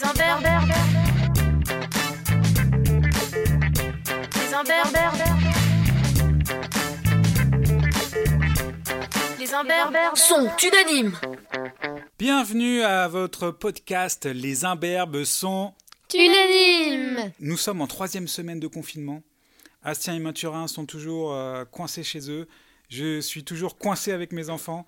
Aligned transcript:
Les 0.00 0.06
imberbes 9.54 10.16
Sont 10.16 10.48
unanimes. 10.62 11.12
Bienvenue 12.18 12.82
à 12.82 13.08
votre 13.08 13.50
podcast 13.50 14.24
Les 14.24 14.64
imberbes 14.64 15.24
sont... 15.24 15.74
Unanimes. 16.14 17.32
Nous 17.40 17.58
sommes 17.58 17.82
en 17.82 17.86
troisième 17.86 18.26
semaine 18.26 18.60
de 18.60 18.68
confinement. 18.68 19.22
Astien 19.82 20.14
et 20.14 20.18
Mathurin 20.18 20.66
sont 20.66 20.86
toujours 20.86 21.34
euh, 21.34 21.66
coincés 21.66 22.04
chez 22.04 22.30
eux. 22.30 22.48
Je 22.88 23.20
suis 23.20 23.44
toujours 23.44 23.76
coincé 23.76 24.12
avec 24.12 24.32
mes 24.32 24.48
enfants. 24.48 24.86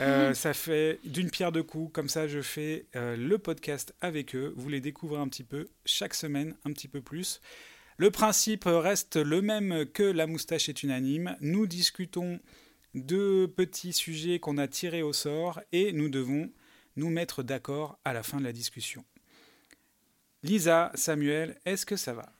Euh, 0.00 0.34
ça 0.34 0.54
fait 0.54 0.98
d'une 1.04 1.30
pierre 1.30 1.52
deux 1.52 1.62
coups. 1.62 1.92
Comme 1.92 2.08
ça, 2.08 2.26
je 2.26 2.40
fais 2.40 2.86
euh, 2.96 3.16
le 3.16 3.38
podcast 3.38 3.94
avec 4.00 4.34
eux. 4.34 4.52
Vous 4.56 4.68
les 4.68 4.80
découvrez 4.80 5.20
un 5.20 5.28
petit 5.28 5.44
peu 5.44 5.68
chaque 5.84 6.14
semaine, 6.14 6.54
un 6.64 6.72
petit 6.72 6.88
peu 6.88 7.00
plus. 7.00 7.40
Le 7.98 8.10
principe 8.10 8.64
reste 8.66 9.16
le 9.16 9.42
même 9.42 9.86
que 9.86 10.02
la 10.02 10.26
moustache 10.26 10.68
est 10.68 10.82
unanime. 10.82 11.36
Nous 11.40 11.66
discutons 11.66 12.40
de 12.94 13.46
petits 13.46 13.92
sujets 13.92 14.38
qu'on 14.38 14.58
a 14.58 14.68
tirés 14.68 15.02
au 15.02 15.12
sort 15.12 15.60
et 15.72 15.92
nous 15.92 16.08
devons 16.08 16.50
nous 16.96 17.10
mettre 17.10 17.42
d'accord 17.42 17.98
à 18.04 18.12
la 18.12 18.22
fin 18.22 18.38
de 18.38 18.44
la 18.44 18.52
discussion. 18.52 19.04
Lisa, 20.42 20.90
Samuel, 20.94 21.58
est-ce 21.64 21.86
que 21.86 21.96
ça 21.96 22.14
va? 22.14 22.32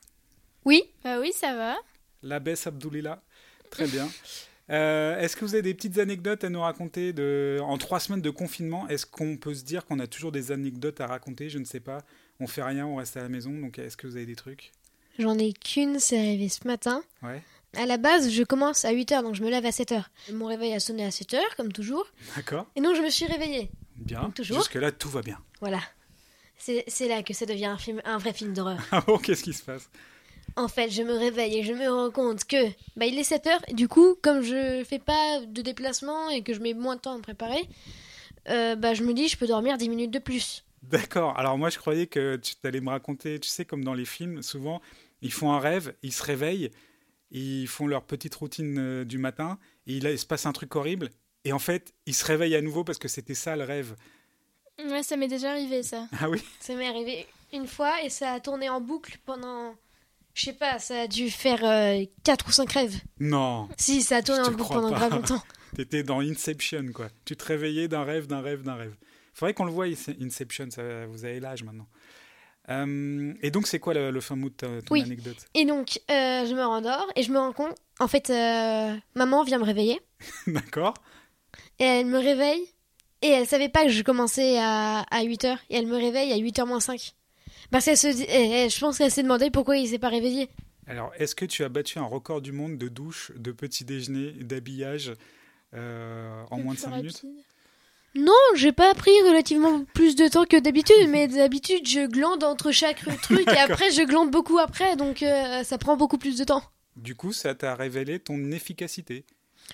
Oui. 0.65 0.83
Bah 1.05 1.21
oui, 1.21 1.33
ça 1.33 1.55
va. 1.55 1.77
La 2.23 2.41
baisse 2.41 2.67
Abdoulila 2.67 3.23
Très 3.71 3.87
bien. 3.87 4.09
Euh, 4.73 5.19
est-ce 5.21 5.37
que 5.37 5.45
vous 5.45 5.55
avez 5.55 5.63
des 5.63 5.75
petites 5.75 5.99
anecdotes 5.99 6.45
à 6.45 6.49
nous 6.49 6.61
raconter 6.61 7.13
de... 7.13 7.59
en 7.63 7.77
trois 7.79 8.01
semaines 8.01 8.23
de 8.23 8.31
confinement 8.31 8.89
Est-ce 8.89 9.05
qu'on 9.07 9.37
peut 9.37 9.55
se 9.55 9.65
dire 9.65 9.85
qu'on 9.85 9.99
a 9.99 10.07
toujours 10.07 10.33
des 10.33 10.51
anecdotes 10.51 11.01
à 11.01 11.07
raconter? 11.07 11.51
Je 11.51 11.59
ne 11.59 11.65
sais 11.65 11.81
pas. 11.81 11.99
On 12.41 12.47
fait 12.47 12.63
rien, 12.63 12.87
on 12.87 12.97
reste 12.97 13.17
à 13.17 13.23
la 13.23 13.29
maison. 13.29 13.53
Donc 13.53 13.79
est-ce 13.79 13.97
que 13.97 14.07
vous 14.07 14.17
avez 14.17 14.27
des 14.27 14.37
trucs? 14.37 14.73
J'en 15.19 15.39
ai 15.39 15.53
qu'une, 15.53 15.99
c'est 15.99 16.19
arrivé 16.19 16.49
ce 16.49 16.67
matin. 16.67 17.03
Ouais. 17.23 17.43
À 17.75 17.87
la 17.87 17.97
base, 17.97 18.31
je 18.31 18.43
commence 18.43 18.85
à 18.85 18.93
8h, 18.93 19.23
donc 19.23 19.35
je 19.35 19.43
me 19.43 19.51
lève 19.51 19.65
à 19.65 19.71
7h. 19.71 20.05
Mon 20.33 20.47
réveil 20.47 20.75
a 20.75 20.81
sonné 20.81 21.05
à 21.05 21.09
7h, 21.09 21.39
comme 21.57 21.73
toujours. 21.73 22.07
D'accord. 22.37 22.67
Et 22.77 22.81
donc, 22.81 22.97
je 22.97 23.03
me 23.03 23.09
suis 23.09 23.27
réveillée. 23.27 23.71
Bien. 23.97 24.31
Toujours. 24.31 24.59
Jusque-là, 24.59 24.93
tout 24.93 25.09
va 25.09 25.23
bien. 25.23 25.39
Voilà. 25.61 25.81
C'est 26.59 26.85
c'est 26.87 27.09
là 27.09 27.23
que 27.23 27.35
ça 27.35 27.47
devient 27.47 27.67
un, 27.67 27.79
film, 27.79 28.01
un 28.05 28.19
vrai 28.19 28.33
film 28.33 28.53
d'horreur. 28.53 28.79
Ah 28.93 29.03
bon, 29.07 29.19
qu'est-ce 29.19 29.43
qui 29.43 29.53
se 29.53 29.63
passe? 29.63 29.89
En 30.57 30.69
fait, 30.69 30.91
je 30.91 31.03
me 31.03 31.13
réveille 31.15 31.59
et 31.59 31.63
je 31.63 31.73
me 31.73 31.89
rends 31.89 32.11
compte 32.11 32.45
que 32.45 32.69
bah, 32.97 33.07
il 33.07 33.19
est 33.19 33.31
7h. 33.31 33.59
Et 33.69 33.75
du 33.75 33.89
coup, 33.89 34.17
comme 34.23 34.43
je 34.43 34.85
fais 34.85 34.99
pas 34.99 35.41
de 35.41 35.63
déplacement 35.63 36.29
et 36.31 36.43
que 36.43 36.53
je 36.55 36.61
mets 36.61 36.75
moins 36.75 36.97
de 36.97 37.01
temps 37.01 37.15
à 37.15 37.17
me 37.17 37.23
préparer, 37.23 37.69
euh, 38.49 38.77
bah, 38.77 38.95
je 38.95 39.03
me 39.03 39.15
dis 39.15 39.29
je 39.29 39.37
peux 39.37 39.47
dormir 39.47 39.79
10 39.79 39.89
minutes 39.89 40.11
de 40.11 40.19
plus. 40.19 40.65
D'accord. 40.83 41.39
Alors 41.39 41.57
moi, 41.57 41.71
je 41.71 41.79
croyais 41.79 42.07
que 42.07 42.37
tu 42.37 42.55
allais 42.65 42.81
me 42.81 42.91
raconter, 42.91 43.39
tu 43.39 43.49
sais, 43.49 43.65
comme 43.65 43.85
dans 43.85 43.95
les 43.95 44.05
films, 44.05 44.43
souvent, 44.43 44.83
ils 45.23 45.33
font 45.33 45.53
un 45.53 45.61
rêve, 45.61 45.95
ils 46.03 46.13
se 46.13 46.23
réveillent, 46.23 46.71
ils 47.31 47.69
font 47.69 47.87
leur 47.87 48.03
petite 48.03 48.35
routine 48.35 48.79
euh, 48.79 49.05
du 49.05 49.19
matin, 49.19 49.59
et 49.87 49.95
il, 49.95 50.05
il 50.05 50.19
se 50.19 50.27
passe 50.27 50.45
un 50.45 50.53
truc 50.53 50.75
horrible, 50.75 51.11
et 51.45 51.53
en 51.53 51.59
fait, 51.59 51.95
ils 52.07 52.15
se 52.15 52.25
réveillent 52.25 52.57
à 52.57 52.61
nouveau 52.61 52.85
parce 52.85 52.99
que 52.99 53.09
c'était 53.09 53.35
ça 53.35 53.57
le 53.57 53.65
rêve. 53.65 53.95
Ouais, 54.79 55.03
ça 55.03 55.17
m'est 55.17 55.29
déjà 55.29 55.51
arrivé 55.51 55.83
ça. 55.83 56.07
Ah 56.21 56.29
oui 56.29 56.43
Ça 56.61 56.75
m'est 56.75 56.89
arrivé 56.89 57.27
une 57.53 57.67
fois 57.67 58.03
et 58.03 58.11
ça 58.11 58.33
a 58.33 58.41
tourné 58.41 58.69
en 58.69 58.81
boucle 58.81 59.19
pendant. 59.25 59.75
Je 60.35 60.45
sais 60.45 60.53
pas, 60.55 60.79
ça 60.79 61.03
a 61.03 61.07
dû 61.07 61.31
faire 61.31 61.61
4 62.25 62.49
ou 62.49 62.53
5 62.53 62.73
rêves. 62.73 62.97
Non, 63.21 63.69
Si, 63.77 64.03
ça 64.03 64.17
a 64.17 64.23
tourné 64.23 64.41
en 64.43 64.51
boucle 64.53 64.73
pendant 64.73 64.91
pas. 64.91 64.97
grave 64.97 65.13
longtemps. 65.15 65.43
t'étais 65.77 66.03
dans 66.03 66.21
Inception, 66.21 66.87
quoi. 66.95 67.09
Tu 67.25 67.37
te 67.37 67.45
réveillais 67.45 67.89
d'un 67.89 68.05
rêve, 68.05 68.27
d'un 68.27 68.41
rêve, 68.41 68.63
d'un 68.63 68.75
rêve. 68.75 68.95
Faudrait 69.35 69.55
qu'on 69.55 69.65
le 69.65 69.73
voie, 69.73 69.87
Inception, 70.21 70.69
ça, 70.71 71.07
vous 71.07 71.25
avez 71.25 71.41
l'âge 71.41 71.63
maintenant. 71.65 71.87
Euh, 72.69 73.35
et 73.43 73.51
donc, 73.51 73.67
c'est 73.67 73.79
quoi 73.81 73.93
le, 73.95 74.11
le 74.11 74.21
fin 74.21 74.37
mot 74.37 74.49
de 74.49 74.55
ta- 74.55 74.83
ton 74.83 74.93
Oui. 74.95 75.03
anecdote? 75.03 75.37
Et 75.55 75.65
donc, 75.65 75.99
euh, 76.11 76.47
je 76.47 76.55
me 76.55 76.65
rendors 76.65 77.07
et 77.17 77.23
je 77.23 77.33
me 77.33 77.39
rends 77.39 77.53
compte. 77.53 77.75
En 77.99 78.09
fait, 78.09 78.31
euh, 78.31 78.95
maman 79.15 79.43
vient 79.45 79.59
me 79.59 79.65
réveiller. 79.65 80.01
D'accord 80.47 80.95
Et 81.79 81.85
elle 81.85 82.07
me 82.07 82.19
réveille. 82.19 82.65
Et 83.21 83.29
elle 83.29 83.47
savait 83.47 83.69
pas 83.69 83.85
que 83.85 83.91
je 83.91 84.03
commençais 84.03 84.59
à, 84.59 85.01
à 85.11 85.23
8h. 85.25 85.57
Et 85.71 85.77
elle 85.77 85.87
me 85.87 85.97
réveille 85.97 86.33
à 86.33 86.37
8h 86.37 86.67
moins 86.67 86.81
5. 86.81 87.15
Parce 87.73 87.87
qu'elle 87.87 87.97
se 87.97 88.07
dit. 88.09 88.23
et- 88.25 88.65
et 88.65 88.69
je 88.71 88.79
pense 88.79 88.99
qu'elle 88.99 89.11
s'est 89.11 89.23
demandé 89.25 89.51
pourquoi 89.51 89.77
il 89.77 89.89
s'est 89.89 89.99
pas 89.99 90.09
réveillé. 90.11 90.49
Alors, 90.87 91.11
est-ce 91.19 91.35
que 91.35 91.45
tu 91.45 91.65
as 91.65 91.69
battu 91.69 91.99
un 91.99 92.05
record 92.05 92.41
du 92.41 92.53
monde 92.53 92.77
de 92.79 92.89
douche, 92.89 93.33
de 93.37 93.51
petit 93.53 93.85
déjeuner, 93.85 94.33
d'habillage 94.33 95.13
euh, 95.75 96.43
en 96.51 96.59
moins 96.59 96.75
de 96.75 96.79
plus 96.79 96.85
5 96.91 96.97
minutes. 96.97 97.23
Non, 98.15 98.35
j'ai 98.57 98.73
pas 98.73 98.93
pris 98.93 99.11
relativement 99.27 99.85
plus 99.95 100.17
de 100.17 100.29
temps 100.29 100.45
que 100.45 100.61
d'habitude. 100.61 101.09
mais 101.09 101.29
d'habitude, 101.29 101.89
je 101.89 102.07
glande 102.07 102.45
entre 102.45 102.71
chaque 102.73 103.03
truc. 103.23 103.49
et 103.49 103.57
après, 103.59 103.91
je 103.91 104.03
glande 104.03 104.31
beaucoup 104.31 104.59
après. 104.59 104.97
Donc, 104.97 105.23
euh, 105.23 105.63
ça 105.65 105.79
prend 105.79 105.97
beaucoup 105.97 106.19
plus 106.19 106.37
de 106.37 106.45
temps. 106.45 106.63
Du 106.97 107.15
coup, 107.15 107.33
ça 107.33 107.55
t'a 107.55 107.75
révélé 107.75 108.19
ton 108.19 108.51
efficacité. 108.51 109.25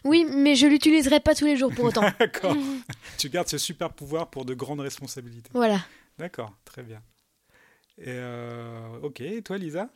Oui, 0.04 0.24
mais 0.30 0.54
je 0.54 0.66
l'utiliserai 0.68 1.18
pas 1.18 1.34
tous 1.34 1.46
les 1.46 1.56
jours 1.56 1.72
pour 1.74 1.86
autant. 1.86 2.02
D'accord. 2.20 2.54
tu 3.18 3.28
gardes 3.28 3.48
ce 3.48 3.58
super 3.58 3.92
pouvoir 3.92 4.28
pour 4.30 4.44
de 4.44 4.54
grandes 4.54 4.80
responsabilités. 4.80 5.50
voilà. 5.52 5.80
D'accord, 6.18 6.52
très 6.64 6.82
bien. 6.82 7.00
Et 8.00 8.04
euh, 8.08 8.98
ok, 9.02 9.20
et 9.20 9.42
toi, 9.42 9.58
Lisa? 9.58 9.88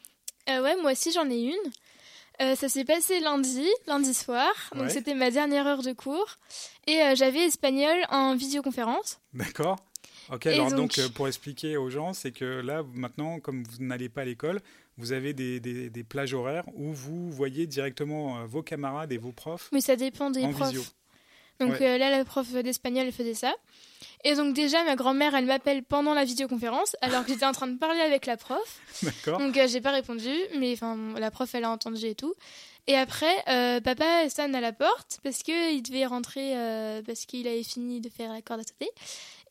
Euh, 0.48 0.62
ouais, 0.62 0.76
moi 0.80 0.92
aussi 0.92 1.12
j'en 1.12 1.28
ai 1.30 1.40
une. 1.40 1.72
Euh, 2.40 2.56
ça 2.56 2.68
s'est 2.68 2.84
passé 2.84 3.20
lundi, 3.20 3.66
lundi 3.86 4.14
soir. 4.14 4.50
Donc 4.72 4.84
Ouais. 4.84 4.90
c'était 4.90 5.14
ma 5.14 5.30
dernière 5.30 5.66
heure 5.66 5.82
de 5.82 5.92
cours. 5.92 6.38
Et 6.86 7.00
euh, 7.02 7.14
j'avais 7.14 7.40
espagnol 7.46 7.96
en 8.10 8.34
visioconférence. 8.34 9.20
D'accord. 9.34 9.76
Ok, 10.32 10.46
Et 10.46 10.54
alors 10.54 10.70
donc, 10.70 10.96
donc- 10.96 11.08
pour 11.12 11.28
expliquer 11.28 11.76
aux 11.76 11.90
gens, 11.90 12.12
c'est 12.12 12.32
que 12.32 12.44
là, 12.60 12.82
maintenant, 12.94 13.38
comme 13.38 13.62
vous 13.64 13.84
n'allez 13.84 14.08
pas 14.08 14.22
à 14.22 14.24
l'école, 14.24 14.60
vous 14.96 15.12
avez 15.12 15.32
des, 15.34 15.60
des- 15.60 15.90
des 15.90 16.04
plages 16.04 16.32
horaires 16.34 16.64
où 16.74 16.92
vous 16.92 17.30
voyez 17.30 17.66
directement 17.66 18.44
vos 18.46 18.62
camarades 18.62 19.12
et 19.12 19.18
vos 19.18 19.32
profs 19.32 19.68
Mais 19.72 19.80
ça 19.80 19.94
dépend 19.96 20.30
des 20.30 20.42
en 20.44 20.50
profs. 20.52 20.68
visio. 20.70 20.82
Donc 21.60 21.70
Ouais. 21.80 21.86
euh, 21.86 21.98
là, 21.98 22.10
la 22.10 22.24
prof 22.24 22.50
d'espagnol 22.52 23.06
elle 23.06 23.12
faisait 23.12 23.34
ça. 23.34 23.54
Et 24.24 24.34
donc 24.34 24.54
déjà, 24.54 24.84
ma 24.84 24.94
grand-mère, 24.94 25.34
elle 25.34 25.46
m'appelle 25.46 25.82
pendant 25.82 26.14
la 26.14 26.24
visioconférence, 26.24 26.94
alors 27.00 27.24
que 27.24 27.32
j'étais 27.32 27.44
en 27.46 27.52
train 27.52 27.66
de 27.66 27.76
parler 27.78 28.00
avec 28.00 28.26
la 28.26 28.36
prof. 28.36 28.80
D'accord 29.02 29.38
Donc 29.40 29.56
euh, 29.56 29.66
j'ai 29.66 29.80
pas 29.80 29.90
répondu, 29.90 30.32
mais 30.58 30.72
enfin 30.74 30.96
la 31.18 31.30
prof 31.30 31.52
elle 31.54 31.64
a 31.64 31.70
entendu 31.70 32.06
et 32.06 32.14
tout. 32.14 32.34
Et 32.88 32.96
après, 32.96 33.32
euh, 33.48 33.80
papa 33.80 34.28
sonne 34.28 34.54
à 34.54 34.60
la 34.60 34.72
porte 34.72 35.20
parce 35.22 35.42
que 35.42 35.72
il 35.72 35.82
devait 35.82 36.04
rentrer 36.04 36.56
euh, 36.56 37.00
parce 37.06 37.26
qu'il 37.26 37.46
avait 37.46 37.62
fini 37.62 38.00
de 38.00 38.08
faire 38.08 38.32
la 38.32 38.42
corde 38.42 38.60
à 38.60 38.64
sauter. 38.64 38.90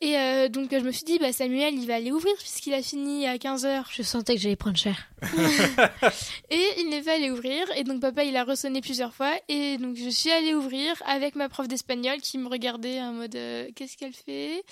Et 0.01 0.17
euh, 0.17 0.49
donc 0.49 0.69
je 0.71 0.83
me 0.83 0.91
suis 0.91 1.05
dit 1.05 1.19
bah 1.19 1.31
Samuel 1.31 1.75
il 1.75 1.87
va 1.87 1.95
aller 1.95 2.11
ouvrir 2.11 2.33
puisqu'il 2.37 2.73
a 2.73 2.81
fini 2.81 3.27
à 3.27 3.37
15h 3.37 3.85
Je 3.91 4.01
sentais 4.01 4.35
que 4.35 4.41
j'allais 4.41 4.55
prendre 4.55 4.75
cher. 4.75 5.09
et 6.49 6.65
il 6.79 6.89
n'est 6.89 7.03
pas 7.03 7.13
allé 7.13 7.29
ouvrir 7.29 7.65
et 7.77 7.83
donc 7.83 8.01
papa 8.01 8.23
il 8.23 8.35
a 8.35 8.43
ressonné 8.43 8.81
plusieurs 8.81 9.13
fois 9.13 9.31
et 9.47 9.77
donc 9.77 9.95
je 9.95 10.09
suis 10.09 10.31
allée 10.31 10.55
ouvrir 10.55 11.01
avec 11.05 11.35
ma 11.35 11.49
prof 11.49 11.67
d'espagnol 11.67 12.17
qui 12.19 12.37
me 12.39 12.49
regardait 12.49 12.99
en 12.99 13.13
mode 13.13 13.35
euh, 13.35 13.69
qu'est-ce 13.75 13.95
qu'elle 13.95 14.13
fait? 14.13 14.63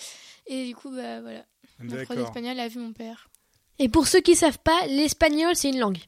Et 0.47 0.65
du 0.65 0.75
coup 0.75 0.89
bah 0.89 1.21
voilà 1.21 1.45
ma 1.79 2.03
prof 2.03 2.17
d'espagnol 2.17 2.59
a 2.59 2.67
vu 2.67 2.79
mon 2.79 2.91
père. 2.91 3.29
Et 3.77 3.87
pour 3.87 4.07
ceux 4.07 4.19
qui 4.19 4.35
savent 4.35 4.59
pas, 4.59 4.87
l'espagnol, 4.87 5.55
c'est 5.55 5.69
une 5.69 5.79
langue. 5.79 5.99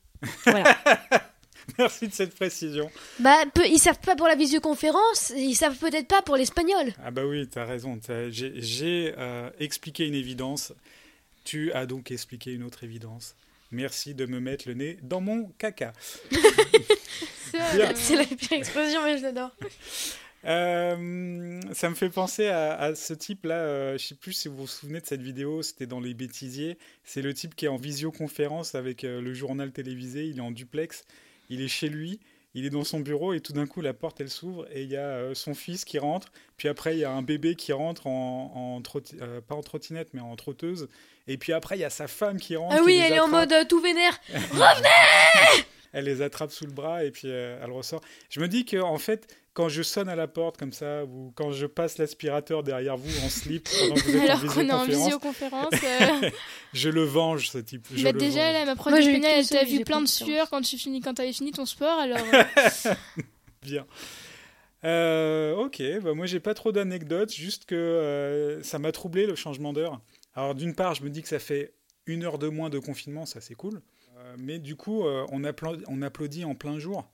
Voilà. 0.45 0.77
Merci 1.77 2.07
de 2.07 2.13
cette 2.13 2.35
précision. 2.35 2.89
bah, 3.19 3.37
peu- 3.53 3.65
ils 3.67 3.79
savent 3.79 3.99
pas 3.99 4.15
pour 4.15 4.27
la 4.27 4.35
visioconférence, 4.35 5.31
ils 5.35 5.55
savent 5.55 5.77
peut-être 5.77 6.07
pas 6.07 6.21
pour 6.21 6.35
l'espagnol. 6.37 6.93
Ah 7.03 7.11
bah 7.11 7.25
oui, 7.25 7.47
tu 7.47 7.59
as 7.59 7.65
raison. 7.65 7.99
J'ai 8.29 9.13
euh, 9.17 9.49
expliqué 9.59 10.05
une 10.07 10.15
évidence. 10.15 10.73
Tu 11.43 11.71
as 11.73 11.85
donc 11.85 12.11
expliqué 12.11 12.51
une 12.53 12.63
autre 12.63 12.83
évidence. 12.83 13.35
Merci 13.71 14.13
de 14.13 14.25
me 14.25 14.39
mettre 14.39 14.67
le 14.67 14.73
nez 14.75 14.97
dans 15.01 15.21
mon 15.21 15.45
caca. 15.57 15.93
C'est 17.95 18.15
la 18.15 18.23
pire 18.25 18.51
expression, 18.53 19.03
mais 19.03 19.17
je 19.17 19.23
l'adore. 19.23 19.51
Euh, 20.45 21.59
ça 21.73 21.89
me 21.89 21.95
fait 21.95 22.09
penser 22.09 22.47
à, 22.47 22.73
à 22.73 22.95
ce 22.95 23.13
type-là. 23.13 23.55
euh, 23.55 23.97
je 23.97 24.07
sais 24.07 24.15
plus 24.15 24.33
si 24.33 24.47
vous 24.47 24.57
vous 24.57 24.67
souvenez 24.67 24.99
de 25.01 25.05
cette 25.05 25.21
vidéo. 25.21 25.61
C'était 25.61 25.85
dans 25.85 25.99
les 25.99 26.13
bêtisiers. 26.13 26.77
C'est 27.03 27.21
le 27.21 27.33
type 27.33 27.55
qui 27.55 27.65
est 27.65 27.69
en 27.69 27.75
visioconférence 27.77 28.73
avec 28.75 29.03
euh, 29.03 29.21
le 29.21 29.33
journal 29.33 29.71
télévisé. 29.71 30.25
Il 30.25 30.37
est 30.37 30.41
en 30.41 30.51
duplex. 30.51 31.05
Il 31.51 31.61
est 31.61 31.67
chez 31.67 31.87
lui. 31.89 32.19
Il 32.53 32.65
est 32.65 32.69
dans 32.69 32.83
son 32.83 32.99
bureau 32.99 33.31
et 33.33 33.39
tout 33.39 33.53
d'un 33.53 33.65
coup 33.65 33.79
la 33.79 33.93
porte 33.93 34.19
elle 34.19 34.29
s'ouvre 34.29 34.67
et 34.73 34.81
il 34.83 34.89
y 34.89 34.97
a 34.97 35.05
euh, 35.05 35.33
son 35.33 35.53
fils 35.53 35.85
qui 35.85 35.99
rentre. 35.99 36.33
Puis 36.57 36.67
après 36.67 36.95
il 36.95 36.99
y 36.99 37.05
a 37.05 37.11
un 37.11 37.21
bébé 37.21 37.55
qui 37.55 37.71
rentre 37.71 38.07
en, 38.07 38.51
en 38.75 38.81
trotti- 38.81 39.15
euh, 39.21 39.39
pas 39.39 39.55
en 39.55 39.61
trottinette 39.61 40.09
mais 40.13 40.19
en 40.19 40.35
trotteuse. 40.35 40.89
Et 41.27 41.37
puis 41.37 41.53
après 41.53 41.77
il 41.77 41.79
y 41.79 41.85
a 41.85 41.89
sa 41.89 42.07
femme 42.09 42.39
qui 42.41 42.57
rentre. 42.57 42.75
Ah 42.77 42.81
oui, 42.83 42.95
elle 42.97 43.13
est 43.13 43.19
en 43.21 43.29
mode 43.29 43.53
euh, 43.53 43.63
tout 43.63 43.79
vénère. 43.79 44.19
Elle 45.93 46.05
les 46.05 46.21
attrape 46.21 46.51
sous 46.51 46.65
le 46.65 46.71
bras 46.71 47.03
et 47.03 47.11
puis 47.11 47.23
euh, 47.27 47.59
elle 47.61 47.71
ressort. 47.71 47.99
Je 48.29 48.39
me 48.39 48.47
dis 48.47 48.63
que 48.65 48.77
en 48.77 48.97
fait, 48.97 49.27
quand 49.53 49.67
je 49.69 49.81
sonne 49.83 50.07
à 50.09 50.15
la 50.15 50.27
porte 50.27 50.57
comme 50.57 50.71
ça, 50.73 51.03
ou 51.05 51.31
quand 51.35 51.51
je 51.51 51.65
passe 51.65 51.97
l'aspirateur 51.97 52.63
derrière 52.63 52.97
vous 52.97 53.25
en 53.25 53.29
slip 53.29 53.67
pendant 53.79 53.95
que 53.95 54.01
vous 54.01 54.15
êtes 54.17 54.29
Alors 54.29 54.53
qu'on 54.53 54.67
est 54.67 54.71
en 54.71 54.85
visioconférence, 54.85 55.73
euh, 55.83 56.29
je 56.73 56.89
le 56.89 57.03
venge 57.03 57.49
ce 57.49 57.57
type. 57.57 57.87
Je 57.93 58.03
bah 58.03 58.11
le 58.11 58.19
déjà, 58.19 58.45
venge. 58.45 58.53
là, 58.53 58.65
ma 58.65 58.75
prof 58.75 58.91
Moi, 58.93 59.01
qu'une 59.01 59.23
elle 59.25 59.47
t'a 59.47 59.63
vu 59.63 59.83
plein 59.83 60.01
de 60.01 60.07
sueur 60.07 60.49
quand 60.49 60.61
tu 60.61 60.77
finis, 60.77 61.01
quand 61.01 61.13
t'avais 61.15 61.33
fini 61.33 61.51
ton 61.51 61.65
sport, 61.65 61.99
alors. 61.99 62.19
euh, 62.33 62.93
Bien. 63.61 63.85
Euh, 64.83 65.53
ok, 65.55 65.81
bah 66.01 66.13
moi 66.15 66.25
j'ai 66.25 66.39
pas 66.39 66.55
trop 66.55 66.71
d'anecdotes, 66.71 67.31
juste 67.31 67.65
que 67.65 67.75
euh, 67.75 68.63
ça 68.63 68.79
m'a 68.79 68.91
troublé 68.91 69.27
le 69.27 69.35
changement 69.35 69.73
d'heure. 69.73 70.01
Alors 70.33 70.55
d'une 70.55 70.73
part, 70.73 70.95
je 70.95 71.03
me 71.03 71.09
dis 71.09 71.21
que 71.21 71.27
ça 71.27 71.37
fait 71.39 71.73
une 72.07 72.23
heure 72.23 72.39
de 72.39 72.47
moins 72.47 72.69
de 72.71 72.79
confinement, 72.79 73.25
ça 73.27 73.41
c'est 73.41 73.53
cool. 73.53 73.81
Euh, 74.17 74.35
mais 74.39 74.57
du 74.57 74.75
coup, 74.75 75.05
euh, 75.05 75.25
on, 75.31 75.43
applaudit, 75.43 75.83
on 75.87 76.01
applaudit 76.01 76.45
en 76.45 76.55
plein 76.55 76.79
jour. 76.79 77.07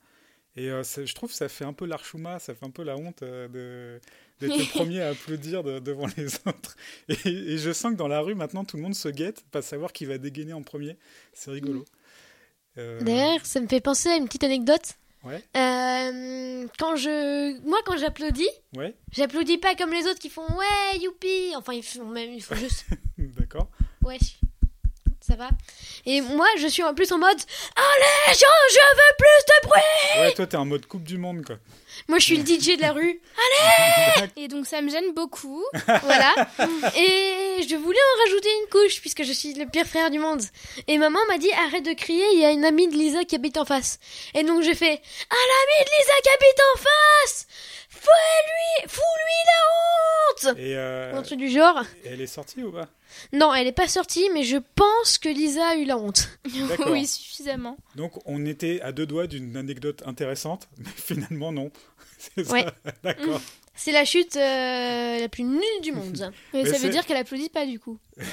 Et 0.58 0.70
euh, 0.72 0.84
je 0.84 1.14
trouve 1.14 1.30
que 1.30 1.36
ça 1.36 1.48
fait 1.50 1.66
un 1.66 1.74
peu 1.74 1.86
l'archouma, 1.86 2.40
ça 2.40 2.56
fait 2.56 2.66
un 2.66 2.72
peu 2.72 2.84
la 2.84 2.98
honte 2.98 3.22
euh, 3.22 4.00
d'être 4.40 4.58
le 4.58 4.66
premier 4.72 5.02
à 5.02 5.10
applaudir 5.10 5.64
de- 5.64 5.78
devant 5.80 6.08
les 6.18 6.36
autres. 6.48 6.76
Et, 7.10 7.14
et 7.28 7.58
je 7.60 7.72
sens 7.72 7.92
que 7.94 7.98
dans 7.98 8.08
la 8.08 8.22
rue, 8.22 8.34
maintenant, 8.36 8.66
tout 8.66 8.76
le 8.78 8.84
monde 8.84 8.96
se 8.96 9.08
guette, 9.10 9.44
pas 9.52 9.62
savoir 9.62 9.94
qui 9.94 10.06
va 10.06 10.18
dégainer 10.18 10.54
en 10.54 10.64
premier. 10.64 10.98
C'est 11.34 11.52
rigolo. 11.52 11.86
Euh, 12.78 13.00
D'ailleurs, 13.02 13.46
ça 13.46 13.60
me 13.60 13.68
fait 13.68 13.82
penser 13.82 14.10
à 14.10 14.16
une 14.18 14.26
petite 14.26 14.44
anecdote. 14.44 14.94
Ouais. 15.24 15.44
Euh, 15.58 16.66
quand 16.80 16.96
je, 16.96 17.60
moi, 17.68 17.80
quand 17.86 17.98
j'applaudis, 17.98 18.50
Ouais, 18.76 18.96
j'applaudis 19.12 19.58
pas 19.58 19.76
comme 19.76 19.92
les 19.92 20.06
autres 20.06 20.20
qui 20.20 20.30
font 20.30 20.46
ouais, 20.48 21.00
youpi. 21.02 21.54
Enfin, 21.56 21.74
ils 21.74 21.84
font 21.84 22.06
même, 22.06 22.32
ils 22.34 22.42
font 22.42 22.56
juste 22.56 22.86
d'accord. 23.18 23.70
ouais, 24.04 24.18
ça 25.28 25.36
va? 25.36 25.50
Et 26.06 26.22
moi, 26.22 26.48
je 26.58 26.68
suis 26.68 26.84
en 26.84 26.94
plus 26.94 27.12
en 27.12 27.18
mode 27.18 27.38
allez, 27.76 28.34
gens, 28.34 28.46
je 28.70 28.96
veux 28.96 29.16
plus 29.18 29.46
de 29.48 29.68
bruit. 29.68 30.22
Ouais, 30.22 30.34
toi, 30.34 30.48
t'es 30.48 30.58
en 30.58 30.66
mode 30.66 30.86
Coupe 30.86 31.04
du 31.04 31.18
Monde, 31.18 31.44
quoi. 31.46 31.58
Moi, 32.08 32.20
je 32.20 32.26
suis 32.26 32.38
le 32.38 32.46
DJ 32.46 32.78
de 32.78 32.82
la 32.82 32.94
rue. 32.94 33.20
Et 34.38 34.48
donc 34.48 34.66
ça 34.68 34.82
me 34.82 34.90
gêne 34.90 35.14
beaucoup. 35.14 35.64
Voilà. 36.04 36.34
Et 36.96 37.47
je 37.68 37.76
voulais 37.76 37.98
en 37.98 38.24
rajouter 38.26 38.50
une 38.64 38.70
couche 38.70 39.00
puisque 39.02 39.24
je 39.24 39.32
suis 39.34 39.54
le 39.54 39.66
pire 39.66 39.86
frère 39.86 40.10
du 40.10 40.20
monde. 40.20 40.42
Et 40.88 40.98
maman 40.98 41.20
m'a 41.28 41.38
dit 41.38 41.52
arrête 41.54 41.86
de 41.86 41.94
crier, 41.94 42.26
il 42.34 42.40
y 42.40 42.46
a 42.46 42.52
une 42.52 42.66
amie 42.66 42.88
de 42.88 42.94
Lisa 42.96 43.24
qui 43.24 43.36
habite 43.36 43.58
en 43.58 43.66
face. 43.66 44.00
Et 44.34 44.44
donc 44.44 44.62
j'ai 44.64 44.76
fait 44.76 45.02
ah 45.30 45.36
l'amie 45.36 45.86
de 45.86 45.92
Lisa 45.98 46.14
qui 46.24 46.30
habite 46.30 46.62
en 46.76 46.78
face 46.80 47.48
Fous-lui, 47.90 48.90
fous-lui 48.90 50.46
la 50.46 50.52
honte 50.54 50.60
Et 50.60 50.76
euh, 50.78 51.16
Un 51.16 51.22
truc 51.24 51.40
du 51.40 51.50
genre. 51.50 51.82
elle 52.06 52.22
est 52.22 52.28
sortie 52.28 52.62
ou 52.64 52.72
pas? 52.72 52.88
Non, 53.34 53.54
elle 53.54 53.68
est 53.68 53.72
pas 53.72 53.88
sortie, 53.88 54.30
mais 54.34 54.44
je 54.44 54.58
pense 54.76 55.18
que 55.18 55.30
Lisa 55.30 55.70
a 55.70 55.76
eu 55.76 55.86
la 55.86 55.98
honte. 55.98 56.30
D'accord. 56.70 56.92
oui, 56.92 57.08
suffisamment. 57.08 57.78
Donc, 57.96 58.14
on 58.26 58.46
était 58.46 58.82
à 58.82 58.92
deux 58.92 59.06
doigts 59.06 59.28
d'une 59.28 59.56
anecdote 59.58 60.04
intéressante, 60.06 60.68
mais 60.78 60.90
finalement, 60.96 61.52
non. 61.52 61.72
C'est 62.36 62.44
ça 62.44 62.54
Ouais. 62.54 62.66
D'accord. 63.04 63.42
C'est 63.78 63.94
la 63.94 64.04
chute 64.04 64.36
euh, 64.36 65.20
la 65.20 65.30
plus 65.30 65.44
nulle 65.44 65.62
du 65.82 65.94
monde. 65.94 66.32
Mais, 66.54 66.64
Mais 66.64 66.70
ça 66.70 66.78
veut 66.80 66.90
dire 66.90 67.06
qu'elle 67.06 67.18
applaudit 67.18 67.50
pas 67.50 67.66
du 67.66 67.80
coup. 67.80 67.98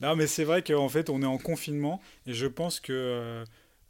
Non, 0.00 0.16
mais 0.16 0.26
c'est 0.26 0.42
vrai 0.42 0.62
qu'en 0.64 0.88
fait, 0.88 1.10
on 1.10 1.22
est 1.22 1.26
en 1.26 1.38
confinement 1.38 2.00
et 2.26 2.34
je 2.34 2.48
pense 2.48 2.80
que 2.80 2.92
euh, 2.92 3.44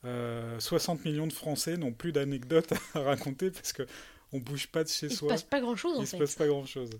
euh, 0.04 0.60
60 0.60 1.06
millions 1.06 1.26
de 1.26 1.32
Français 1.32 1.78
n'ont 1.78 1.92
plus 1.92 2.12
d'anecdotes 2.12 2.74
à 2.94 3.00
raconter 3.00 3.50
parce 3.50 3.72
que 3.72 3.84
on 4.30 4.38
bouge 4.38 4.66
pas 4.66 4.84
de 4.84 4.90
chez 4.90 5.06
Il 5.06 5.12
se 5.12 5.16
soi. 5.20 5.28
passe 5.30 5.42
pas 5.42 5.60
grand 5.60 5.74
chose 5.74 5.96
en 5.96 6.02
Il 6.02 6.06
se 6.06 6.10
fait. 6.10 6.18
passe 6.18 6.34
pas 6.34 6.46
grand 6.46 6.66
chose. 6.66 6.90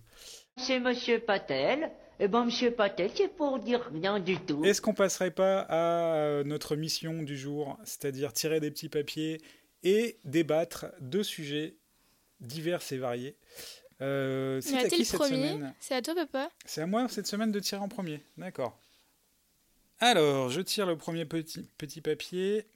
C'est 0.57 0.81
Monsieur 0.81 1.19
Patel. 1.19 1.91
Eh 2.21 2.27
ben, 2.29 2.47
Monsieur 2.47 2.71
Patel, 2.71 3.11
c'est 3.15 3.29
pour 3.29 3.59
dire 3.59 3.87
rien 3.93 4.19
du 4.19 4.39
tout. 4.39 4.65
Est-ce 4.65 4.81
qu'on 4.81 4.95
passerait 4.95 5.31
pas 5.31 5.61
à 5.69 6.15
euh, 6.15 6.45
notre 6.45 6.75
mission 6.75 7.23
du 7.23 7.37
jour, 7.37 7.79
c'est-à-dire 7.85 8.33
tirer 8.33 8.61
des 8.61 8.71
petits 8.71 8.89
papiers 8.89 9.43
et 9.83 10.17
débattre 10.25 10.87
de 11.03 11.23
sujets 11.23 11.75
divers 12.43 12.83
et 12.91 12.99
variés 12.99 13.37
euh, 14.01 14.61
C'est 14.61 14.77
à 14.77 14.89
qui 14.89 14.99
le 14.99 15.05
cette 15.05 15.19
premier 15.19 15.49
semaine 15.49 15.75
C'est 15.81 15.95
à 15.95 16.03
toi 16.03 16.15
papa 16.15 16.51
C'est 16.65 16.83
à 16.83 16.87
moi 16.87 17.09
cette 17.09 17.27
semaine 17.27 17.53
de 17.53 17.61
tirer 17.61 17.81
en 17.81 17.89
premier. 17.89 18.21
D'accord. 18.37 18.79
Alors, 20.01 20.51
je 20.51 20.61
tire 20.61 20.87
le 20.87 20.97
premier 20.97 21.25
petit, 21.25 21.69
petit 21.79 22.01
papier 22.01 22.67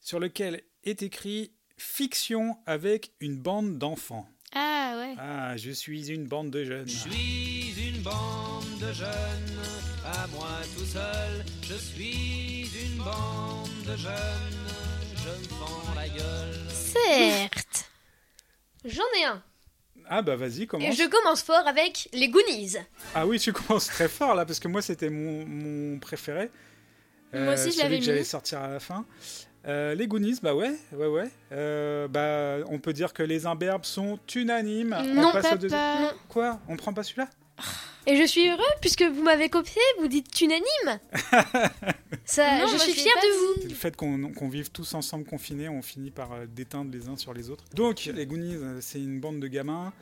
sur 0.00 0.18
lequel 0.18 0.62
est 0.84 1.02
écrit 1.02 1.52
Fiction 1.76 2.56
avec 2.64 3.12
une 3.20 3.36
bande 3.36 3.76
d'enfants. 3.78 4.26
Ah 4.54 4.94
ouais. 4.96 5.14
Ah, 5.18 5.56
je 5.56 5.70
suis 5.70 6.10
une 6.10 6.26
bande 6.26 6.50
de 6.50 6.64
jeunes. 6.64 6.88
Je 6.88 6.96
suis 7.10 7.74
une 7.88 8.02
bande 8.02 8.64
de 8.80 8.92
jeunes, 8.92 9.60
à 10.04 10.26
moi 10.28 10.48
tout 10.76 10.84
seul. 10.84 11.44
Je 11.62 11.74
suis 11.74 12.70
une 12.84 12.98
bande 12.98 13.68
de 13.86 13.96
jeunes, 13.96 14.68
je 15.16 15.28
me 15.28 15.58
fends 15.58 15.94
la 15.94 16.08
gueule. 16.08 16.70
Certes. 16.70 17.51
J'en 18.84 19.02
ai 19.20 19.24
un. 19.24 19.42
Ah 20.08 20.22
bah 20.22 20.34
vas-y, 20.36 20.62
Et 20.62 20.66
commence. 20.66 20.96
je 20.96 21.08
commence 21.08 21.42
fort 21.42 21.66
avec 21.66 22.08
les 22.12 22.28
Goonies. 22.28 22.76
Ah 23.14 23.26
oui, 23.26 23.38
tu 23.38 23.52
commences 23.52 23.86
très 23.86 24.08
fort 24.08 24.34
là, 24.34 24.44
parce 24.44 24.58
que 24.58 24.68
moi 24.68 24.82
c'était 24.82 25.10
mon, 25.10 25.46
mon 25.46 25.98
préféré. 25.98 26.50
Moi 27.32 27.54
aussi, 27.54 27.66
je 27.66 27.70
celui 27.70 27.82
l'avais 27.82 27.98
que 27.98 28.04
j'allais 28.04 28.18
mis. 28.20 28.24
sortir 28.26 28.60
à 28.60 28.68
la 28.68 28.80
fin. 28.80 29.06
Euh, 29.66 29.94
les 29.94 30.06
Goonies, 30.08 30.38
bah 30.42 30.54
ouais, 30.54 30.74
ouais, 30.92 31.06
ouais. 31.06 31.30
Euh, 31.52 32.08
bah, 32.08 32.66
on 32.68 32.78
peut 32.80 32.92
dire 32.92 33.12
que 33.14 33.22
les 33.22 33.46
imberbes 33.46 33.84
sont 33.84 34.18
unanimes. 34.34 34.96
Non, 35.14 35.28
on 35.28 35.32
passe 35.32 35.42
papa. 35.44 35.56
deuxième. 35.56 36.10
Quoi? 36.28 36.58
On 36.68 36.76
prend 36.76 36.92
pas 36.92 37.04
celui-là? 37.04 37.28
Et 38.06 38.16
je 38.16 38.26
suis 38.26 38.48
heureux 38.48 38.62
puisque 38.80 39.02
vous 39.02 39.22
m'avez 39.22 39.48
copié, 39.48 39.80
vous 40.00 40.08
dites 40.08 40.40
unanime. 40.40 40.98
Ça, 42.24 42.58
Non, 42.58 42.66
je 42.66 42.78
suis 42.78 42.94
pas 42.94 43.20
de 43.20 43.62
vous. 43.62 43.68
Le 43.68 43.74
fait 43.74 43.94
qu'on 43.96 44.48
vive 44.48 44.70
tous 44.70 44.94
ensemble 44.94 45.24
confinés, 45.24 45.68
on 45.68 45.82
finit 45.82 46.10
par 46.10 46.32
euh, 46.32 46.46
déteindre 46.46 46.90
les 46.92 47.08
uns 47.08 47.16
sur 47.16 47.32
les 47.34 47.50
autres. 47.50 47.64
Donc, 47.74 48.04
les 48.12 48.26
Goonies, 48.26 48.56
euh, 48.56 48.78
c'est 48.80 48.98
une 48.98 49.20
bande 49.20 49.40
de 49.40 49.46
gamins 49.48 49.92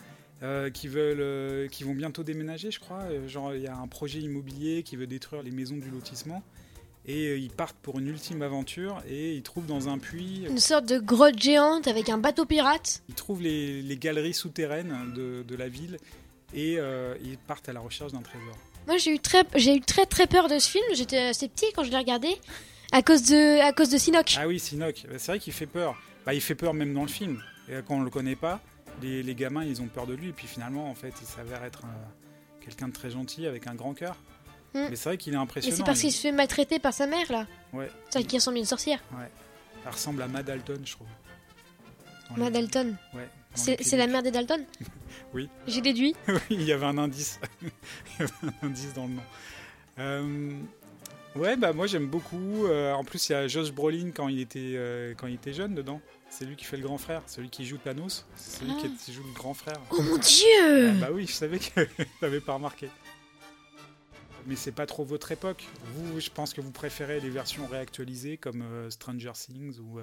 euh, 0.43 0.71
qui 0.71 0.89
veulent, 0.89 1.21
euh, 1.21 1.69
qui 1.69 1.85
vont 1.85 1.95
bientôt 1.95 2.23
déménager, 2.23 2.71
je 2.71 2.81
crois. 2.81 3.05
Genre, 3.27 3.55
il 3.55 3.63
y 3.63 3.67
a 3.67 3.77
un 3.77 3.87
projet 3.89 4.21
immobilier 4.21 4.83
qui 4.83 4.97
veut 4.97 5.07
détruire 5.07 5.43
les 5.43 5.51
maisons 5.51 5.77
du 5.77 5.91
lotissement. 5.91 6.43
Et 7.07 7.29
euh, 7.29 7.39
ils 7.39 7.51
partent 7.51 7.79
pour 7.83 7.99
une 7.99 8.09
ultime 8.09 8.43
aventure 8.43 9.03
et 9.09 9.35
ils 9.35 9.43
trouvent 9.43 9.65
dans 9.67 9.89
un 9.89 9.99
puits, 9.99 10.45
Une 10.49 10.59
sorte 10.59 10.85
de 10.87 10.99
grotte 10.99 11.39
géante 11.41 11.89
avec 11.89 12.11
un 12.11 12.19
bateau 12.19 12.45
pirate. 12.45 13.03
ils 13.09 13.15
trouvent 13.15 13.41
les, 13.41 13.81
les 13.81 13.97
galeries 13.97 14.35
souterraines 14.35 15.13
de, 15.17 15.43
de 15.43 15.57
la 15.57 15.69
ville 15.69 15.97
et 16.55 16.77
euh, 16.79 17.15
ils 17.23 17.39
partent 17.39 17.69
à 17.69 17.73
la 17.73 17.81
recherche 17.81 18.13
d'un 18.13 18.23
trésor. 18.23 18.57
Moi, 18.87 18.97
j'ai 18.99 19.15
eu 19.15 19.19
très, 19.19 19.45
j'ai 19.57 19.77
eu 19.77 19.81
très 19.81 20.07
très 20.07 20.27
peur 20.27 20.49
de 20.49 20.59
ce 20.59 20.69
film. 20.71 20.85
J'étais 20.95 21.19
assez 21.19 21.49
petit 21.49 21.67
quand 21.75 21.85
je 21.85 21.91
l'ai 21.91 21.99
regardé 21.99 22.29
à 22.93 23.03
cause 23.03 23.23
de, 23.25 23.61
à 23.61 23.73
cause 23.73 23.91
de 23.91 23.99
Sinoc. 23.99 24.35
Ah 24.39 24.49
oui, 24.49 24.59
Sinoc, 24.59 25.05
Bah, 25.09 25.15
c'est 25.19 25.33
vrai 25.33 25.39
qu'il 25.39 25.53
fait 25.53 25.67
peur. 25.67 25.97
Bah, 26.27 26.35
il 26.35 26.41
fait 26.41 26.55
peur 26.55 26.75
même 26.75 26.93
dans 26.95 27.03
le 27.03 27.09
film. 27.09 27.43
Et 27.69 27.75
quand 27.87 27.97
on 27.97 28.03
le 28.03 28.11
connaît 28.11 28.37
pas, 28.37 28.61
les, 29.03 29.23
les 29.23 29.35
gamins, 29.35 29.65
ils 29.65 29.81
ont 29.81 29.87
peur 29.87 30.07
de 30.07 30.15
lui. 30.15 30.31
Et 30.31 30.33
puis 30.33 30.47
finalement, 30.47 30.91
en 30.91 30.95
fait, 30.95 31.13
il 31.21 31.27
s'avère 31.27 31.63
être 31.65 31.83
euh, 31.85 32.65
quelqu'un 32.65 32.89
de 32.89 32.93
très 32.93 33.11
gentil 33.11 33.47
avec 33.47 33.67
un 33.67 33.75
grand 33.75 33.95
cœur. 33.95 34.17
Mm. 34.75 34.87
Mais 34.91 34.97
c'est 34.97 35.09
vrai 35.11 35.19
qu'il 35.19 35.33
est 35.33 35.37
Mais 35.37 35.43
impressionnant. 35.43 35.77
c'est 35.77 35.85
parce 35.85 36.01
qu'il 36.01 36.13
se 36.13 36.21
fait 36.21 36.33
maltraiter 36.33 36.79
par 36.79 36.93
sa 36.95 37.07
mère 37.07 37.31
là. 37.31 37.47
Ouais. 37.73 37.91
C'est 38.11 38.25
qui 38.25 38.37
ressemble 38.37 38.57
à 38.57 38.61
une 38.61 38.67
sorcière. 38.67 39.01
Ça 39.85 39.91
ressemble 39.91 40.23
à 40.23 40.29
Mad 40.29 40.45
Dalton, 40.47 40.81
je 40.85 40.93
trouve. 40.93 41.07
Ma 42.37 42.51
Dalton. 42.51 42.97
Ouais. 43.15 43.29
C'est 43.55 43.97
la 43.97 44.07
mère 44.07 44.23
des 44.23 44.31
Dalton 44.31 44.65
Oui. 45.35 45.49
J'ai 45.67 45.81
déduit. 45.81 46.15
oui, 46.29 46.41
il 46.51 46.63
y 46.63 46.73
avait 46.73 46.87
un 46.87 46.99
indice. 46.99 47.41
il 47.63 47.69
y 48.19 48.23
avait 48.23 48.33
un 48.63 48.67
indice 48.67 48.93
dans 48.95 49.07
le 49.07 49.15
nom. 49.15 49.23
Euh, 49.99 50.53
ouais, 51.37 51.57
bah 51.57 51.73
moi 51.73 51.87
j'aime 51.87 52.07
beaucoup. 52.07 52.67
Euh, 52.67 52.93
en 52.93 53.05
plus, 53.05 53.29
il 53.29 53.33
y 53.33 53.35
a 53.35 53.47
Josh 53.49 53.73
Brolin 53.73 54.11
quand 54.15 54.29
il 54.29 54.41
était, 54.41 54.73
euh, 54.77 55.15
quand 55.17 55.27
il 55.27 55.35
était 55.35 55.53
jeune 55.53 55.75
dedans. 55.75 56.01
C'est 56.31 56.45
lui 56.45 56.55
qui 56.57 56.65
fait 56.65 56.77
le 56.77 56.85
grand 56.85 56.99
frère, 56.99 57.23
celui 57.27 57.51
qui 57.51 57.67
joue 57.67 57.77
Thanos. 57.79 58.25
C'est 58.37 58.61
celui 58.61 58.73
Ah. 58.77 58.87
qui, 59.05 59.13
joue 59.13 59.25
le 59.25 59.33
grand 59.35 59.53
frère. 59.55 59.81
Oh 59.91 60.01
mon 60.01 60.17
dieu 60.17 60.91
Ah 60.91 61.01
bah 61.01 61.09
oui, 61.13 61.27
je 61.27 61.33
savais 61.33 61.59
que 61.59 61.87
t'avais 62.21 62.41
pas 62.41 62.55
remarqué. 62.55 62.89
Mais 64.47 64.55
c'est 64.57 64.73
pas 64.73 64.87
trop 64.87 65.05
votre 65.05 65.33
époque. 65.33 65.65
Vous, 65.95 66.21
je 66.21 66.31
pense 66.31 66.55
que 66.55 66.61
vous 66.61 66.71
préférez 66.71 67.21
les 67.21 67.31
versions 67.31 67.67
réactualisées 67.67 68.37
comme 68.37 68.65
Stranger 68.91 69.33
Things 69.35 69.79
ou 69.81 69.99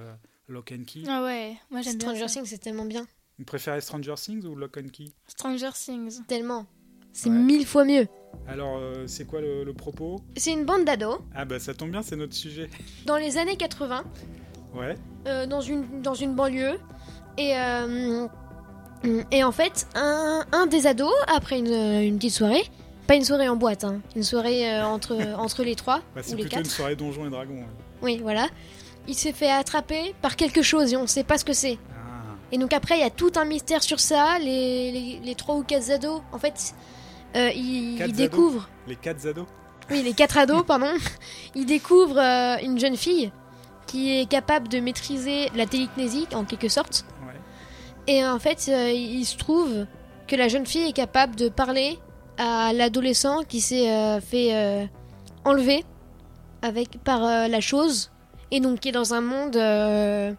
Lock 0.48 0.72
and 0.72 0.84
Key. 0.86 1.04
Ah 1.08 1.24
ouais, 1.24 1.58
moi 1.70 1.82
j'aime 1.82 1.98
bien 1.98 2.16
Stranger. 2.16 2.32
Things, 2.32 2.46
c'est 2.46 2.58
tellement 2.60 2.86
bien. 2.86 3.06
Vous 3.38 3.46
préférez 3.46 3.82
Stranger 3.82 4.16
Things 4.16 4.46
ou 4.46 4.56
Lock 4.56 4.77
and 4.77 4.89
Key? 4.94 5.12
Stranger 5.27 5.70
Things. 5.74 6.22
Tellement. 6.27 6.66
C'est 7.13 7.30
Ouais. 7.30 7.36
mille 7.36 7.66
fois 7.66 7.84
mieux. 7.84 8.08
Alors, 8.48 8.77
euh, 8.77 9.06
c'est 9.08 9.25
quoi 9.25 9.42
le, 9.42 9.63
le 9.63 9.74
propos? 9.74 10.22
C'est 10.38 10.54
une 10.54 10.66
bande 10.66 10.86
d'ados 10.86 11.20
Ah 11.36 11.46
bah 11.46 11.60
ça 11.60 11.74
tombe 11.74 11.92
bien, 11.92 12.01
c'est 12.04 12.16
notre 12.16 12.34
sujet. 12.36 12.70
dans 13.06 13.18
les 13.18 13.38
années 13.38 13.58
80 13.58 14.04
Ouais. 14.75 14.96
euh, 15.27 15.46
dans, 15.48 15.62
une, 15.62 16.01
dans 16.01 16.13
une 16.13 16.36
banlieue. 16.36 16.77
Et, 17.38 17.58
euh, 17.58 18.27
et 19.32 19.44
en 19.44 19.51
fait, 19.51 19.88
un, 19.96 20.46
un 20.51 20.68
des 20.68 20.86
ados, 20.88 21.12
après 21.27 21.60
une, 21.60 21.68
une 21.74 22.18
petite 22.18 22.34
soirée, 22.34 22.63
pas 23.08 23.16
une 23.16 23.24
soirée 23.24 23.50
en 23.50 23.56
boîte, 23.56 23.84
hein, 23.84 24.01
une 24.16 24.24
soirée 24.24 24.72
euh, 24.72 24.86
entre, 24.86 25.16
entre 25.38 25.63
les 25.63 25.75
trois 25.75 26.01
Bah, 26.16 26.22
c'est 26.24 26.34
ou 26.34 26.38
les 26.38 26.44
plutôt 26.44 26.58
une 26.58 26.63
quatre. 26.63 26.72
soirée 26.72 26.96
Donjons 26.96 27.25
et 27.25 27.30
Dragons. 27.30 27.58
ouais. 27.60 27.68
Oui, 28.01 28.20
voilà. 28.22 28.48
Il 29.07 29.15
s'est 29.15 29.33
fait 29.33 29.51
attraper 29.51 30.13
par 30.21 30.35
quelque 30.35 30.61
chose 30.61 30.93
et 30.93 30.97
on 30.97 31.07
sait 31.07 31.23
pas 31.23 31.37
ce 31.37 31.45
que 31.45 31.53
c'est. 31.53 31.77
Ah. 31.91 32.35
Et 32.51 32.57
donc 32.57 32.73
après, 32.73 32.97
il 32.97 33.01
y 33.01 33.05
a 33.05 33.09
tout 33.09 33.31
un 33.35 33.45
mystère 33.45 33.83
sur 33.83 33.99
ça. 33.99 34.37
Les, 34.39 34.91
les, 34.91 35.19
les 35.23 35.35
trois 35.35 35.55
ou 35.55 35.63
quatre 35.63 35.89
ados, 35.91 36.21
en 36.31 36.39
fait, 36.39 36.73
euh, 37.35 37.51
ils, 37.53 38.13
découvrent. 38.13 38.69
Les 38.87 38.95
quatre 38.95 39.27
ados 39.27 39.45
Oui, 39.91 40.01
les 40.01 40.13
quatre 40.13 40.37
ados, 40.37 40.63
pardon. 40.65 40.91
Ils 41.55 41.65
découvrent 41.65 42.19
euh, 42.19 42.57
une 42.63 42.79
jeune 42.79 42.97
fille 42.97 43.31
qui 43.85 44.19
est 44.19 44.29
capable 44.29 44.67
de 44.67 44.79
maîtriser 44.79 45.49
la 45.55 45.65
télékinésie, 45.65 46.27
en 46.33 46.43
quelque 46.43 46.67
sorte. 46.67 47.05
Ouais. 47.25 48.13
Et 48.13 48.25
en 48.25 48.39
fait, 48.39 48.65
euh, 48.69 48.91
il 48.91 49.25
se 49.25 49.37
trouve 49.37 49.85
que 50.27 50.35
la 50.35 50.47
jeune 50.47 50.65
fille 50.65 50.89
est 50.89 50.93
capable 50.93 51.35
de 51.35 51.49
parler 51.49 51.99
à 52.37 52.73
l'adolescent 52.73 53.43
qui 53.43 53.61
s'est 53.61 54.19
fait 54.21 54.89
enlever 55.45 55.85
avec, 56.61 57.01
par 57.03 57.21
la 57.21 57.61
chose. 57.61 58.11
Et 58.51 58.60
donc 58.60 58.80
qui 58.80 58.89
est 58.89 58.94
dans 58.94 59.13
un 59.13 59.22
monde 59.22 59.56
euh, 59.56 60.34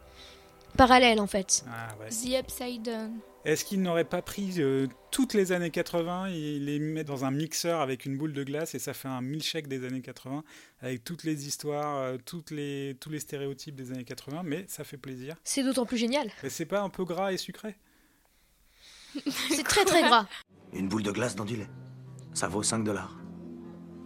parallèle, 0.77 1.21
en 1.21 1.27
fait. 1.27 1.65
Ah 1.69 1.95
ouais. 2.01 2.09
The 2.09 2.43
Upside 2.43 2.83
Down. 2.83 3.19
Est-ce 3.45 3.65
qu'ils 3.65 3.81
n'auraient 3.81 4.05
pas 4.05 4.21
pris 4.21 4.55
euh, 4.59 4.89
toutes 5.11 5.33
les 5.33 5.53
années 5.53 5.71
80 5.71 6.27
et 6.27 6.59
les 6.59 6.79
mettre 6.79 7.09
dans 7.09 7.25
un 7.25 7.31
mixeur 7.31 7.81
avec 7.81 8.05
une 8.05 8.19
boule 8.19 8.33
de 8.33 8.43
glace 8.43 8.75
et 8.75 8.79
ça 8.79 8.93
fait 8.93 9.09
un 9.09 9.23
milkshake 9.23 9.69
des 9.69 9.87
années 9.87 10.03
80 10.03 10.43
avec 10.81 11.05
toutes 11.05 11.25
les 11.25 11.47
histoires, 11.47 11.97
euh, 11.97 12.17
toutes 12.23 12.51
les, 12.51 12.97
tous 13.01 13.11
les 13.11 13.21
stéréotypes 13.21 13.77
des 13.77 13.93
années 13.93 14.05
80, 14.05 14.43
mais 14.45 14.65
ça 14.69 14.85
fait 14.85 14.97
plaisir. 14.97 15.37
C'est 15.45 15.63
d'autant 15.63 15.87
plus 15.87 15.97
génial. 15.97 16.31
Mais 16.43 16.51
c'est 16.51 16.67
pas 16.67 16.83
un 16.83 16.91
peu 16.91 17.05
gras 17.05 17.33
et 17.33 17.37
sucré? 17.37 17.77
C'est 19.51 19.65
très 19.65 19.87
très 19.87 20.03
gras. 20.03 20.27
Une 20.75 20.89
boule 20.89 21.03
de 21.03 21.11
glace 21.11 21.35
dans 21.35 21.47
du 21.47 21.57
lait. 21.57 21.71
Ça 22.35 22.49
vaut 22.49 22.63
5 22.63 22.85
dollars. 22.85 23.17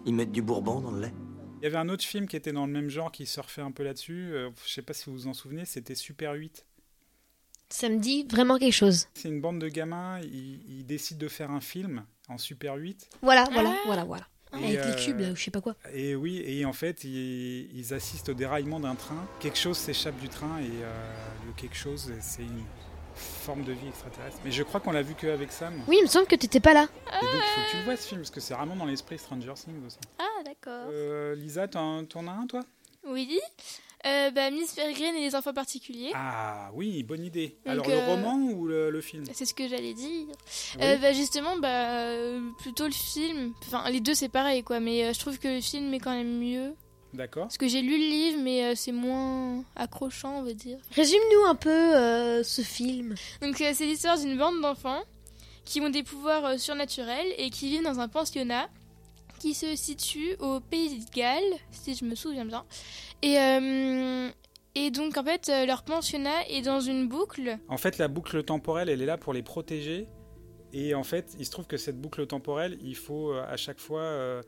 Ils 0.06 0.14
mettent 0.14 0.30
du 0.30 0.42
bourbon 0.42 0.80
dans 0.80 0.92
le 0.92 1.00
lait. 1.00 1.14
Il 1.62 1.66
y 1.66 1.68
avait 1.68 1.76
un 1.78 1.88
autre 1.88 2.02
film 2.02 2.26
qui 2.26 2.34
était 2.34 2.52
dans 2.52 2.66
le 2.66 2.72
même 2.72 2.88
genre 2.88 3.12
qui 3.12 3.24
surfait 3.24 3.62
un 3.62 3.70
peu 3.70 3.84
là-dessus. 3.84 4.32
euh, 4.34 4.50
je 4.66 4.72
sais 4.72 4.82
pas 4.82 4.92
si 4.94 5.04
vous 5.06 5.12
vous 5.12 5.26
en 5.28 5.32
souvenez, 5.32 5.64
c'était 5.64 5.94
Super 5.94 6.32
8. 6.32 6.66
Ça 7.68 7.88
me 7.88 7.98
dit 7.98 8.26
vraiment 8.28 8.58
quelque 8.58 8.72
chose. 8.74 9.06
C'est 9.14 9.28
une 9.28 9.40
bande 9.40 9.60
de 9.60 9.68
gamins, 9.68 10.18
ils, 10.20 10.60
ils 10.78 10.84
décident 10.84 11.20
de 11.20 11.28
faire 11.28 11.52
un 11.52 11.60
film 11.60 12.04
en 12.28 12.36
Super 12.36 12.74
8. 12.74 13.08
Voilà, 13.22 13.44
voilà, 13.52 13.70
Ah. 13.76 13.82
voilà, 13.86 14.02
voilà. 14.04 14.26
Et, 14.60 14.76
Avec 14.76 14.78
euh, 14.80 14.94
les 14.96 15.04
cubes 15.04 15.20
là, 15.20 15.30
ou 15.30 15.36
je 15.36 15.42
sais 15.44 15.50
pas 15.52 15.60
quoi. 15.60 15.76
Et 15.94 16.16
oui, 16.16 16.42
et 16.44 16.64
en 16.64 16.72
fait, 16.72 17.04
ils, 17.04 17.70
ils 17.74 17.94
assistent 17.94 18.30
au 18.30 18.34
déraillement 18.34 18.80
d'un 18.80 18.96
train. 18.96 19.24
Quelque 19.38 19.56
chose 19.56 19.78
s'échappe 19.78 20.18
du 20.20 20.28
train 20.28 20.58
et 20.58 20.64
euh, 20.68 21.12
le 21.46 21.52
quelque 21.52 21.76
chose, 21.76 22.12
c'est 22.20 22.42
une 22.42 22.64
forme 23.14 23.64
de 23.64 23.72
vie 23.72 23.88
extraterrestre. 23.88 24.38
Mais 24.44 24.50
je 24.50 24.62
crois 24.62 24.80
qu'on 24.80 24.92
l'a 24.92 25.02
vu 25.02 25.14
qu'avec 25.14 25.52
Sam. 25.52 25.74
Oui, 25.88 25.96
il 25.98 26.02
me 26.02 26.08
semble 26.08 26.26
que 26.26 26.36
t'étais 26.36 26.60
pas 26.60 26.74
là. 26.74 26.88
Et 27.06 27.24
donc, 27.24 27.34
il 27.34 27.40
faut 27.40 27.66
que 27.66 27.70
tu 27.70 27.76
le 27.78 27.84
vois 27.84 27.96
ce 27.96 28.08
film, 28.08 28.20
parce 28.20 28.30
que 28.30 28.40
c'est 28.40 28.54
vraiment 28.54 28.76
dans 28.76 28.86
l'esprit 28.86 29.18
Stranger 29.18 29.54
Things 29.54 29.86
aussi. 29.86 29.98
Ah, 30.18 30.42
d'accord. 30.44 30.88
Euh, 30.90 31.34
Lisa, 31.34 31.68
t'en 31.68 32.04
t'en 32.04 32.26
as 32.26 32.32
un, 32.32 32.46
toi? 32.46 32.60
Oui. 33.06 33.38
Euh, 34.04 34.32
bah, 34.32 34.50
Miss 34.50 34.74
Peregrine 34.74 35.14
et 35.14 35.20
les 35.20 35.36
enfants 35.36 35.52
particuliers. 35.52 36.10
Ah 36.12 36.70
oui, 36.74 37.04
bonne 37.04 37.24
idée. 37.24 37.56
Donc, 37.64 37.72
Alors, 37.72 37.88
euh, 37.88 37.90
le 37.90 38.12
roman 38.12 38.34
ou 38.34 38.66
le, 38.66 38.90
le 38.90 39.00
film? 39.00 39.24
C'est 39.32 39.44
ce 39.44 39.54
que 39.54 39.68
j'allais 39.68 39.94
dire. 39.94 40.26
Oui. 40.74 40.80
Euh, 40.82 40.96
bah, 40.96 41.12
justement, 41.12 41.56
bah, 41.58 42.00
euh, 42.08 42.40
plutôt 42.58 42.86
le 42.86 42.92
film. 42.92 43.52
Enfin, 43.66 43.88
les 43.90 44.00
deux, 44.00 44.14
c'est 44.14 44.28
pareil, 44.28 44.64
quoi. 44.64 44.80
Mais 44.80 45.04
euh, 45.04 45.12
je 45.12 45.20
trouve 45.20 45.38
que 45.38 45.46
le 45.46 45.60
film 45.60 45.94
est 45.94 46.00
quand 46.00 46.14
même 46.16 46.36
mieux. 46.40 46.74
D'accord. 47.14 47.44
Parce 47.44 47.58
que 47.58 47.68
j'ai 47.68 47.82
lu 47.82 47.90
le 47.98 48.08
livre, 48.10 48.38
mais 48.42 48.64
euh, 48.64 48.72
c'est 48.74 48.92
moins 48.92 49.64
accrochant, 49.76 50.38
on 50.38 50.42
va 50.42 50.54
dire. 50.54 50.78
Résume-nous 50.92 51.44
un 51.46 51.54
peu 51.54 51.70
euh, 51.70 52.42
ce 52.42 52.62
film. 52.62 53.14
Donc, 53.42 53.60
euh, 53.60 53.72
c'est 53.74 53.84
l'histoire 53.86 54.18
d'une 54.18 54.38
bande 54.38 54.60
d'enfants 54.62 55.02
qui 55.64 55.80
ont 55.80 55.90
des 55.90 56.02
pouvoirs 56.02 56.44
euh, 56.46 56.56
surnaturels 56.56 57.26
et 57.36 57.50
qui 57.50 57.68
vivent 57.68 57.82
dans 57.84 58.00
un 58.00 58.08
pensionnat 58.08 58.68
qui 59.40 59.52
se 59.54 59.76
situe 59.76 60.36
au 60.40 60.60
Pays 60.60 61.00
de 61.04 61.10
Galles, 61.10 61.42
si 61.70 61.94
je 61.94 62.04
me 62.04 62.14
souviens 62.14 62.46
bien. 62.46 62.64
Et, 63.22 63.38
euh, 63.38 64.30
et 64.74 64.90
donc, 64.90 65.18
en 65.18 65.24
fait, 65.24 65.52
leur 65.66 65.82
pensionnat 65.82 66.48
est 66.48 66.62
dans 66.62 66.80
une 66.80 67.08
boucle. 67.08 67.58
En 67.68 67.76
fait, 67.76 67.98
la 67.98 68.08
boucle 68.08 68.42
temporelle, 68.42 68.88
elle 68.88 69.02
est 69.02 69.06
là 69.06 69.18
pour 69.18 69.34
les 69.34 69.42
protéger. 69.42 70.06
Et 70.72 70.94
en 70.94 71.02
fait, 71.02 71.34
il 71.38 71.44
se 71.44 71.50
trouve 71.50 71.66
que 71.66 71.76
cette 71.76 72.00
boucle 72.00 72.26
temporelle, 72.26 72.78
il 72.82 72.96
faut 72.96 73.32
à 73.32 73.58
chaque 73.58 73.78
fois 73.78 74.40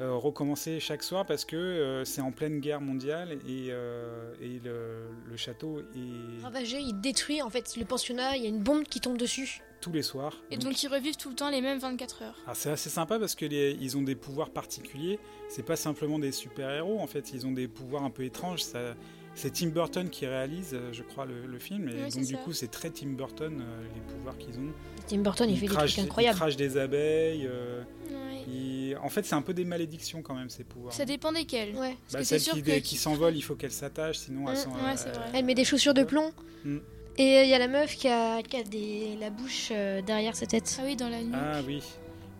euh, 0.00 0.12
recommencer 0.14 0.80
chaque 0.80 1.02
soir 1.02 1.24
parce 1.24 1.44
que 1.44 1.54
euh, 1.56 2.04
c'est 2.04 2.20
en 2.20 2.32
pleine 2.32 2.58
guerre 2.60 2.80
mondiale 2.80 3.38
et, 3.46 3.68
euh, 3.70 4.34
et 4.40 4.58
le, 4.64 5.06
le 5.30 5.36
château 5.36 5.80
est 5.80 6.42
Ravagé, 6.42 6.78
il 6.80 7.00
détruit 7.00 7.42
en 7.42 7.50
fait 7.50 7.76
le 7.76 7.84
pensionnat, 7.84 8.36
il 8.36 8.42
y 8.42 8.46
a 8.46 8.48
une 8.48 8.62
bombe 8.62 8.82
qui 8.84 9.00
tombe 9.00 9.16
dessus. 9.16 9.60
tous 9.80 9.92
les 9.92 10.02
soirs. 10.02 10.34
Et 10.50 10.56
Donc, 10.56 10.72
donc, 10.72 10.82
ils 10.82 10.88
revivent 10.88 11.16
tout 11.16 11.28
le 11.28 11.36
temps 11.36 11.50
les 11.50 11.60
mêmes 11.60 11.78
24 11.78 12.22
heures. 12.22 12.36
alors, 12.44 12.56
c'est 12.56 12.70
assez 12.70 12.90
sympa 12.90 13.18
parce 13.18 13.34
que 13.34 13.44
les- 13.44 13.76
ils 13.80 13.96
ont 13.96 14.02
des 14.02 14.14
pouvoirs 14.16 14.50
particuliers. 14.50 15.18
C'est 15.48 15.62
pas 15.62 15.76
simplement 15.76 16.18
des 16.18 16.32
super 16.32 16.70
héros 16.70 16.98
en 17.00 17.06
fait. 17.06 17.32
Ils 17.32 17.46
ont 17.46 17.52
des 17.52 17.68
pouvoirs 17.68 18.02
un 18.02 18.10
peu 18.10 18.24
étranges. 18.24 18.62
Ça, 18.62 18.94
c'est 19.34 19.52
Tim 19.52 19.68
Burton 19.68 20.08
qui 20.10 20.26
réalise, 20.26 20.70
euh, 20.74 20.92
je 20.92 21.02
crois, 21.02 21.24
le, 21.26 21.46
le 21.46 21.58
film. 21.58 21.88
Et 21.88 21.92
Oui, 21.94 22.10
donc 22.10 22.24
du 22.24 22.34
ça. 22.34 22.38
coup, 22.38 22.52
c'est 22.52 22.70
très 22.70 22.90
Tim 22.90 23.08
Burton 23.08 23.60
euh, 23.60 23.82
les 23.94 24.00
pouvoirs 24.14 24.38
qu'ils 24.38 24.58
ont. 24.58 24.72
Tim 25.06 25.18
Burton, 25.18 25.48
il, 25.50 25.56
fait 25.58 25.66
des 25.66 25.74
crachent- 25.74 25.92
trucs 25.94 26.04
incroyables. 26.06 26.36
Ils 26.36 26.38
crachent 26.40 26.56
des 26.56 26.76
abeilles. 26.78 27.46
euh, 27.50 27.82
Ouais. 28.10 28.96
En 29.02 29.08
fait, 29.08 29.24
c'est 29.24 29.34
un 29.34 29.42
peu 29.42 29.54
des 29.54 29.64
malédictions 29.64 30.20
quand 30.22 30.34
même 30.34 30.50
ces 30.50 30.64
pouvoirs. 30.64 30.92
Ça 30.92 31.04
dépend 31.04 31.32
desquels. 31.32 31.74
Ouais. 31.76 31.96
Parce 32.02 32.12
Bah, 32.12 32.18
que 32.20 32.24
c'est 32.24 32.38
celle 32.38 32.40
sûr 32.40 32.54
qui, 32.54 32.62
que. 32.62 32.78
qui 32.80 32.96
s'envole, 32.96 33.36
il 33.36 33.42
faut 33.42 33.54
qu'elle 33.54 33.72
s'attache, 33.72 34.18
sinon 34.18 34.42
Mm, 34.42 34.46
ouais, 34.46 34.54
vrai. 34.54 34.94
Elle 35.34 35.44
met 35.46 35.54
des 35.54 35.64
chaussures 35.64 35.94
de 35.94 36.04
plomb. 36.04 36.30
Mm. 36.64 36.78
Et 37.16 37.42
il 37.42 37.48
y 37.48 37.54
a 37.54 37.58
la 37.58 37.68
meuf 37.68 37.96
qui 37.96 38.08
a, 38.08 38.42
qui 38.42 38.56
a 38.56 38.62
des, 38.62 39.16
la 39.20 39.30
bouche 39.30 39.68
euh, 39.72 40.02
derrière 40.02 40.36
sa 40.36 40.46
tête. 40.46 40.76
Ah 40.80 40.82
oui, 40.84 40.94
dans 40.96 41.08
la 41.08 41.22
nuit. 41.22 41.32
Ah 41.34 41.60
oui. 41.66 41.82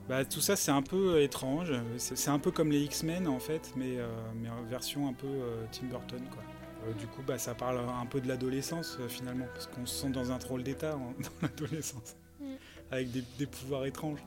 Bah, 0.09 0.25
tout 0.27 0.41
ça, 0.41 0.57
c'est 0.57 0.71
un 0.73 0.83
peu 0.83 1.23
étrange. 1.23 1.73
C'est 1.97 2.29
un 2.31 2.39
peu 2.39 2.51
comme 2.51 2.71
les 2.71 2.81
X-Men, 2.83 3.27
en 3.27 3.39
fait, 3.39 3.73
mais, 3.77 3.97
euh, 3.99 4.07
mais 4.43 4.51
en 4.51 4.63
version 4.69 5.09
un 5.09 5.15
peu 5.15 5.27
euh, 5.27 5.65
Tim 5.73 5.87
Burton, 5.87 6.21
quoi. 6.31 6.43
Euh, 6.87 6.93
du 6.95 7.07
coup, 7.07 7.23
bah, 7.27 7.39
ça 7.39 7.55
parle 7.55 7.79
un 7.79 8.07
peu 8.07 8.21
de 8.21 8.29
l'adolescence, 8.29 8.97
euh, 9.01 9.09
finalement, 9.09 9.47
parce 9.55 9.67
qu'on 9.67 9.87
se 9.87 9.95
sent 10.03 10.11
dans 10.11 10.31
un 10.33 10.39
drôle 10.39 10.63
d'état 10.63 10.97
en- 10.97 11.13
dans 11.23 11.31
l'adolescence, 11.49 12.17
Mm. 12.41 12.45
avec 12.91 13.11
des, 13.11 13.25
des 13.39 13.47
pouvoirs 13.47 13.87
étranges 13.87 14.19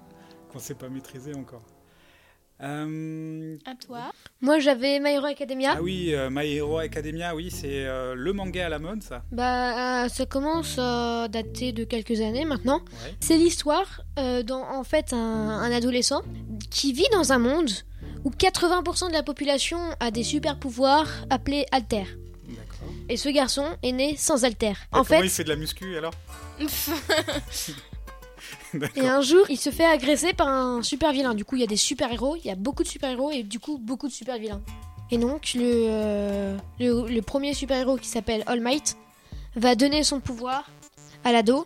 qu'on 0.49 0.57
ne 0.57 0.63
sait 0.63 0.73
pas 0.75 0.89
maîtriser 0.89 1.35
encore. 1.35 1.61
Euh, 2.63 3.55
À 3.67 3.75
toi. 3.75 4.11
Moi 4.41 4.57
j'avais 4.57 4.99
My 4.99 5.11
Hero 5.11 5.25
Academia. 5.25 5.75
Ah 5.77 5.81
oui, 5.83 6.15
euh, 6.15 6.29
My 6.31 6.47
Hero 6.55 6.79
Academia, 6.79 7.35
oui, 7.35 7.51
c'est 7.51 7.85
euh, 7.85 8.15
le 8.15 8.33
manga 8.33 8.65
à 8.65 8.69
la 8.69 8.79
mode, 8.79 9.03
ça. 9.03 9.21
Bah 9.31 10.05
euh, 10.05 10.09
ça 10.09 10.25
commence 10.25 10.79
à 10.79 11.27
dater 11.27 11.71
de 11.71 11.83
quelques 11.83 12.19
années 12.19 12.45
maintenant. 12.45 12.79
Ouais. 12.79 13.13
C'est 13.19 13.37
l'histoire 13.37 14.01
euh, 14.17 14.41
en 14.49 14.83
fait 14.83 15.13
un, 15.13 15.17
un 15.17 15.71
adolescent 15.71 16.23
qui 16.71 16.93
vit 16.93 17.05
dans 17.11 17.31
un 17.31 17.37
monde 17.37 17.69
où 18.25 18.31
80% 18.31 19.09
de 19.09 19.13
la 19.13 19.21
population 19.21 19.77
a 19.99 20.09
des 20.09 20.23
super 20.23 20.57
pouvoirs 20.57 21.09
appelés 21.29 21.67
alter. 21.71 22.05
Et 23.09 23.17
ce 23.17 23.29
garçon 23.29 23.65
est 23.83 23.91
né 23.91 24.15
sans 24.17 24.43
alter. 24.43 24.67
Et 24.67 24.73
En 24.91 25.03
comment 25.03 25.05
fait, 25.05 25.21
il 25.25 25.29
fait 25.29 25.43
de 25.43 25.49
la 25.49 25.55
muscu 25.55 25.97
alors? 25.97 26.13
Et 28.95 29.07
un 29.07 29.21
jour, 29.21 29.45
il 29.49 29.57
se 29.57 29.69
fait 29.71 29.85
agresser 29.85 30.33
par 30.33 30.47
un 30.49 30.81
super 30.83 31.11
vilain. 31.13 31.33
Du 31.33 31.45
coup, 31.45 31.55
il 31.55 31.61
y 31.61 31.63
a 31.63 31.67
des 31.67 31.77
super 31.77 32.11
héros, 32.11 32.35
il 32.35 32.45
y 32.45 32.51
a 32.51 32.55
beaucoup 32.55 32.83
de 32.83 32.87
super 32.87 33.09
héros 33.09 33.31
et 33.31 33.43
du 33.43 33.59
coup 33.59 33.77
beaucoup 33.77 34.07
de 34.07 34.13
super 34.13 34.37
vilains. 34.37 34.61
Et 35.09 35.17
donc 35.17 35.53
le 35.55 35.61
euh, 35.63 36.57
le, 36.79 37.07
le 37.07 37.21
premier 37.21 37.53
super 37.53 37.77
héros 37.77 37.95
qui 37.97 38.09
s'appelle 38.09 38.43
All 38.45 38.59
Might 38.59 38.97
va 39.55 39.75
donner 39.75 40.03
son 40.03 40.19
pouvoir 40.19 40.69
à 41.23 41.31
l'ado 41.31 41.65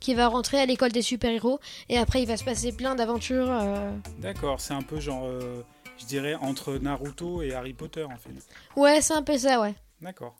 qui 0.00 0.14
va 0.14 0.26
rentrer 0.26 0.58
à 0.58 0.66
l'école 0.66 0.90
des 0.92 1.02
super 1.02 1.30
héros 1.30 1.60
et 1.88 1.98
après 1.98 2.20
il 2.22 2.26
va 2.26 2.36
se 2.36 2.42
passer 2.44 2.72
plein 2.72 2.94
d'aventures. 2.96 3.48
euh. 3.48 3.90
D'accord, 4.18 4.60
c'est 4.60 4.74
un 4.74 4.82
peu 4.82 4.98
genre, 4.98 5.24
euh, 5.26 5.62
je 5.98 6.04
dirais, 6.06 6.34
entre 6.34 6.74
Naruto 6.78 7.42
et 7.42 7.54
Harry 7.54 7.74
Potter, 7.74 8.02
en 8.04 8.16
fait. 8.18 8.30
Ouais, 8.76 9.00
c'est 9.02 9.14
un 9.14 9.22
peu 9.22 9.38
ça, 9.38 9.60
ouais. 9.60 9.74
D'accord. 10.00 10.34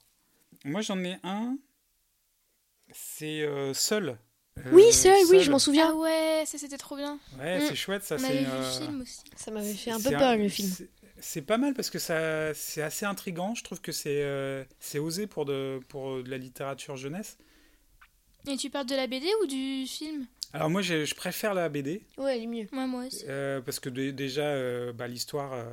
Moi, 0.64 0.80
j'en 0.82 1.02
ai 1.04 1.16
un. 1.22 1.56
C'est 2.92 3.42
euh, 3.42 3.72
Seul. 3.74 4.18
Euh, 4.58 4.62
Oui, 4.72 4.92
seul, 4.92 5.14
oui, 5.30 5.40
je 5.42 5.50
m'en 5.50 5.58
souviens. 5.58 5.90
Ah 5.92 5.94
ouais, 5.96 6.42
ça 6.44 6.58
c'était 6.58 6.76
trop 6.76 6.96
bien. 6.96 7.18
Ouais, 7.38 7.58
Mm. 7.58 7.68
c'est 7.68 7.74
chouette, 7.76 8.02
ça. 8.04 8.16
On 8.16 8.18
c'est, 8.18 8.26
avait 8.26 8.40
vu 8.44 8.50
euh, 8.50 8.58
le 8.58 8.84
film 8.86 9.00
aussi. 9.00 9.20
Ça 9.36 9.50
m'avait 9.50 9.72
fait 9.74 9.90
un 9.92 10.00
peu 10.00 10.10
peur 10.10 10.36
le 10.36 10.48
film. 10.48 10.68
c'est- 11.20 11.42
pas 11.42 11.56
mal 11.58 11.72
parce 11.74 11.88
que 11.90 11.98
ça, 11.98 12.52
c'est 12.54 12.82
assez 12.82 13.06
intrigant. 13.06 13.54
Je 13.54 13.62
trouve 13.62 13.80
que 13.80 13.92
c'est, 13.92 14.22
euh, 14.22 14.64
c'est 14.80 14.98
osé 14.98 15.26
pour 15.26 15.44
de, 15.44 15.80
pour 15.88 16.22
de 16.22 16.30
la 16.30 16.36
littérature 16.38 16.96
jeunesse. 16.96 17.38
Et 18.48 18.56
tu 18.56 18.70
parles 18.70 18.86
de 18.86 18.96
la 18.96 19.06
BD 19.06 19.26
ou 19.42 19.46
du 19.46 19.86
film? 19.86 20.26
Alors 20.52 20.68
moi, 20.68 20.82
je, 20.82 21.04
je 21.04 21.14
préfère 21.14 21.54
la 21.54 21.68
BD 21.68 22.02
Ouais, 22.18 22.36
elle 22.36 22.42
est 22.42 22.46
mieux. 22.46 22.66
Moi, 22.72 22.86
moi 22.86 23.04
aussi. 23.06 23.24
euh, 23.28 23.60
parce 23.60 23.78
que 23.80 23.88
dé- 23.88 24.12
déjà, 24.12 24.42
euh, 24.46 24.92
bah, 24.92 25.06
l'histoire, 25.06 25.52
euh, 25.52 25.64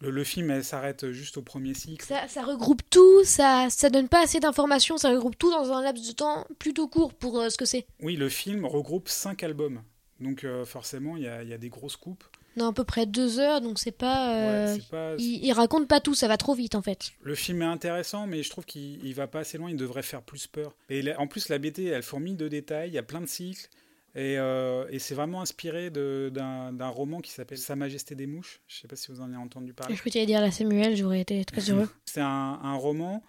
le, 0.00 0.10
le 0.10 0.24
film, 0.24 0.62
s'arrête 0.62 1.10
juste 1.12 1.36
au 1.36 1.42
premier 1.42 1.74
cycle. 1.74 2.04
Ça, 2.04 2.26
ça 2.28 2.42
regroupe 2.42 2.82
tout, 2.90 3.24
ça, 3.24 3.68
ça 3.70 3.90
donne 3.90 4.08
pas 4.08 4.22
assez 4.22 4.40
d'informations, 4.40 4.96
ça 4.98 5.10
regroupe 5.10 5.38
tout 5.38 5.50
dans 5.50 5.72
un 5.72 5.82
laps 5.82 6.06
de 6.08 6.12
temps 6.12 6.46
plutôt 6.58 6.88
court 6.88 7.14
pour 7.14 7.38
euh, 7.38 7.48
ce 7.50 7.56
que 7.56 7.64
c'est. 7.64 7.86
Oui, 8.02 8.16
le 8.16 8.28
film 8.28 8.64
regroupe 8.64 9.08
cinq 9.08 9.42
albums. 9.42 9.82
Donc 10.20 10.44
euh, 10.44 10.64
forcément, 10.64 11.16
il 11.16 11.22
y 11.24 11.28
a, 11.28 11.42
y 11.42 11.52
a 11.52 11.58
des 11.58 11.68
grosses 11.70 11.96
coupes. 11.96 12.24
Non, 12.56 12.68
à 12.70 12.72
peu 12.72 12.82
près 12.84 13.06
deux 13.06 13.38
heures, 13.38 13.60
donc 13.60 13.78
c'est 13.78 13.92
pas. 13.92 14.34
euh, 14.34 14.66
Ouais, 14.74 14.80
c'est 14.80 14.88
pas- 14.90 15.14
il, 15.18 15.44
il 15.44 15.52
raconte 15.52 15.86
pas 15.86 16.00
tout, 16.00 16.14
ça 16.14 16.26
va 16.28 16.36
trop 16.36 16.52
vite 16.54 16.74
en 16.74 16.82
fait. 16.82 17.12
Le 17.22 17.34
film 17.36 17.62
est 17.62 17.66
intéressant, 17.66 18.26
mais 18.26 18.42
je 18.42 18.50
trouve 18.50 18.64
qu'il 18.64 19.04
il 19.06 19.14
va 19.14 19.28
pas 19.28 19.40
assez 19.40 19.56
loin. 19.56 19.70
Il 19.70 19.76
devrait 19.76 20.02
faire 20.02 20.20
plus 20.20 20.46
peur. 20.48 20.74
Et 20.88 21.00
la- 21.00 21.18
en 21.20 21.26
plus, 21.28 21.48
la 21.48 21.58
BT, 21.58 21.84
elle 21.86 22.02
fourmille 22.02 22.34
de 22.34 22.48
détails. 22.48 22.88
Il 22.90 22.94
y 22.94 22.98
a 22.98 23.02
plein 23.04 23.20
de 23.20 23.26
cycles. 23.26 23.68
Et, 24.14 24.38
euh, 24.38 24.86
et 24.90 24.98
c'est 24.98 25.14
vraiment 25.14 25.40
inspiré 25.40 25.90
de- 25.90 26.30
d'un 26.32 26.88
roman 26.88 27.20
qui 27.20 27.30
s'appelle 27.30 27.58
Sa 27.58 27.76
Majesté 27.76 28.14
des 28.14 28.26
Mouches. 28.26 28.60
Je 28.66 28.80
sais 28.80 28.88
pas 28.88 28.96
si 28.96 29.10
vous 29.12 29.20
en 29.20 29.24
avez 29.28 29.36
entendu 29.36 29.72
parler. 29.72 29.94
Je 29.94 30.02
peux 30.02 30.10
t'allais 30.10 30.26
dire 30.26 30.40
la 30.40 30.50
Samuel, 30.50 30.96
j'aurais 30.96 31.20
été 31.20 31.44
très 31.44 31.60
heureux. 31.70 31.88
C'est 32.04 32.20
un, 32.20 32.58
un 32.62 32.74
roman 32.74 33.22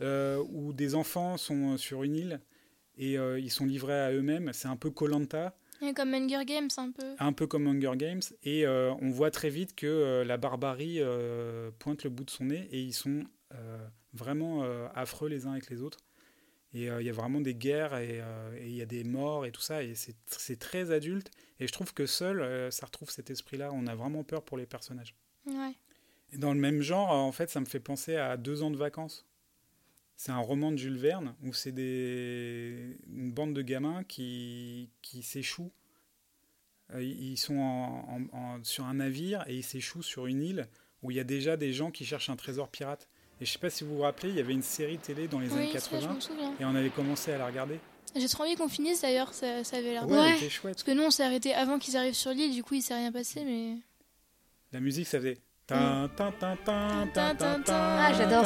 euh, 0.00 0.42
où 0.50 0.72
des 0.72 0.94
enfants 0.94 1.36
sont 1.36 1.76
sur 1.76 2.04
une 2.04 2.14
île 2.14 2.40
et 2.96 3.18
euh, 3.18 3.38
ils 3.40 3.50
sont 3.50 3.66
livrés 3.66 3.98
à 4.00 4.12
eux-mêmes. 4.12 4.50
C'est 4.52 4.68
un 4.68 4.76
peu 4.76 4.90
Colanta. 4.90 5.56
Comme 5.94 6.12
Hunger 6.14 6.44
Games, 6.44 6.68
un 6.76 6.90
peu. 6.90 7.14
un 7.20 7.32
peu 7.32 7.46
comme 7.46 7.68
Hunger 7.68 7.92
Games, 7.96 8.20
et 8.42 8.66
euh, 8.66 8.92
on 9.00 9.10
voit 9.10 9.30
très 9.30 9.48
vite 9.48 9.76
que 9.76 9.86
euh, 9.86 10.24
la 10.24 10.36
barbarie 10.36 10.96
euh, 10.98 11.70
pointe 11.78 12.02
le 12.02 12.10
bout 12.10 12.24
de 12.24 12.30
son 12.30 12.46
nez, 12.46 12.68
et 12.72 12.80
ils 12.80 12.92
sont 12.92 13.22
euh, 13.54 13.78
vraiment 14.12 14.64
euh, 14.64 14.88
affreux 14.96 15.28
les 15.28 15.46
uns 15.46 15.52
avec 15.52 15.70
les 15.70 15.80
autres. 15.80 15.98
Et 16.74 16.90
euh, 16.90 17.00
il 17.00 17.06
y 17.06 17.10
a 17.10 17.12
vraiment 17.14 17.40
des 17.40 17.54
guerres, 17.54 17.96
et 17.96 18.20
euh, 18.20 18.58
et 18.60 18.66
il 18.68 18.74
y 18.74 18.82
a 18.82 18.86
des 18.86 19.02
morts, 19.04 19.46
et 19.46 19.52
tout 19.52 19.60
ça, 19.62 19.82
et 19.82 19.94
c'est 19.94 20.58
très 20.58 20.90
adulte. 20.90 21.30
Et 21.60 21.66
je 21.66 21.72
trouve 21.72 21.94
que 21.94 22.04
seul, 22.06 22.40
euh, 22.40 22.70
ça 22.70 22.86
retrouve 22.86 23.10
cet 23.10 23.30
esprit-là, 23.30 23.70
on 23.72 23.86
a 23.86 23.94
vraiment 23.94 24.22
peur 24.22 24.44
pour 24.44 24.58
les 24.58 24.66
personnages. 24.66 25.14
Ouais. 25.46 25.72
Et 26.32 26.36
dans 26.38 26.52
le 26.52 26.60
même 26.60 26.82
genre, 26.82 27.10
en 27.10 27.32
fait, 27.32 27.48
ça 27.48 27.58
me 27.60 27.64
fait 27.64 27.80
penser 27.80 28.16
à 28.16 28.36
deux 28.36 28.62
ans 28.62 28.70
de 28.70 28.76
vacances. 28.76 29.24
C'est 30.16 30.32
un 30.32 30.38
roman 30.38 30.72
de 30.72 30.76
Jules 30.76 30.98
Verne 30.98 31.34
où 31.42 31.54
c'est 31.54 31.72
des... 31.72 32.98
une 33.08 33.32
bande 33.32 33.54
de 33.54 33.62
gamins 33.62 34.02
qui, 34.04 34.90
qui 35.00 35.22
s'échouent. 35.22 35.72
Ils 36.98 37.36
sont 37.36 37.56
en- 37.58 38.04
en- 38.32 38.36
en- 38.36 38.64
sur 38.64 38.84
un 38.84 38.94
navire 38.94 39.44
et 39.46 39.56
ils 39.56 39.62
s'échouent 39.62 40.02
sur 40.02 40.26
une 40.26 40.42
île 40.42 40.68
où 41.02 41.10
il 41.10 41.16
y 41.16 41.20
a 41.20 41.24
déjà 41.24 41.56
des 41.56 41.72
gens 41.72 41.90
qui 41.90 42.04
cherchent 42.04 42.30
un 42.30 42.36
trésor 42.36 42.68
pirate. 42.68 43.08
Et 43.40 43.44
je 43.46 43.52
sais 43.52 43.58
pas 43.58 43.70
si 43.70 43.84
vous 43.84 43.96
vous 43.96 44.02
rappelez, 44.02 44.30
il 44.30 44.36
y 44.36 44.40
avait 44.40 44.52
une 44.52 44.62
série 44.62 44.98
télé 44.98 45.28
dans 45.28 45.38
les 45.38 45.52
années 45.52 45.68
Oui, 45.72 45.78
ça, 45.78 45.86
je 46.00 46.06
80 46.06 46.14
me 46.14 46.20
souviens. 46.20 46.54
et 46.60 46.64
on 46.64 46.74
avait 46.74 46.90
commencé 46.90 47.32
à 47.32 47.38
la 47.38 47.46
regarder. 47.46 47.78
J'ai 48.16 48.28
trop 48.28 48.42
envie 48.44 48.56
qu'on 48.56 48.68
finisse 48.68 49.02
d'ailleurs, 49.02 49.32
ça, 49.34 49.62
ça 49.64 49.76
avait 49.76 49.92
l'air 49.92 50.08
Ouais, 50.08 50.16
Ouais. 50.18 50.36
était 50.36 50.48
chouette. 50.48 50.74
Parce 50.74 50.82
que 50.82 50.90
nous, 50.92 51.02
on 51.04 51.10
s'est 51.10 51.22
arrêté 51.24 51.54
avant 51.54 51.78
qu'ils 51.78 51.96
arrivent 51.96 52.14
sur 52.14 52.32
l'île, 52.32 52.52
du 52.52 52.64
coup, 52.64 52.74
il 52.74 52.82
s'est 52.82 52.94
rien 52.94 53.12
passé, 53.12 53.44
mais. 53.44 53.76
La 54.72 54.80
musique, 54.80 55.06
ça 55.06 55.18
faisait. 55.18 55.38
tin, 55.66 56.10
tin, 56.16 56.32
tin, 56.32 56.56
tin, 56.64 57.06
tin, 57.14 57.34
tin, 57.34 57.60
tin, 57.62 57.74
Ah, 57.74 58.12
j'adore. 58.12 58.44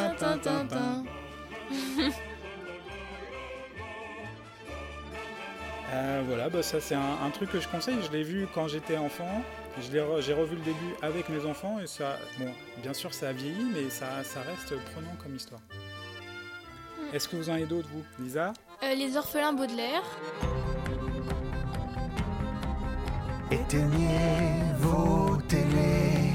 Voilà, 6.32 6.48
bah 6.48 6.62
ça 6.62 6.80
c'est 6.80 6.94
un, 6.94 7.18
un 7.26 7.30
truc 7.30 7.50
que 7.52 7.60
je 7.60 7.68
conseille. 7.68 7.98
Je 8.06 8.10
l'ai 8.10 8.22
vu 8.22 8.46
quand 8.54 8.66
j'étais 8.68 8.96
enfant. 8.96 9.42
Je 9.80 9.90
l'ai 9.92 10.00
re- 10.00 10.20
J'ai 10.22 10.32
revu 10.32 10.56
le 10.56 10.62
début 10.62 10.94
avec 11.02 11.28
mes 11.28 11.44
enfants 11.44 11.78
et 11.82 11.86
ça, 11.86 12.18
bon, 12.38 12.50
bien 12.82 12.94
sûr 12.94 13.12
ça 13.12 13.28
a 13.28 13.32
vieilli, 13.32 13.66
mais 13.74 13.90
ça, 13.90 14.06
ça 14.24 14.40
reste 14.40 14.74
prenant 14.92 15.14
comme 15.22 15.36
histoire. 15.36 15.60
Est-ce 17.12 17.28
que 17.28 17.36
vous 17.36 17.50
en 17.50 17.54
avez 17.54 17.66
d'autres, 17.66 17.88
vous 17.92 18.02
Lisa? 18.24 18.54
Euh, 18.82 18.94
les 18.94 19.16
orphelins 19.18 19.52
Baudelaire. 19.52 20.02
Éteignez 23.50 24.62
vos 24.78 25.36
télés, 25.48 26.32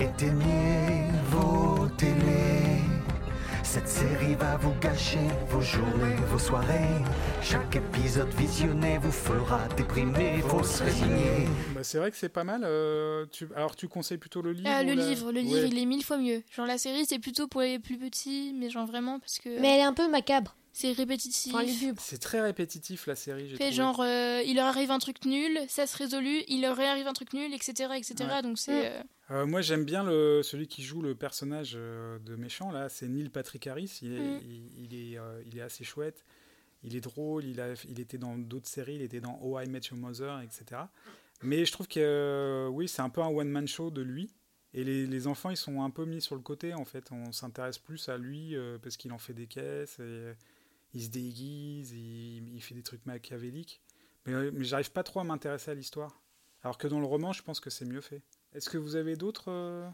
éteignez 0.00 1.04
vos 1.30 1.86
télés. 1.98 2.77
Cette 3.70 3.86
série 3.88 4.34
va 4.34 4.56
vous 4.56 4.72
gâcher 4.80 5.18
vos 5.48 5.60
journées, 5.60 6.16
vos 6.28 6.38
soirées. 6.38 6.88
Chaque 7.42 7.76
épisode 7.76 8.28
visionné 8.34 8.96
vous 8.98 9.12
fera 9.12 9.68
déprimer, 9.76 10.40
faut 10.40 10.62
se 10.64 10.82
résigner. 10.82 11.46
bah, 11.74 11.84
C'est 11.84 11.98
vrai 11.98 12.10
que 12.10 12.16
c'est 12.16 12.30
pas 12.30 12.44
mal. 12.44 12.62
euh, 12.64 13.26
tu, 13.30 13.46
alors 13.54 13.76
tu 13.76 13.86
conseilles 13.86 14.16
plutôt 14.18 14.40
le 14.40 14.52
livre 14.52 14.68
Ah, 14.72 14.82
le 14.82 14.94
la- 14.94 15.06
livre, 15.08 15.32
le 15.32 15.40
livre, 15.40 15.60
Ouais. 15.62 15.68
il 15.68 15.78
est 15.78 15.84
mille 15.84 16.02
fois 16.02 16.16
mieux. 16.16 16.42
Genre, 16.50 16.64
la 16.66 16.78
série, 16.78 17.04
c'est 17.06 17.18
plutôt 17.18 17.46
pour 17.46 17.60
les 17.60 17.78
plus 17.78 17.98
petits, 17.98 18.52
mais 18.58 18.70
genre 18.70 18.86
vraiment, 18.86 19.18
parce 19.20 19.38
que 19.38 19.50
Mais 19.60 19.68
elle 19.74 19.80
est 19.80 19.84
un 19.84 19.94
peu 19.94 20.08
macabre. 20.08 20.56
c'est 20.72 20.92
répétitif. 20.92 21.54
C'est 21.98 22.18
très 22.18 22.40
répétitif 22.40 23.06
la 23.06 23.16
série. 23.16 23.48
j'ai 23.50 23.56
Fait 23.56 23.70
genre, 23.72 24.00
euh, 24.00 24.40
il 24.46 24.56
leur 24.56 24.66
arrive 24.66 24.90
un 24.90 24.98
truc 24.98 25.24
nul, 25.26 25.58
ça 25.68 25.86
se 25.86 25.96
résolue, 25.96 26.42
il 26.48 26.62
leur 26.62 26.80
arrive 26.80 27.06
un 27.06 27.12
truc 27.12 27.32
nul, 27.34 27.52
etc. 27.52 27.90
etc. 27.96 28.14
Ouais. 28.30 28.42
Donc 28.42 28.58
c'est. 28.58 28.90
Mm. 28.90 29.02
Euh, 29.30 29.46
moi, 29.46 29.60
j'aime 29.60 29.84
bien 29.84 30.02
le, 30.04 30.42
celui 30.42 30.68
qui 30.68 30.82
joue 30.82 31.02
le 31.02 31.14
personnage 31.14 31.72
euh, 31.76 32.18
de 32.20 32.34
méchant, 32.36 32.70
là. 32.70 32.88
C'est 32.88 33.08
Neil 33.08 33.28
Patrick 33.28 33.66
Harris. 33.66 33.98
Il 34.02 34.14
est, 34.14 34.18
Mm. 34.18 34.40
il, 34.42 34.84
il 34.84 35.12
est, 35.14 35.18
euh, 35.18 35.42
il 35.46 35.58
est 35.58 35.62
assez 35.62 35.84
chouette. 35.84 36.24
Il 36.82 36.96
est 36.96 37.00
drôle. 37.00 37.44
Il, 37.44 37.60
a, 37.60 37.74
il 37.88 38.00
était 38.00 38.18
dans 38.18 38.38
d'autres 38.38 38.68
séries. 38.68 38.94
Il 38.94 39.02
était 39.02 39.20
dans 39.20 39.38
Oh, 39.42 39.58
I 39.60 39.68
Met 39.68 39.80
Your 39.90 39.98
Mother, 39.98 40.40
etc. 40.40 40.82
Mais 41.42 41.64
je 41.64 41.72
trouve 41.72 41.88
que, 41.88 42.00
euh, 42.00 42.68
oui, 42.68 42.88
c'est 42.88 43.02
un 43.02 43.10
peu 43.10 43.20
un 43.20 43.28
one-man 43.28 43.68
show 43.68 43.90
de 43.90 44.02
lui. 44.02 44.30
Et 44.74 44.84
les, 44.84 45.06
les 45.06 45.26
enfants, 45.26 45.50
ils 45.50 45.56
sont 45.56 45.82
un 45.82 45.90
peu 45.90 46.04
mis 46.04 46.20
sur 46.20 46.34
le 46.34 46.42
côté, 46.42 46.74
en 46.74 46.84
fait. 46.84 47.10
On 47.10 47.32
s'intéresse 47.32 47.78
plus 47.78 48.08
à 48.08 48.18
lui 48.18 48.54
parce 48.82 48.96
qu'il 48.96 49.12
en 49.12 49.18
fait 49.18 49.32
des 49.34 49.46
caisses. 49.46 49.98
Et, 49.98 50.32
il 50.94 51.02
se 51.02 51.08
déguise. 51.10 51.92
Il, 51.92 52.54
il 52.54 52.62
fait 52.62 52.74
des 52.74 52.82
trucs 52.82 53.04
machiavéliques. 53.06 53.82
Mais, 54.26 54.50
mais 54.50 54.64
j'arrive 54.64 54.90
pas 54.92 55.02
trop 55.02 55.20
à 55.20 55.24
m'intéresser 55.24 55.70
à 55.70 55.74
l'histoire. 55.74 56.20
Alors 56.62 56.76
que 56.78 56.88
dans 56.88 57.00
le 57.00 57.06
roman, 57.06 57.32
je 57.32 57.42
pense 57.42 57.60
que 57.60 57.70
c'est 57.70 57.84
mieux 57.84 58.00
fait. 58.00 58.22
Est-ce 58.54 58.70
que 58.70 58.78
vous 58.78 58.96
avez 58.96 59.16
d'autres 59.16 59.50
euh, 59.50 59.88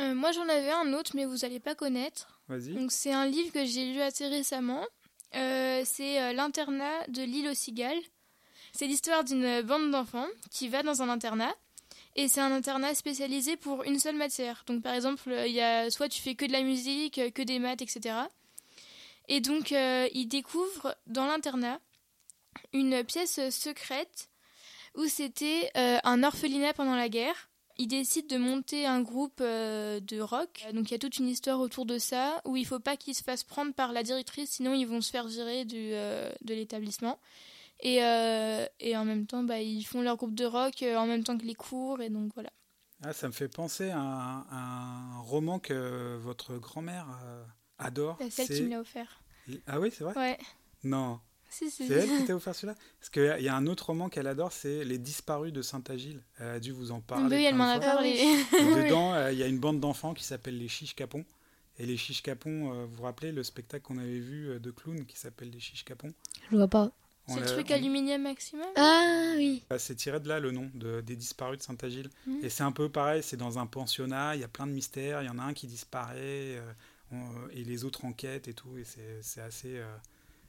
euh, 0.00 0.14
moi, 0.14 0.30
j'en 0.30 0.48
avais 0.48 0.70
un 0.70 0.92
autre, 0.92 1.10
mais 1.14 1.24
vous 1.24 1.44
allez 1.44 1.58
pas 1.58 1.74
connaître. 1.74 2.40
Vas-y. 2.46 2.72
Donc 2.72 2.92
c'est 2.92 3.12
un 3.12 3.26
livre 3.26 3.52
que 3.52 3.64
j'ai 3.64 3.92
lu 3.92 4.00
assez 4.00 4.28
récemment. 4.28 4.86
Euh, 5.34 5.82
c'est 5.84 6.32
l'internat 6.34 7.04
de 7.08 7.22
l'île 7.22 7.48
aux 7.48 7.54
cigales. 7.54 7.98
C'est 8.72 8.86
l'histoire 8.86 9.24
d'une 9.24 9.60
bande 9.62 9.90
d'enfants 9.90 10.28
qui 10.52 10.68
va 10.68 10.84
dans 10.84 11.02
un 11.02 11.08
internat. 11.08 11.52
Et 12.14 12.28
c'est 12.28 12.40
un 12.40 12.52
internat 12.52 12.94
spécialisé 12.94 13.56
pour 13.56 13.82
une 13.82 13.98
seule 13.98 14.16
matière. 14.16 14.62
Donc 14.68 14.82
par 14.82 14.94
exemple, 14.94 15.32
il 15.46 15.52
y 15.52 15.60
a 15.60 15.90
soit 15.90 16.08
tu 16.08 16.22
fais 16.22 16.36
que 16.36 16.44
de 16.44 16.52
la 16.52 16.62
musique, 16.62 17.20
que 17.32 17.42
des 17.42 17.58
maths, 17.58 17.82
etc. 17.82 18.14
Et 19.28 19.40
donc 19.40 19.72
euh, 19.72 20.08
ils 20.12 20.26
découvrent 20.26 20.96
dans 21.06 21.26
l'internat 21.26 21.80
une 22.72 23.04
pièce 23.04 23.50
secrète 23.50 24.30
où 24.96 25.06
c'était 25.06 25.70
euh, 25.76 25.98
un 26.02 26.24
orphelinat 26.24 26.72
pendant 26.72 26.96
la 26.96 27.08
guerre. 27.08 27.50
Ils 27.78 27.86
décident 27.86 28.26
de 28.36 28.40
monter 28.40 28.86
un 28.86 29.00
groupe 29.02 29.40
euh, 29.40 30.00
de 30.00 30.20
rock. 30.20 30.66
Donc 30.74 30.90
il 30.90 30.92
y 30.92 30.94
a 30.94 30.98
toute 30.98 31.18
une 31.18 31.28
histoire 31.28 31.60
autour 31.60 31.86
de 31.86 31.98
ça 31.98 32.40
où 32.44 32.56
il 32.56 32.66
faut 32.66 32.80
pas 32.80 32.96
qu'ils 32.96 33.14
se 33.14 33.22
fassent 33.22 33.44
prendre 33.44 33.72
par 33.72 33.92
la 33.92 34.02
directrice, 34.02 34.50
sinon 34.50 34.74
ils 34.74 34.86
vont 34.86 35.00
se 35.00 35.10
faire 35.10 35.26
virer 35.28 35.64
du, 35.64 35.76
euh, 35.92 36.30
de 36.42 36.54
l'établissement. 36.54 37.18
Et, 37.80 38.02
euh, 38.02 38.66
et 38.80 38.96
en 38.96 39.04
même 39.04 39.26
temps, 39.26 39.44
bah, 39.44 39.60
ils 39.60 39.84
font 39.84 40.02
leur 40.02 40.16
groupe 40.16 40.34
de 40.34 40.44
rock 40.44 40.82
euh, 40.82 40.96
en 40.96 41.06
même 41.06 41.22
temps 41.22 41.38
que 41.38 41.44
les 41.44 41.54
cours. 41.54 42.00
Et 42.02 42.10
donc 42.10 42.32
voilà. 42.34 42.50
Ah, 43.04 43.12
ça 43.12 43.28
me 43.28 43.32
fait 43.32 43.48
penser 43.48 43.90
à 43.90 44.00
un, 44.00 44.40
à 44.50 45.14
un 45.14 45.20
roman 45.20 45.60
que 45.60 46.16
votre 46.16 46.56
grand-mère 46.56 47.06
euh, 47.24 47.44
adore. 47.78 48.16
C'est 48.20 48.30
celle 48.30 48.48
qui 48.48 48.62
me 48.64 48.70
l'a 48.70 48.80
offert. 48.80 49.22
Ah 49.68 49.78
oui, 49.78 49.92
c'est 49.96 50.02
vrai? 50.02 50.14
Ouais. 50.16 50.38
Non. 50.82 51.20
Si, 51.50 51.70
si. 51.70 51.86
C'est 51.86 51.94
elle 51.94 52.08
qui 52.18 52.24
t'a 52.26 52.34
offert 52.36 52.54
celui-là? 52.54 52.74
Parce 53.00 53.10
qu'il 53.10 53.42
y 53.44 53.48
a 53.48 53.56
un 53.56 53.66
autre 53.66 53.86
roman 53.86 54.08
qu'elle 54.08 54.26
adore, 54.26 54.52
c'est 54.52 54.84
Les 54.84 54.98
Disparus 54.98 55.52
de 55.52 55.62
Saint-Agile. 55.62 56.20
Elle 56.38 56.48
a 56.48 56.60
dû 56.60 56.72
vous 56.72 56.90
en 56.90 57.00
parler. 57.00 57.36
Oui, 57.36 57.44
elle 57.44 57.54
m'en 57.54 57.68
a 57.70 57.78
parlé. 57.80 58.10
Et 58.10 58.44
dedans, 58.84 59.14
euh, 59.14 59.32
il 59.32 59.38
y 59.38 59.42
a 59.42 59.46
une 59.46 59.58
bande 59.58 59.80
d'enfants 59.80 60.14
qui 60.14 60.24
s'appelle 60.24 60.58
les 60.58 60.68
Chiches 60.68 60.94
Capons. 60.94 61.24
Et 61.78 61.86
les 61.86 61.96
Chiches 61.96 62.22
Capons, 62.22 62.72
euh, 62.72 62.84
vous 62.86 62.96
vous 62.96 63.02
rappelez 63.04 63.30
le 63.32 63.42
spectacle 63.42 63.84
qu'on 63.84 63.98
avait 63.98 64.18
vu 64.18 64.48
euh, 64.50 64.58
de 64.58 64.70
clown 64.70 65.04
qui 65.06 65.16
s'appelle 65.16 65.50
les 65.50 65.60
Chiches 65.60 65.84
Capons? 65.84 66.12
Je 66.50 66.56
vois 66.56 66.68
pas. 66.68 66.90
C'est 67.28 67.40
le 67.40 67.46
truc 67.46 67.66
on- 67.70 67.74
aluminium 67.74 68.22
maximum? 68.22 68.66
Ah 68.76 69.32
oui. 69.36 69.62
C'est 69.78 69.94
tiré 69.96 70.18
de 70.18 70.28
là 70.28 70.40
le 70.40 70.50
nom 70.50 70.70
de, 70.74 71.02
des 71.02 71.14
disparus 71.14 71.58
de 71.58 71.62
Saint-Agile. 71.62 72.08
Mhm. 72.26 72.38
Et 72.42 72.48
c'est 72.48 72.62
un 72.62 72.72
peu 72.72 72.88
pareil, 72.88 73.22
c'est 73.22 73.36
dans 73.36 73.58
un 73.58 73.66
pensionnat, 73.66 74.34
il 74.34 74.40
y 74.40 74.44
a 74.44 74.48
plein 74.48 74.66
de 74.66 74.72
mystères, 74.72 75.22
il 75.22 75.26
y 75.26 75.28
en 75.28 75.38
a 75.38 75.42
un 75.42 75.52
qui 75.52 75.66
disparaît, 75.66 76.16
euh, 76.56 76.72
on- 77.12 77.48
et 77.52 77.64
les 77.64 77.84
autres 77.84 78.06
enquêtent 78.06 78.48
et 78.48 78.54
tout, 78.54 78.76
et 78.78 78.84
c'est 78.84 79.18
c'est 79.22 79.42
assez, 79.42 79.76
euh, 79.76 79.84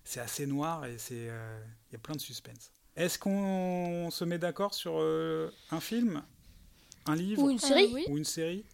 c'est 0.09 0.19
assez 0.21 0.47
noir 0.47 0.85
et 0.85 0.97
c'est, 0.97 1.29
euh, 1.29 1.59
il 1.89 1.93
y 1.93 1.95
a 1.95 1.99
plein 1.99 2.15
de 2.15 2.19
suspense. 2.21 2.71
Est-ce 2.95 3.19
qu'on 3.19 4.09
se 4.09 4.25
met 4.25 4.39
d'accord 4.39 4.73
sur 4.73 4.93
euh, 4.99 5.51
un 5.69 5.79
film, 5.79 6.23
un 7.05 7.15
livre? 7.15 7.43
Ou 7.43 7.51
une 7.51 7.59
Ah, 7.61 7.67
série? 7.67 7.91
oui. 7.93 8.05
ou 8.09 8.17
une 8.17 8.25
série? 8.25 8.65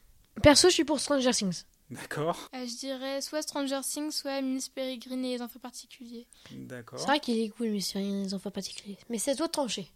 Perso, 0.41 0.69
je 0.69 0.73
suis 0.75 0.85
pour 0.85 0.99
Stranger 0.99 1.31
Things. 1.31 1.63
D'accord, 1.91 2.49
Euh, 2.55 2.65
je 2.65 2.77
dirais 2.77 3.21
soit 3.21 3.41
Stranger 3.41 3.81
Things, 3.83 4.11
soit 4.11 4.41
Miss 4.41 4.69
Peregrine 4.69 5.23
et 5.25 5.35
les 5.35 5.41
enfants 5.41 5.59
particuliers. 5.59 6.25
d'accord. 6.51 6.99
C'est 6.99 7.05
vrai 7.05 7.19
qu'il 7.19 7.37
est 7.37 7.49
cool, 7.49 7.67
mais 7.69 7.81
c'est 7.81 7.99
rien 7.99 8.23
des 8.23 8.33
enfants 8.33 8.49
particuliers. 8.51 8.97
Mais 9.09 9.17
c'est 9.19 9.31
à 9.31 9.35
toi 9.35 9.47
de 9.47 9.51
trancher. 9.51 9.91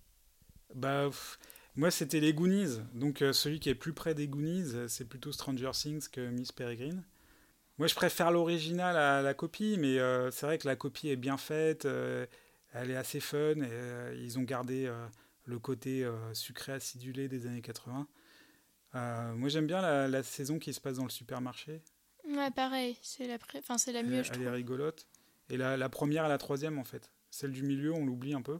Bah, 0.75 1.06
pff, 1.08 1.39
moi, 1.78 1.89
c'était 1.89 2.19
les 2.19 2.34
Goonies. 2.34 2.80
Donc, 2.93 3.21
euh, 3.21 3.32
celui 3.34 3.60
qui 3.62 3.69
est 3.69 3.75
plus 3.75 3.93
près 3.93 4.13
des 4.13 4.28
Goonies, 4.28 4.73
euh, 4.75 4.88
c'est 4.89 5.06
plutôt 5.06 5.32
Stranger 5.32 5.71
Things 5.73 6.10
que 6.10 6.21
Miss 6.30 6.52
Peregrine. 6.52 7.02
Moi, 7.79 7.87
je 7.87 7.95
préfère 7.95 8.29
l'original 8.31 8.95
à 8.97 9.21
la 9.21 9.33
copie, 9.33 9.77
mais 9.79 9.97
euh, 9.99 10.29
c'est 10.31 10.45
vrai 10.45 10.57
que 10.57 10.67
la 10.67 10.75
copie 10.75 11.09
est 11.09 11.15
bien 11.15 11.37
faite, 11.37 11.85
euh, 11.85 12.25
elle 12.73 12.91
est 12.91 12.95
assez 12.95 13.19
fun, 13.21 13.37
et 13.55 13.61
euh, 13.63 14.15
ils 14.21 14.37
ont 14.37 14.43
gardé 14.43 14.85
euh, 14.85 15.07
le 15.45 15.59
côté 15.59 16.03
euh, 16.03 16.33
sucré 16.33 16.73
acidulé 16.73 17.27
des 17.29 17.47
années 17.47 17.61
80. 17.61 18.07
Euh, 18.95 19.33
moi, 19.33 19.49
j'aime 19.49 19.65
bien 19.67 19.81
la, 19.81 20.07
la 20.07 20.23
saison 20.23 20.59
qui 20.59 20.73
se 20.73 20.81
passe 20.81 20.97
dans 20.97 21.03
le 21.05 21.09
supermarché. 21.09 21.81
Ouais, 22.27 22.51
pareil. 22.51 22.97
C'est 23.01 23.27
la, 23.27 23.37
pré- 23.39 23.59
enfin, 23.59 23.77
c'est 23.77 23.93
la 23.93 23.99
Elle, 24.01 24.07
mieux, 24.07 24.23
je 24.23 24.31
elle 24.33 24.41
est 24.41 24.45
trouve. 24.45 24.53
rigolote. 24.55 25.07
Et 25.49 25.57
la, 25.57 25.77
la 25.77 25.89
première 25.89 26.25
et 26.25 26.29
la 26.29 26.37
troisième, 26.37 26.77
en 26.79 26.83
fait. 26.83 27.09
Celle 27.31 27.51
du 27.51 27.63
milieu, 27.63 27.93
on 27.93 28.05
l'oublie 28.05 28.33
un 28.33 28.41
peu. 28.41 28.59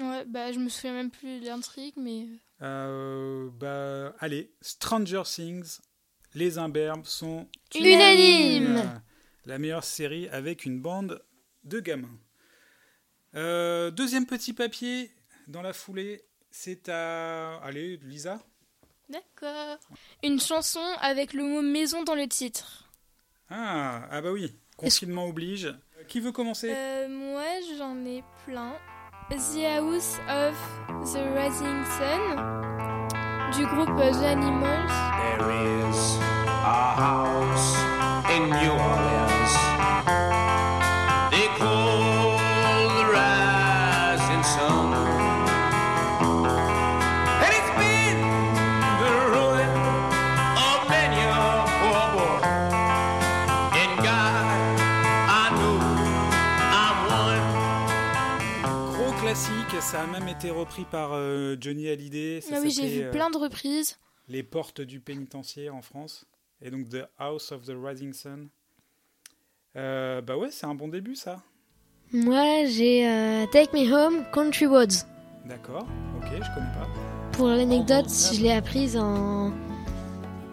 Ouais, 0.00 0.24
bah, 0.24 0.52
je 0.52 0.58
me 0.58 0.68
souviens 0.68 0.94
même 0.94 1.10
plus 1.10 1.40
de 1.40 1.46
l'intrigue, 1.46 1.94
mais. 1.96 2.26
Euh, 2.62 3.50
bah, 3.52 4.14
allez, 4.20 4.50
Stranger 4.62 5.22
Things, 5.24 5.80
les 6.38 6.56
imberbes 6.58 7.04
sont 7.04 7.48
Unanime. 7.74 8.76
Euh, 8.76 8.84
La 9.46 9.58
meilleure 9.58 9.84
série 9.84 10.28
avec 10.28 10.64
une 10.64 10.80
bande 10.80 11.22
de 11.64 11.80
gamins. 11.80 12.18
Euh, 13.34 13.90
deuxième 13.90 14.24
petit 14.24 14.52
papier 14.52 15.10
dans 15.48 15.62
la 15.62 15.72
foulée, 15.72 16.22
c'est 16.50 16.88
à. 16.88 17.56
Allez, 17.62 17.98
Lisa 18.04 18.40
D'accord. 19.08 19.78
Une 20.22 20.38
chanson 20.40 20.84
avec 21.00 21.32
le 21.32 21.42
mot 21.42 21.62
maison 21.62 22.04
dans 22.04 22.14
le 22.14 22.28
titre. 22.28 22.90
ah, 23.50 24.06
ah, 24.10 24.20
bah 24.20 24.30
oui, 24.32 24.54
confinement 24.76 25.26
oblige. 25.26 25.74
Qui 26.08 26.20
veut 26.20 26.32
commencer? 26.32 26.72
Euh, 26.74 27.08
moi, 27.08 27.44
j'en 27.76 27.96
ai 28.06 28.22
plein. 28.46 28.74
The 29.30 29.64
House 29.76 30.16
of 30.28 30.56
the 31.12 31.20
Rising 31.36 31.84
Sun 31.98 32.78
du 33.56 33.66
groupe 33.66 33.96
The 33.98 34.24
Animals. 34.24 34.88
There 35.18 35.50
is 35.90 36.27
in 38.30 38.50
Gros 58.92 59.12
classique, 59.20 59.54
ça 59.80 60.02
a 60.02 60.06
même 60.06 60.28
été 60.28 60.50
repris 60.50 60.84
par 60.84 61.10
euh, 61.12 61.56
Johnny 61.60 61.88
Hallyday. 61.88 62.40
Ah 62.52 62.58
oui, 62.62 62.70
j'ai 62.70 62.88
vu 62.88 63.02
euh, 63.04 63.10
plein 63.10 63.30
de 63.30 63.38
reprises. 63.38 63.98
Les 64.28 64.42
portes 64.42 64.80
du 64.80 65.00
pénitencier 65.00 65.70
en 65.70 65.82
France. 65.82 66.26
Et 66.60 66.70
donc 66.70 66.88
The 66.88 67.08
House 67.18 67.52
of 67.52 67.64
the 67.64 67.72
Rising 67.74 68.12
Sun. 68.12 68.48
Euh, 69.76 70.20
bah 70.20 70.36
ouais, 70.36 70.50
c'est 70.50 70.66
un 70.66 70.74
bon 70.74 70.88
début 70.88 71.14
ça. 71.14 71.40
Moi, 72.12 72.64
j'ai 72.64 73.06
euh, 73.06 73.46
Take 73.52 73.70
Me 73.74 73.92
Home, 73.92 74.24
Country 74.32 74.66
Roads. 74.66 75.04
D'accord, 75.44 75.86
ok, 76.16 76.26
je 76.32 76.54
connais 76.54 76.72
pas. 76.74 76.88
Pour 77.32 77.48
l'anecdote, 77.48 78.08
je 78.08 78.42
l'ai 78.42 78.52
apprise 78.52 78.96
en, 78.96 79.52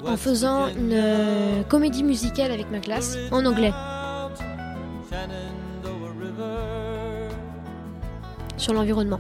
en 0.06 0.18
faisant 0.18 0.68
une 0.68 0.92
euh, 0.94 1.64
comédie 1.64 2.04
musicale 2.04 2.52
avec 2.52 2.70
ma 2.70 2.80
classe, 2.80 3.18
en 3.32 3.46
anglais, 3.46 3.72
sur 8.58 8.74
l'environnement. 8.74 9.20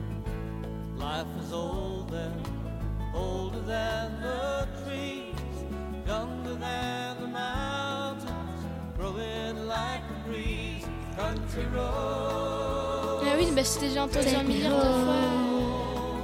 C'était 13.66 13.88
déjà 13.88 14.04
entendu 14.04 14.28
un 14.28 14.32
Take 14.32 14.44
me 14.44 14.48
milliard 14.48 14.78
de 14.78 14.82
fois. 14.82 14.90
home 14.92 16.22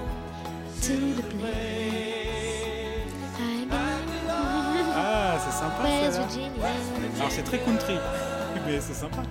to 0.81 1.21
the 1.21 1.25
place 1.37 1.51
I 3.39 3.65
belong. 3.65 4.91
Ah, 4.95 5.37
c'est 5.39 5.51
sympa 5.51 5.83
West 5.83 6.13
ça. 6.13 7.19
Alors 7.19 7.31
c'est 7.31 7.43
très 7.43 7.59
country, 7.59 7.95
mais 8.65 8.79
c'est 8.79 8.93
sympa. 8.93 9.23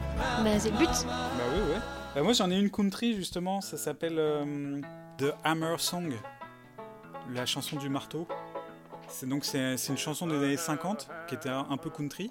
Bah, 0.43 0.59
c'est 0.59 0.71
le 0.71 0.77
but. 0.79 0.89
Bah 1.07 1.45
oui, 1.55 1.61
ouais. 1.73 1.81
Bah, 2.15 2.23
moi 2.23 2.33
j'en 2.33 2.51
ai 2.51 2.57
une 2.59 2.71
country 2.71 3.15
justement, 3.15 3.61
ça 3.61 3.77
s'appelle 3.77 4.19
euh, 4.19 4.81
The 5.19 5.33
Hammer 5.45 5.77
Song, 5.79 6.13
la 7.33 7.47
chanson 7.47 7.77
du 7.77 7.89
marteau. 7.89 8.27
C'est 9.09 9.29
donc 9.29 9.45
c'est 9.45 9.75
une 9.89 9.99
chanson 9.99 10.27
des 10.27 10.37
années 10.37 10.57
50 10.57 11.09
qui 11.29 11.35
était 11.35 11.49
un, 11.49 11.67
un 11.71 11.77
peu 11.77 11.91
country. 11.91 12.31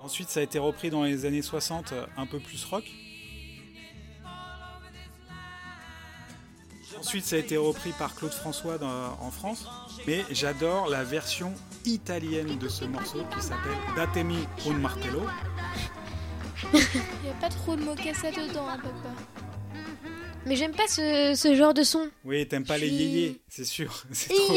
Ensuite 0.00 0.28
ça 0.30 0.40
a 0.40 0.42
été 0.42 0.58
repris 0.58 0.90
dans 0.90 1.02
les 1.02 1.26
années 1.26 1.42
60, 1.42 1.92
euh, 1.92 2.06
un 2.16 2.26
peu 2.26 2.38
plus 2.38 2.64
rock. 2.64 2.84
Ensuite 7.08 7.24
ça 7.24 7.36
a 7.36 7.38
été 7.38 7.56
repris 7.56 7.92
par 7.92 8.14
Claude 8.14 8.34
François 8.34 8.76
dans- 8.76 9.16
en 9.22 9.30
France. 9.30 9.66
Mais 10.06 10.26
j'adore 10.30 10.90
la 10.90 11.04
version 11.04 11.54
italienne 11.86 12.58
de 12.58 12.68
ce 12.68 12.84
morceau 12.84 13.20
qui 13.34 13.40
s'appelle 13.40 13.78
Datemi 13.96 14.36
un 14.68 14.74
martello. 14.74 15.22
Il 16.74 16.78
n'y 17.24 17.30
a 17.30 17.34
pas 17.40 17.48
trop 17.48 17.76
de 17.76 17.82
mots 17.82 17.94
cassés 17.94 18.30
dedans, 18.30 18.68
hein, 18.68 18.76
papa. 18.76 19.14
Mais 20.44 20.54
j'aime 20.54 20.72
pas 20.74 20.86
ce, 20.86 21.32
ce 21.34 21.54
genre 21.54 21.72
de 21.72 21.82
son. 21.82 22.10
Oui, 22.26 22.46
t'aimes 22.46 22.66
pas 22.66 22.76
les 22.76 22.88
yéyés, 22.90 23.40
c'est 23.48 23.64
sûr. 23.64 24.04
Trop-. 24.28 24.54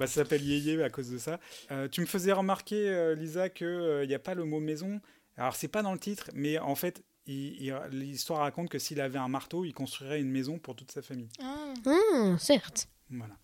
Bah, 0.00 0.08
ça 0.08 0.14
s'appelle 0.14 0.42
yéyé 0.42 0.82
à 0.82 0.90
cause 0.90 1.10
de 1.10 1.18
ça. 1.18 1.38
Euh, 1.70 1.86
tu 1.86 2.00
me 2.00 2.06
faisais 2.06 2.32
remarquer, 2.32 2.88
euh, 2.88 3.14
Lisa, 3.14 3.48
qu'il 3.50 4.04
n'y 4.08 4.14
a 4.14 4.18
pas 4.18 4.34
le 4.34 4.42
mot 4.44 4.58
maison. 4.58 5.00
Alors, 5.36 5.54
c'est 5.54 5.68
pas 5.68 5.82
dans 5.82 5.92
le 5.92 6.00
titre, 6.00 6.28
mais 6.34 6.58
en 6.58 6.74
fait, 6.74 7.04
l'histoire 7.28 8.40
raconte 8.40 8.68
que 8.70 8.78
s'il 8.78 9.00
avait 9.00 9.18
un 9.18 9.28
marteau, 9.28 9.64
il 9.64 9.74
construirait 9.74 10.20
une 10.20 10.30
maison 10.30 10.58
pour 10.58 10.74
toute 10.74 10.90
sa 10.90 11.02
famille. 11.02 11.28
Ah. 11.42 11.74
Hum, 11.86 12.38
certes. 12.38 12.88
Voilà. 13.10 13.36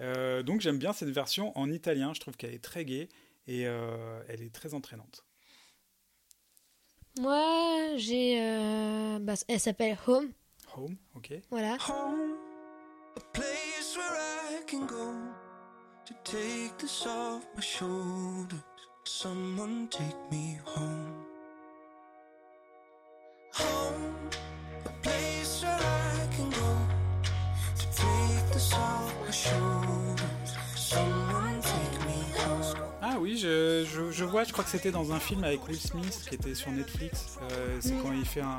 Euh, 0.00 0.42
donc, 0.42 0.60
j'aime 0.60 0.78
bien 0.78 0.92
cette 0.92 1.10
version 1.10 1.56
en 1.58 1.70
italien. 1.70 2.12
Je 2.14 2.20
trouve 2.20 2.36
qu'elle 2.36 2.54
est 2.54 2.62
très 2.62 2.84
gaie 2.84 3.08
et 3.46 3.66
euh, 3.66 4.22
elle 4.28 4.42
est 4.42 4.54
très 4.54 4.74
entraînante. 4.74 5.24
Moi, 7.20 7.96
j'ai. 7.96 8.40
euh, 8.40 9.18
bah, 9.20 9.34
elle 9.48 9.60
s'appelle 9.60 9.96
Home. 10.06 10.30
Home, 10.76 10.96
ok. 11.14 11.32
Voilà. 11.50 11.78
home, 11.88 12.34
a 13.16 13.20
place 13.32 13.96
where 13.96 14.60
I 14.60 14.62
can 14.66 14.86
go 14.86 15.14
to 16.04 16.14
take 16.24 16.76
this 16.78 17.06
off 17.06 17.46
my 17.56 17.62
shoulders. 17.62 18.62
Someone 19.04 19.88
take 19.88 20.16
me 20.30 20.58
home. 20.66 21.24
Ah 33.02 33.18
oui, 33.20 33.38
je, 33.38 33.86
je, 33.90 34.10
je 34.10 34.24
vois, 34.24 34.44
je 34.44 34.52
crois 34.52 34.64
que 34.64 34.70
c'était 34.70 34.90
dans 34.90 35.12
un 35.12 35.20
film 35.20 35.44
avec 35.44 35.66
Will 35.68 35.78
Smith 35.78 36.26
qui 36.28 36.34
était 36.34 36.54
sur 36.54 36.70
Netflix. 36.70 37.38
Euh, 37.52 37.78
c'est 37.80 37.94
quand 38.02 38.12
il 38.12 38.24
fait 38.24 38.40
un. 38.40 38.58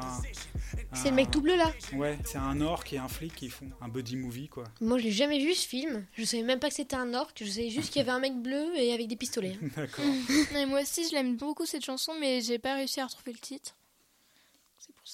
C'est 0.93 1.09
le 1.09 1.15
mec 1.15 1.29
tout 1.29 1.41
bleu 1.41 1.55
là. 1.55 1.71
Ouais, 1.93 2.17
c'est 2.25 2.37
un 2.37 2.59
orc 2.61 2.85
et 2.91 2.97
un 2.97 3.07
flic 3.07 3.35
qui 3.35 3.49
font 3.49 3.69
un 3.81 3.87
buddy 3.87 4.15
movie 4.15 4.47
quoi. 4.47 4.63
Moi, 4.81 4.97
je 4.97 5.03
l'ai 5.03 5.11
jamais 5.11 5.39
vu 5.39 5.53
ce 5.53 5.67
film. 5.67 6.05
Je 6.17 6.23
savais 6.23 6.43
même 6.43 6.59
pas 6.59 6.69
que 6.69 6.75
c'était 6.75 6.95
un 6.95 7.13
orc. 7.13 7.31
Je 7.39 7.45
savais 7.45 7.69
juste 7.69 7.91
qu'il 7.91 7.99
y 7.99 8.01
avait 8.01 8.11
un 8.11 8.19
mec 8.19 8.35
bleu 8.41 8.65
et 8.77 8.93
avec 8.93 9.07
des 9.07 9.15
pistolets. 9.15 9.57
D'accord. 9.75 10.05
Et 10.55 10.65
moi 10.65 10.81
aussi, 10.81 11.07
je 11.07 11.13
l'aime 11.15 11.35
beaucoup 11.37 11.65
cette 11.65 11.85
chanson, 11.85 12.13
mais 12.19 12.41
j'ai 12.41 12.57
pas 12.57 12.75
réussi 12.75 12.99
à 12.99 13.05
retrouver 13.05 13.33
le 13.33 13.39
titre. 13.39 13.75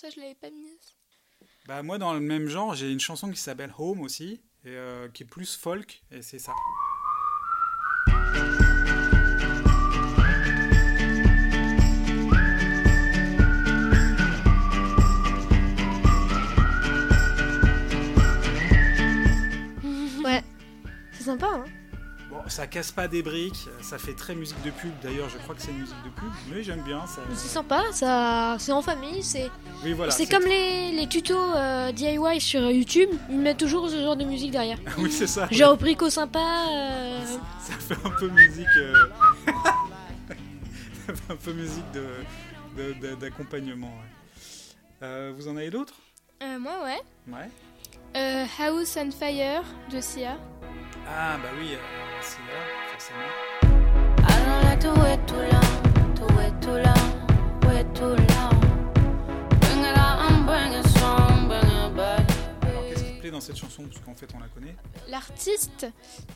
Ça 0.04 0.10
je 0.10 0.20
l'avais 0.20 0.36
pas 0.36 0.50
mise. 0.50 0.98
Bah 1.66 1.82
moi 1.82 1.98
dans 1.98 2.14
le 2.14 2.20
même 2.20 2.50
genre, 2.50 2.76
j'ai 2.76 2.92
une 2.92 3.00
chanson 3.00 3.32
qui 3.32 3.40
s'appelle 3.40 3.74
Home 3.78 4.02
aussi, 4.02 4.42
et, 4.66 4.72
euh, 4.72 5.08
qui 5.08 5.24
est 5.24 5.26
plus 5.26 5.56
folk, 5.56 6.04
et 6.12 6.22
c'est 6.22 6.40
ça. 6.40 6.52
Ouais. 20.22 20.44
C'est 21.14 21.24
sympa, 21.24 21.48
hein. 21.48 21.66
Ça 22.48 22.68
casse 22.68 22.92
pas 22.92 23.08
des 23.08 23.24
briques, 23.24 23.68
ça 23.82 23.98
fait 23.98 24.14
très 24.14 24.36
musique 24.36 24.62
de 24.64 24.70
pub. 24.72 24.92
D'ailleurs, 25.02 25.30
je 25.30 25.38
crois 25.38 25.56
que 25.56 25.62
c'est 25.62 25.72
une 25.72 25.80
musique 25.80 25.96
de 26.04 26.10
pub, 26.10 26.30
mais 26.52 26.62
j'aime 26.62 26.82
bien 26.84 27.06
ça. 27.08 27.22
C'est 27.34 27.48
sympa, 27.48 27.82
ça, 27.94 28.58
c'est 28.60 28.72
en 28.74 28.82
famille, 28.82 29.24
c'est. 29.24 29.50
Oui 29.84 29.94
voilà. 29.94 30.12
c'est 30.12 30.30
comme 30.30 30.44
les, 30.44 30.92
les 30.92 31.08
tutos 31.08 31.36
euh, 31.56 31.92
DIY 31.94 32.42
sur 32.42 32.62
YouTube, 32.70 33.10
ils 33.30 33.40
mettent 33.40 33.58
toujours 33.58 33.90
ce 33.90 33.96
genre 34.02 34.18
de 34.18 34.26
musique 34.26 34.52
derrière. 34.52 34.78
oui 34.98 35.10
c'est 35.12 35.26
ça. 35.28 35.48
Genre 35.52 35.78
brico 35.78 36.10
sympa. 36.10 36.40
euh, 36.70 37.22
Ça 37.62 37.74
fait 37.80 38.06
un 38.06 38.10
peu 38.12 38.28
musique. 38.30 38.68
euh, 38.78 38.94
ça 41.08 41.14
fait 41.16 41.34
un 41.34 41.36
peu 41.38 41.54
musique 41.54 41.90
de 41.94 42.06
de- 42.78 42.94
de- 43.08 43.16
d'accompagnement. 43.16 43.88
ouais. 43.88 45.04
Euh, 45.04 45.34
vous 45.36 45.48
en 45.48 45.56
avez 45.58 45.70
d'autres? 45.70 45.96
Euh, 46.42 46.60
moi, 46.60 46.74
ouais. 46.84 47.02
Ouais. 47.34 47.50
Euh, 48.16 48.46
House 48.60 48.98
on 48.98 49.12
Fire 49.12 49.64
de 49.92 50.02
Sia. 50.02 50.38
Ah 51.08 51.38
bah 51.42 51.50
oui, 51.60 51.74
euh, 51.74 51.78
c'est 52.22 52.40
là, 52.40 52.60
forcément. 52.92 53.20
I 54.20 54.46
don't 54.46 54.64
like 54.64 54.80
to 54.80 54.94
wait 55.02 55.20
too 55.28 55.36
long, 55.36 56.16
to 56.16 56.34
wait 56.36 56.60
too 56.62 56.78
long, 56.78 57.68
wait 57.68 57.94
too 57.94 58.16
long. 58.16 58.60
Bring 59.60 59.84
it 59.84 59.98
on, 59.98 60.46
bring 60.46 60.74
it 60.74 60.88
strong, 60.88 61.48
bring 61.48 61.64
it 61.64 61.96
back. 61.96 62.22
Alors 62.64 62.84
qu'est-ce 62.88 63.04
qui 63.04 63.14
te 63.16 63.20
plaît 63.20 63.32
dans 63.32 63.42
cette 63.42 63.58
chanson? 63.58 63.84
Parce 63.84 64.00
qu'en 64.00 64.16
fait 64.16 64.28
on 64.36 64.40
la 64.40 64.48
connaît. 64.48 64.76
L'artiste, 65.10 65.88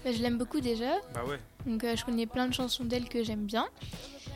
bah, 0.03 0.11
je 0.11 0.21
l'aime 0.21 0.37
beaucoup 0.37 0.59
déjà. 0.59 0.95
Bah 1.13 1.23
ouais. 1.27 1.39
Donc 1.65 1.83
euh, 1.83 1.95
je 1.95 2.05
connais 2.05 2.25
plein 2.25 2.47
de 2.47 2.53
chansons 2.53 2.83
d'elle 2.83 3.07
que 3.09 3.23
j'aime 3.23 3.45
bien. 3.45 3.67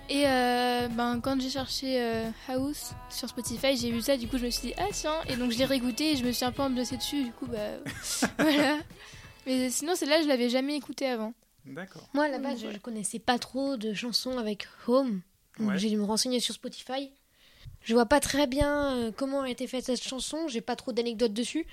Et 0.09 0.27
euh, 0.27 0.87
ben, 0.89 1.21
quand 1.21 1.39
j'ai 1.39 1.49
cherché 1.49 2.01
euh, 2.01 2.29
House 2.49 2.91
sur 3.09 3.29
Spotify, 3.29 3.77
j'ai 3.77 3.91
vu 3.91 4.01
ça, 4.01 4.17
du 4.17 4.27
coup 4.27 4.37
je 4.37 4.45
me 4.45 4.49
suis 4.49 4.69
dit 4.69 4.73
ah 4.77 4.87
tiens, 4.91 5.15
et 5.27 5.35
donc 5.35 5.51
je 5.51 5.57
l'ai 5.57 5.65
réécouté 5.65 6.11
et 6.11 6.15
je 6.17 6.25
me 6.25 6.31
suis 6.31 6.43
un 6.45 6.51
peu 6.51 6.63
ambiancée 6.63 6.97
dessus, 6.97 7.23
du 7.23 7.31
coup 7.31 7.45
bah 7.47 7.57
voilà. 8.39 8.77
Mais 9.45 9.69
sinon 9.69 9.95
celle-là 9.95 10.21
je 10.21 10.27
l'avais 10.27 10.49
jamais 10.49 10.75
écoutée 10.75 11.07
avant. 11.07 11.33
D'accord. 11.65 12.09
Moi, 12.13 12.27
là-bas, 12.27 12.55
je, 12.55 12.65
Ouais. 12.67 12.73
je 12.73 12.77
connaissais 12.79 13.19
pas 13.19 13.37
trop 13.37 13.77
de 13.77 13.93
chansons 13.93 14.37
avec 14.39 14.67
Home. 14.87 15.21
Ouais. 15.59 15.77
j'ai 15.77 15.89
dû 15.89 15.97
me 15.97 16.03
renseigner 16.03 16.39
sur 16.39 16.55
Spotify. 16.55 17.11
Je 17.83 17.93
vois 17.93 18.07
pas 18.07 18.19
très 18.19 18.47
bien 18.47 18.95
euh, 18.95 19.11
comment 19.15 19.41
a 19.41 19.49
été 19.49 19.67
faite 19.67 19.85
cette 19.85 20.01
chanson, 20.03 20.47
j'ai 20.47 20.61
pas 20.61 20.75
trop 20.75 20.91
d'anecdotes 20.91 21.33
dessus. 21.33 21.67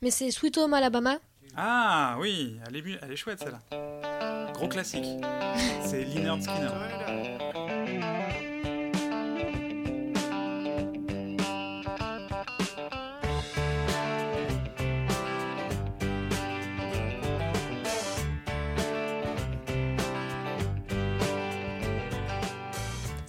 Mais 0.00 0.10
c'est 0.10 0.30
Sweet 0.30 0.58
Home 0.58 0.74
Alabama. 0.74 1.18
Ah 1.56 2.16
oui, 2.20 2.56
elle 2.68 2.76
est, 2.76 2.82
bu- 2.82 2.98
elle 3.02 3.12
est 3.12 3.16
chouette 3.16 3.40
celle-là. 3.40 4.52
Gros 4.52 4.68
classique. 4.68 5.04
C'est 5.84 6.04
Leonard 6.04 6.40
Skinner. 6.42 6.68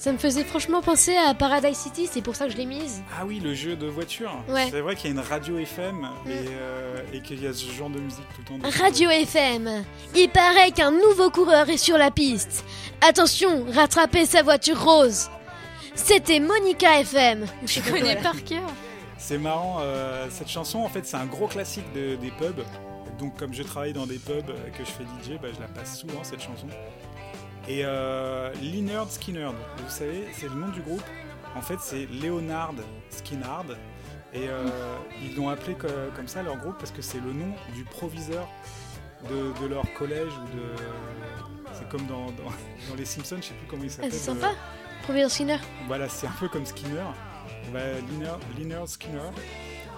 Ça 0.04 0.12
me 0.12 0.18
faisait 0.18 0.44
franchement 0.44 0.82
penser 0.82 1.16
à 1.16 1.34
Paradise 1.34 1.78
City, 1.78 2.10
c'est 2.12 2.22
pour 2.22 2.36
ça 2.36 2.46
que 2.48 2.52
je 2.52 2.58
l'ai 2.58 2.66
mise. 2.66 3.02
Ah 3.18 3.24
oui, 3.26 3.40
le 3.40 3.54
jeu 3.54 3.78
de 3.78 3.88
voiture. 3.88 4.34
Ouais. 4.50 4.68
C'est 4.70 4.82
vrai 4.82 4.98
qu'il 4.98 5.06
y 5.06 5.08
a 5.08 5.22
une 5.22 5.26
radio 5.26 5.58
FM 5.60 6.10
et, 6.28 6.30
euh, 6.52 6.98
et 7.14 7.22
qu'il 7.22 7.42
y 7.42 7.48
a 7.48 7.54
ce 7.54 7.72
genre 7.72 7.90
de 7.90 8.00
musique 8.02 8.26
tout 8.36 8.54
le 8.54 8.60
temps. 8.70 8.70
Radio 8.84 9.10
FM. 9.10 9.86
Il 10.14 10.28
paraît 10.28 10.72
qu'un 10.72 10.92
nouveau 10.92 11.30
coureur 11.30 11.70
est 11.70 11.78
sur 11.78 11.98
la 11.98 12.12
piste. 12.12 12.66
Attention, 13.00 13.66
rattrapez 13.72 14.26
sa 14.26 14.44
voiture 14.44 14.84
rose. 14.84 15.30
C'était 15.96 16.42
Monica 16.42 17.00
FM. 17.00 17.46
Je 17.66 17.80
connais 17.80 18.18
par 18.18 18.44
cœur. 18.44 18.70
C'est 19.18 19.38
marrant, 19.38 19.78
euh, 19.80 20.28
cette 20.30 20.50
chanson, 20.50 20.80
en 20.80 20.90
fait, 20.90 21.06
c'est 21.06 21.16
un 21.16 21.28
gros 21.28 21.48
classique 21.48 21.86
de- 21.96 22.16
des 22.18 22.32
pubs. 22.32 22.66
Donc, 23.20 23.38
comme 23.40 23.54
je 23.54 23.64
travaille 23.64 23.94
dans 23.94 24.06
des 24.06 24.18
pubs, 24.18 24.50
euh, 24.50 24.70
que 24.78 24.84
je 24.84 24.92
fais 24.92 25.06
DJ, 25.06 25.40
bah, 25.42 25.48
je 25.56 25.62
la 25.62 25.68
passe 25.68 25.98
souvent, 26.00 26.22
cette 26.24 26.42
chanson. 26.42 26.68
Et 27.68 27.82
euh, 27.86 28.52
Leonard 28.62 29.10
Skinnerd, 29.10 29.56
vous 29.78 29.90
savez, 29.90 30.28
c'est 30.34 30.50
le 30.50 30.56
nom 30.56 30.68
du 30.70 30.82
groupe. 30.82 31.04
En 31.56 31.62
fait, 31.62 31.78
c'est 31.82 32.08
Leonard 32.08 32.74
Skinnard. 33.10 33.66
Et 34.34 34.48
euh, 34.50 34.68
ils 35.22 35.36
l'ont 35.36 35.50
appelé 35.50 35.76
co- 35.76 35.88
comme 36.16 36.28
ça, 36.28 36.42
leur 36.44 36.58
groupe, 36.58 36.78
parce 36.80 36.92
que 36.92 37.02
c'est 37.02 37.20
le 37.20 37.32
nom 37.32 37.54
du 37.76 37.84
proviseur 37.84 38.48
de, 39.30 39.62
de 39.62 39.68
leur 39.68 39.86
collège 39.94 40.32
ou 40.34 40.58
de... 40.58 40.64
C'est 41.74 41.88
comme 41.90 42.06
dans, 42.08 42.26
dans, 42.32 42.50
dans 42.90 42.96
les 42.98 43.06
Simpsons, 43.06 43.38
je 43.38 43.48
sais 43.48 43.54
plus 43.54 43.68
comment 43.68 43.84
il 43.84 43.90
Ah, 43.90 43.94
s'appelle. 43.94 44.12
c'est 44.14 44.30
euh, 44.32 44.34
sympa. 44.34 44.52
Professeur 45.04 45.32
Skinner. 45.32 45.58
voilà, 45.88 46.10
c'est 46.10 46.28
un 46.28 46.34
peu 46.40 46.48
comme 46.50 46.66
Skinner. 46.66 47.04
Bah, 47.72 47.80
Leonard, 48.12 48.40
Leonard 48.60 48.88
Skinner. 48.88 49.20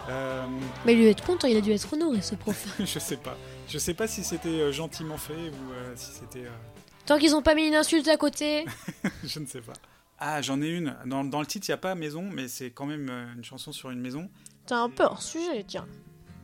Euh, 0.09 0.45
Mais 0.85 0.93
il 0.93 0.99
a 0.99 1.03
dû 1.03 1.07
être 1.09 1.25
content, 1.25 1.47
il 1.47 1.57
a 1.57 1.61
dû 1.61 1.71
être 1.71 1.91
honoré 1.93 2.21
ce 2.21 2.35
prof. 2.35 2.65
je 2.79 2.99
sais 2.99 3.17
pas. 3.17 3.35
Je 3.67 3.77
sais 3.77 3.93
pas 3.93 4.07
si 4.07 4.23
c'était 4.23 4.49
euh, 4.49 4.71
gentiment 4.71 5.17
fait 5.17 5.33
ou 5.33 5.71
euh, 5.73 5.93
si 5.95 6.11
c'était. 6.11 6.45
Tant 7.05 7.17
qu'ils 7.19 7.35
ont 7.35 7.41
pas 7.41 7.55
mis 7.55 7.67
une 7.67 7.75
insulte 7.75 8.07
à 8.07 8.17
côté. 8.17 8.65
je 9.23 9.39
ne 9.39 9.45
sais 9.45 9.61
pas. 9.61 9.73
Ah, 10.17 10.41
j'en 10.41 10.61
ai 10.61 10.69
une. 10.69 10.95
Dans, 11.05 11.23
dans 11.23 11.39
le 11.41 11.45
titre, 11.45 11.67
il 11.67 11.71
n'y 11.71 11.75
a 11.75 11.77
pas 11.77 11.93
maison, 11.95 12.23
mais 12.23 12.47
c'est 12.47 12.71
quand 12.71 12.85
même 12.85 13.07
euh, 13.09 13.33
une 13.35 13.43
chanson 13.43 13.71
sur 13.71 13.91
une 13.91 13.99
maison. 13.99 14.29
T'es 14.65 14.73
un 14.73 14.89
peu 14.89 15.03
hors 15.03 15.21
sujet, 15.21 15.63
tiens. 15.67 15.85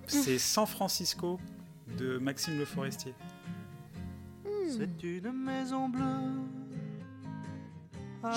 C'est 0.07 0.37
San 0.37 0.67
Francisco 0.67 1.39
de 1.97 2.17
Maxime 2.17 2.57
Le 2.59 2.65
Forestier. 2.65 3.13
C'est 4.69 5.03
une 5.03 5.31
maison 5.31 5.89
bleue. 5.89 6.03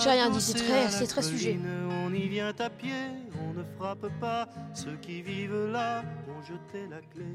J'ai 0.01 0.09
rien 0.09 0.29
dit, 0.29 0.41
c'est 0.41 0.53
très- 0.57 0.89
c'est 0.89 1.21
sujet. 1.21 1.59
On 2.05 2.13
y 2.13 2.27
vient 2.27 2.53
à 2.57 2.69
pied, 2.69 2.91
on 3.41 3.53
ne 3.53 3.63
frappe 3.77 4.07
pas. 4.19 4.49
Ceux 4.73 4.95
qui 4.97 5.21
vivent 5.21 5.67
là 5.71 6.03
ont 6.27 6.41
jeté 6.43 6.87
la 6.89 7.01
clé. 7.01 7.25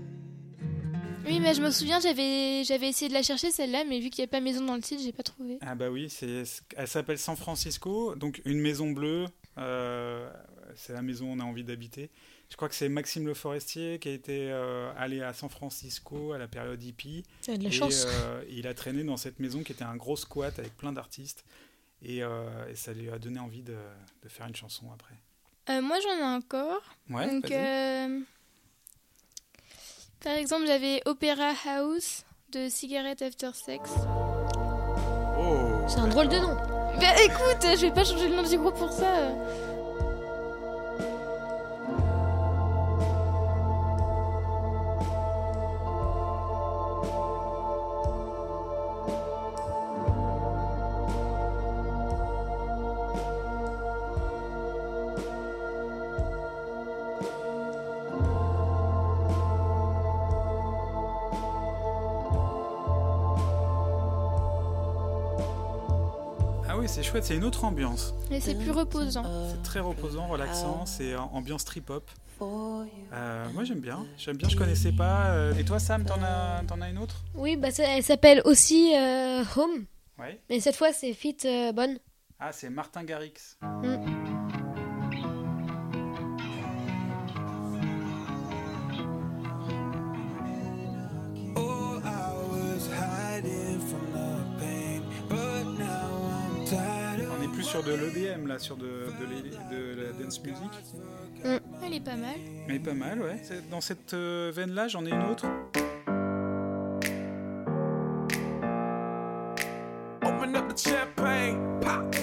Oui, 1.26 1.38
mais 1.38 1.54
je 1.54 1.62
me 1.62 1.70
souviens, 1.70 2.00
j'avais 2.00 2.64
j'avais 2.64 2.88
essayé 2.88 3.08
de 3.08 3.14
la 3.14 3.22
chercher 3.22 3.50
celle-là, 3.50 3.84
mais 3.84 4.00
vu 4.00 4.10
qu'il 4.10 4.22
n'y 4.22 4.28
a 4.28 4.30
pas 4.30 4.40
maison 4.40 4.64
dans 4.64 4.74
le 4.74 4.80
titre, 4.82 5.02
j'ai 5.02 5.12
pas 5.12 5.22
trouvé. 5.22 5.58
Ah 5.60 5.74
bah 5.74 5.90
oui, 5.90 6.08
c'est, 6.10 6.42
elle 6.76 6.88
s'appelle 6.88 7.18
San 7.18 7.36
Francisco, 7.36 8.14
donc 8.16 8.40
une 8.44 8.60
maison 8.60 8.90
bleue. 8.90 9.26
euh, 9.58 10.28
c'est 10.76 10.92
la 10.92 11.02
maison 11.02 11.26
où 11.26 11.32
on 11.32 11.40
a 11.40 11.44
envie 11.44 11.64
d'habiter. 11.64 12.10
Je 12.48 12.56
crois 12.56 12.68
que 12.68 12.74
c'est 12.74 12.88
Maxime 12.88 13.26
Le 13.26 13.34
Forestier 13.34 13.98
qui 14.00 14.08
a 14.08 14.12
été 14.12 14.50
euh, 14.50 14.90
allé 14.96 15.20
à 15.20 15.32
San 15.32 15.48
Francisco 15.50 16.32
à 16.32 16.38
la 16.38 16.48
période 16.48 16.82
hippie. 16.82 17.22
T'as 17.42 17.56
de 17.56 17.62
la 17.64 17.68
Et, 17.68 17.72
chance. 17.72 18.04
euh, 18.08 18.42
il 18.50 18.66
a 18.66 18.74
traîné 18.74 19.04
dans 19.04 19.16
cette 19.16 19.38
maison 19.40 19.62
qui 19.62 19.72
était 19.72 19.84
un 19.84 19.96
gros 19.96 20.16
squat 20.16 20.58
avec 20.58 20.76
plein 20.76 20.92
d'artistes. 20.92 21.44
Et, 22.02 22.22
euh, 22.22 22.68
et 22.70 22.74
ça 22.76 22.92
lui 22.92 23.10
a 23.10 23.18
donné 23.18 23.38
envie 23.40 23.62
de, 23.62 23.76
de 24.22 24.28
faire 24.28 24.46
une 24.46 24.56
chanson 24.56 24.86
après. 24.92 25.14
Euh, 25.68 25.82
moi, 25.82 25.98
j'en 26.02 26.18
ai 26.18 26.22
encore. 26.36 26.82
Ouais, 27.10 27.26
Donc, 27.30 27.48
vas-y. 27.48 27.54
euh, 27.54 28.20
par 30.22 30.34
exemple, 30.34 30.66
j'avais 30.66 31.02
Opera 31.06 31.52
House 31.66 32.24
de 32.52 32.68
Cigarette 32.68 33.22
After 33.22 33.50
Sex. 33.54 33.90
Oh 35.38 35.82
C'est 35.88 35.98
un 35.98 36.08
drôle 36.08 36.28
de 36.28 36.38
nom. 36.38 36.54
Bah 37.00 37.22
écoute, 37.24 37.66
je 37.76 37.86
vais 37.86 37.92
pas 37.92 38.04
changer 38.04 38.28
le 38.28 38.36
nom 38.36 38.42
du 38.42 38.58
groupe 38.58 38.76
pour 38.76 38.92
ça. 38.92 39.32
C'est 67.30 67.36
une 67.36 67.44
autre 67.44 67.62
ambiance. 67.64 68.12
Mais 68.28 68.40
c'est 68.40 68.56
plus 68.56 68.72
reposant. 68.72 69.22
C'est 69.52 69.62
très 69.62 69.78
reposant, 69.78 70.26
relaxant, 70.26 70.84
c'est 70.84 71.12
euh, 71.12 71.20
ambiance 71.20 71.64
trip-hop. 71.64 72.10
Euh, 72.42 73.46
moi 73.54 73.62
j'aime 73.62 73.78
bien, 73.78 74.04
j'aime 74.18 74.36
bien, 74.36 74.48
je 74.48 74.56
connaissais 74.56 74.90
pas. 74.90 75.26
Euh, 75.28 75.54
Et 75.54 75.64
toi 75.64 75.78
Sam, 75.78 76.04
t'en 76.04 76.20
as, 76.24 76.62
t'en 76.66 76.80
as 76.80 76.88
une 76.90 76.98
autre? 76.98 77.22
Oui, 77.36 77.54
bah 77.56 77.70
ça- 77.70 77.84
elle 77.84 78.02
s'appelle 78.02 78.42
aussi 78.46 78.92
euh, 78.96 79.44
Home. 79.56 79.84
Ouais. 80.18 80.40
Mais 80.50 80.58
cette 80.58 80.74
fois, 80.74 80.92
c'est 80.92 81.12
Fit 81.14 81.36
euh, 81.44 81.70
Bonne. 81.70 81.98
Ah, 82.40 82.50
c'est 82.50 82.68
Martin 82.68 83.04
Garrix. 83.04 83.34
Oh, 83.62 83.66
sur 97.80 97.90
de 97.90 97.94
l'EDM 97.96 98.46
là, 98.46 98.58
sur 98.58 98.76
de, 98.76 98.84
de, 98.84 99.74
de 99.74 100.02
la 100.02 100.12
dance 100.12 100.42
music. 100.42 100.70
Elle 101.82 101.94
est 101.94 102.00
pas 102.04 102.16
mal. 102.16 102.36
Mais 102.68 102.78
pas 102.78 102.92
mal, 102.94 103.20
ouais. 103.22 103.40
Dans 103.70 103.80
cette 103.80 104.12
euh, 104.14 104.52
veine-là, 104.54 104.88
j'en 104.88 105.04
ai 105.06 105.10
une 105.10 105.22
autre. 105.22 105.46
Open 110.22 110.56
up 110.56 110.68
the 110.68 110.78
champagne, 110.78 111.56
pop. 111.80 112.14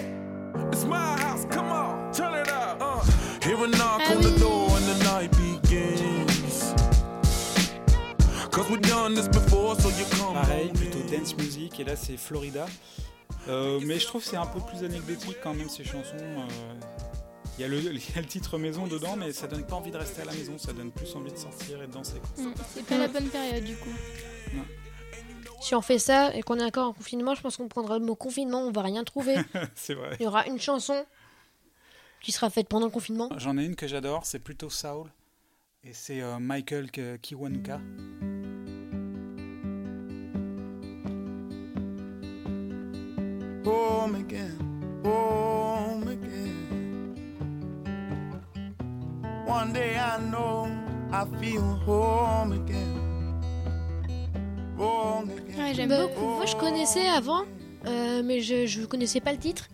It's 0.72 0.86
my 0.86 1.16
house, 1.22 1.46
come 1.50 1.72
on, 1.72 2.12
turn 2.12 2.34
it 2.36 2.50
up. 2.50 2.80
Uh. 2.82 3.02
Hear 3.44 3.56
a 3.64 3.68
knock 3.68 4.02
Ah 4.06 4.14
on 4.16 4.22
the 4.22 4.30
oui. 4.34 4.40
door 4.40 4.70
and 4.70 4.86
the 4.86 5.04
night 5.06 5.32
begins. 5.32 6.74
Cause 8.52 8.70
we've 8.70 8.82
done 8.82 9.16
this 9.16 9.28
before, 9.28 9.76
so 9.80 9.90
you 9.90 10.06
come 10.18 10.34
Pareil, 10.36 10.72
plutôt 10.74 11.00
dance 11.10 11.36
music. 11.38 11.80
Et 11.80 11.84
là, 11.84 11.96
c'est 11.96 12.18
Florida. 12.18 12.66
Euh, 13.50 13.80
mais 13.84 14.00
je 14.00 14.06
trouve 14.08 14.22
que 14.24 14.30
c'est 14.30 14.36
un 14.38 14.46
peu 14.46 14.60
plus 14.60 14.84
anecdotique 14.84 15.38
quand 15.42 15.54
même 15.54 15.70
ces 15.70 15.84
chansons. 15.84 16.16
euh. 16.18 16.48
Il 17.58 17.62
y, 17.62 17.66
a 17.66 17.68
le, 17.68 17.78
il 17.94 17.96
y 18.16 18.18
a 18.18 18.22
le 18.22 18.28
titre 18.28 18.58
maison 18.58 18.86
dedans, 18.88 19.16
mais 19.16 19.32
ça 19.32 19.48
donne 19.48 19.66
pas 19.66 19.76
envie 19.76 19.90
de 19.92 19.98
rester 19.98 20.22
à 20.22 20.26
la 20.26 20.34
maison, 20.34 20.58
ça 20.58 20.74
donne 20.74 20.92
plus 20.92 21.16
envie 21.16 21.32
de 21.32 21.38
sortir 21.38 21.82
et 21.82 21.88
de 21.88 21.92
danser. 21.92 22.20
quoi. 22.36 22.44
Mm, 22.44 22.54
C'est 22.74 22.86
pas 22.86 22.98
la 22.98 23.08
bonne 23.08 23.30
période 23.30 23.64
du 23.64 23.76
coup. 23.78 23.90
Si 25.60 25.74
on 25.74 25.82
fait 25.82 25.98
ça 25.98 26.36
et 26.36 26.44
qu'on 26.44 26.60
est 26.60 26.64
encore 26.64 26.90
en 26.90 26.94
confinement, 26.94 27.34
je 27.34 27.42
pense 27.42 27.58
qu'on 27.58 27.68
prendra 27.68 27.98
le 27.98 28.06
mot 28.06 28.16
confinement, 28.16 28.62
on 28.62 28.72
va 28.72 28.84
rien 28.84 29.04
trouver. 29.04 29.36
c'est 29.76 29.96
vrai. 29.96 30.16
Il 30.20 30.24
y 30.24 30.28
aura 30.28 30.46
une 30.46 30.60
chanson 30.60 31.04
qui 32.22 32.32
sera 32.32 32.50
faite 32.52 32.68
pendant 32.70 32.86
le 32.86 32.92
confinement. 32.92 33.30
J'en 33.38 33.58
ai 33.58 33.66
une 33.66 33.76
que 33.76 33.88
j'adore, 33.88 34.26
c'est 34.26 34.40
plutôt 34.40 34.70
Soul. 34.70 35.08
Et 35.84 35.94
c'est 35.94 36.22
euh, 36.22 36.38
Michael 36.40 36.92
Kiwanuka. 37.22 37.80
Home 43.68 44.16
again, 44.16 44.58
home 45.04 46.08
again. 46.08 47.16
One 49.46 49.74
day 49.74 49.98
I 49.98 50.22
know 50.32 50.70
I 51.12 51.26
feel 51.42 51.76
home 51.86 52.54
again. 52.54 52.96
Home 54.78 55.32
again. 55.32 55.58
Ouais, 55.58 55.74
j'aime 55.74 55.90
beaucoup. 55.90 56.36
moi, 56.38 56.46
je 56.46 56.56
connaissais 56.56 57.10
avant, 57.10 57.44
euh, 57.86 58.24
mais 58.24 58.40
je, 58.40 58.68
je 58.68 58.86
connaissais 58.86 59.20
pas 59.20 59.34
le 59.34 59.40
titre. 59.40 59.68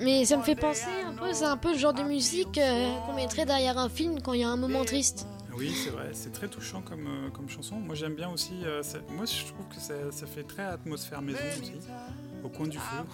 Mais 0.00 0.26
ça 0.26 0.36
me 0.36 0.42
fait 0.42 0.54
penser 0.54 0.84
un 1.06 1.14
peu, 1.14 1.32
c'est 1.32 1.44
un 1.46 1.56
peu 1.56 1.72
le 1.72 1.78
genre 1.78 1.94
de 1.94 2.02
musique 2.02 2.58
euh, 2.58 2.94
qu'on 3.06 3.14
mettrait 3.14 3.46
derrière 3.46 3.78
un 3.78 3.88
film 3.88 4.20
quand 4.20 4.34
il 4.34 4.40
y 4.40 4.44
a 4.44 4.50
un 4.50 4.58
moment 4.58 4.84
triste. 4.84 5.26
Oui, 5.56 5.72
c'est 5.74 5.90
vrai, 5.90 6.10
c'est 6.12 6.32
très 6.32 6.48
touchant 6.48 6.82
comme, 6.82 7.06
euh, 7.06 7.30
comme 7.30 7.48
chanson. 7.48 7.76
Moi 7.76 7.94
j'aime 7.94 8.14
bien 8.14 8.28
aussi, 8.30 8.54
euh, 8.64 8.82
moi 9.10 9.24
je 9.24 9.46
trouve 9.46 9.66
que 9.68 9.80
ça, 9.80 9.94
ça 10.10 10.26
fait 10.26 10.42
très 10.42 10.62
atmosphère 10.62 11.20
maison 11.22 11.38
aussi, 11.58 11.72
au 12.44 12.48
coin 12.48 12.66
du 12.66 12.78
feu. 12.78 13.04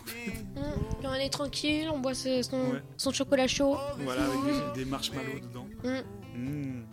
Puis 0.55 1.07
on 1.07 1.15
est 1.15 1.31
tranquille, 1.31 1.89
on 1.93 1.99
boit 1.99 2.15
ce- 2.15 2.43
son, 2.43 2.71
Ouais. 2.73 2.83
son 2.97 3.13
chocolat 3.13 3.47
chaud 3.49 3.77
voilà, 3.99 4.25
avec 4.25 4.75
des, 4.75 4.85
des 4.85 4.91
marshmallows 4.91 5.41
dedans. 5.41 5.67
Mm. 5.85 6.39
Mm. 6.39 6.87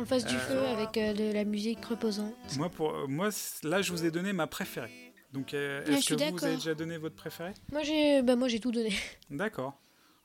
en 0.00 0.04
face 0.04 0.24
du 0.24 0.34
Euh. 0.34 0.38
feu 0.38 0.58
avec 0.66 0.96
euh, 0.98 1.12
de 1.14 1.32
la 1.32 1.44
musique 1.44 1.84
reposante. 1.84 2.34
Moi, 2.56 2.68
pour, 2.68 2.90
euh, 2.94 3.06
moi, 3.06 3.28
là 3.62 3.82
je 3.82 3.92
vous 3.92 4.04
ai 4.04 4.10
donné 4.10 4.32
ma 4.32 4.46
préférée. 4.46 5.12
Donc 5.32 5.52
euh, 5.54 5.80
Ouais, 5.80 5.86
je 5.86 5.92
est-ce 5.98 6.08
que 6.08 6.14
vous, 6.14 6.18
vous 6.18 6.24
avez 6.24 6.32
d'accord. 6.32 6.56
déjà 6.58 6.74
donné 6.74 6.96
votre 6.98 7.16
préférée? 7.16 7.54
Moi 7.72 7.82
j'ai 7.82 8.22
bah, 8.22 8.36
moi 8.36 8.48
j'ai 8.48 8.60
tout 8.60 8.70
donné. 8.70 8.92
D'accord. 9.30 9.74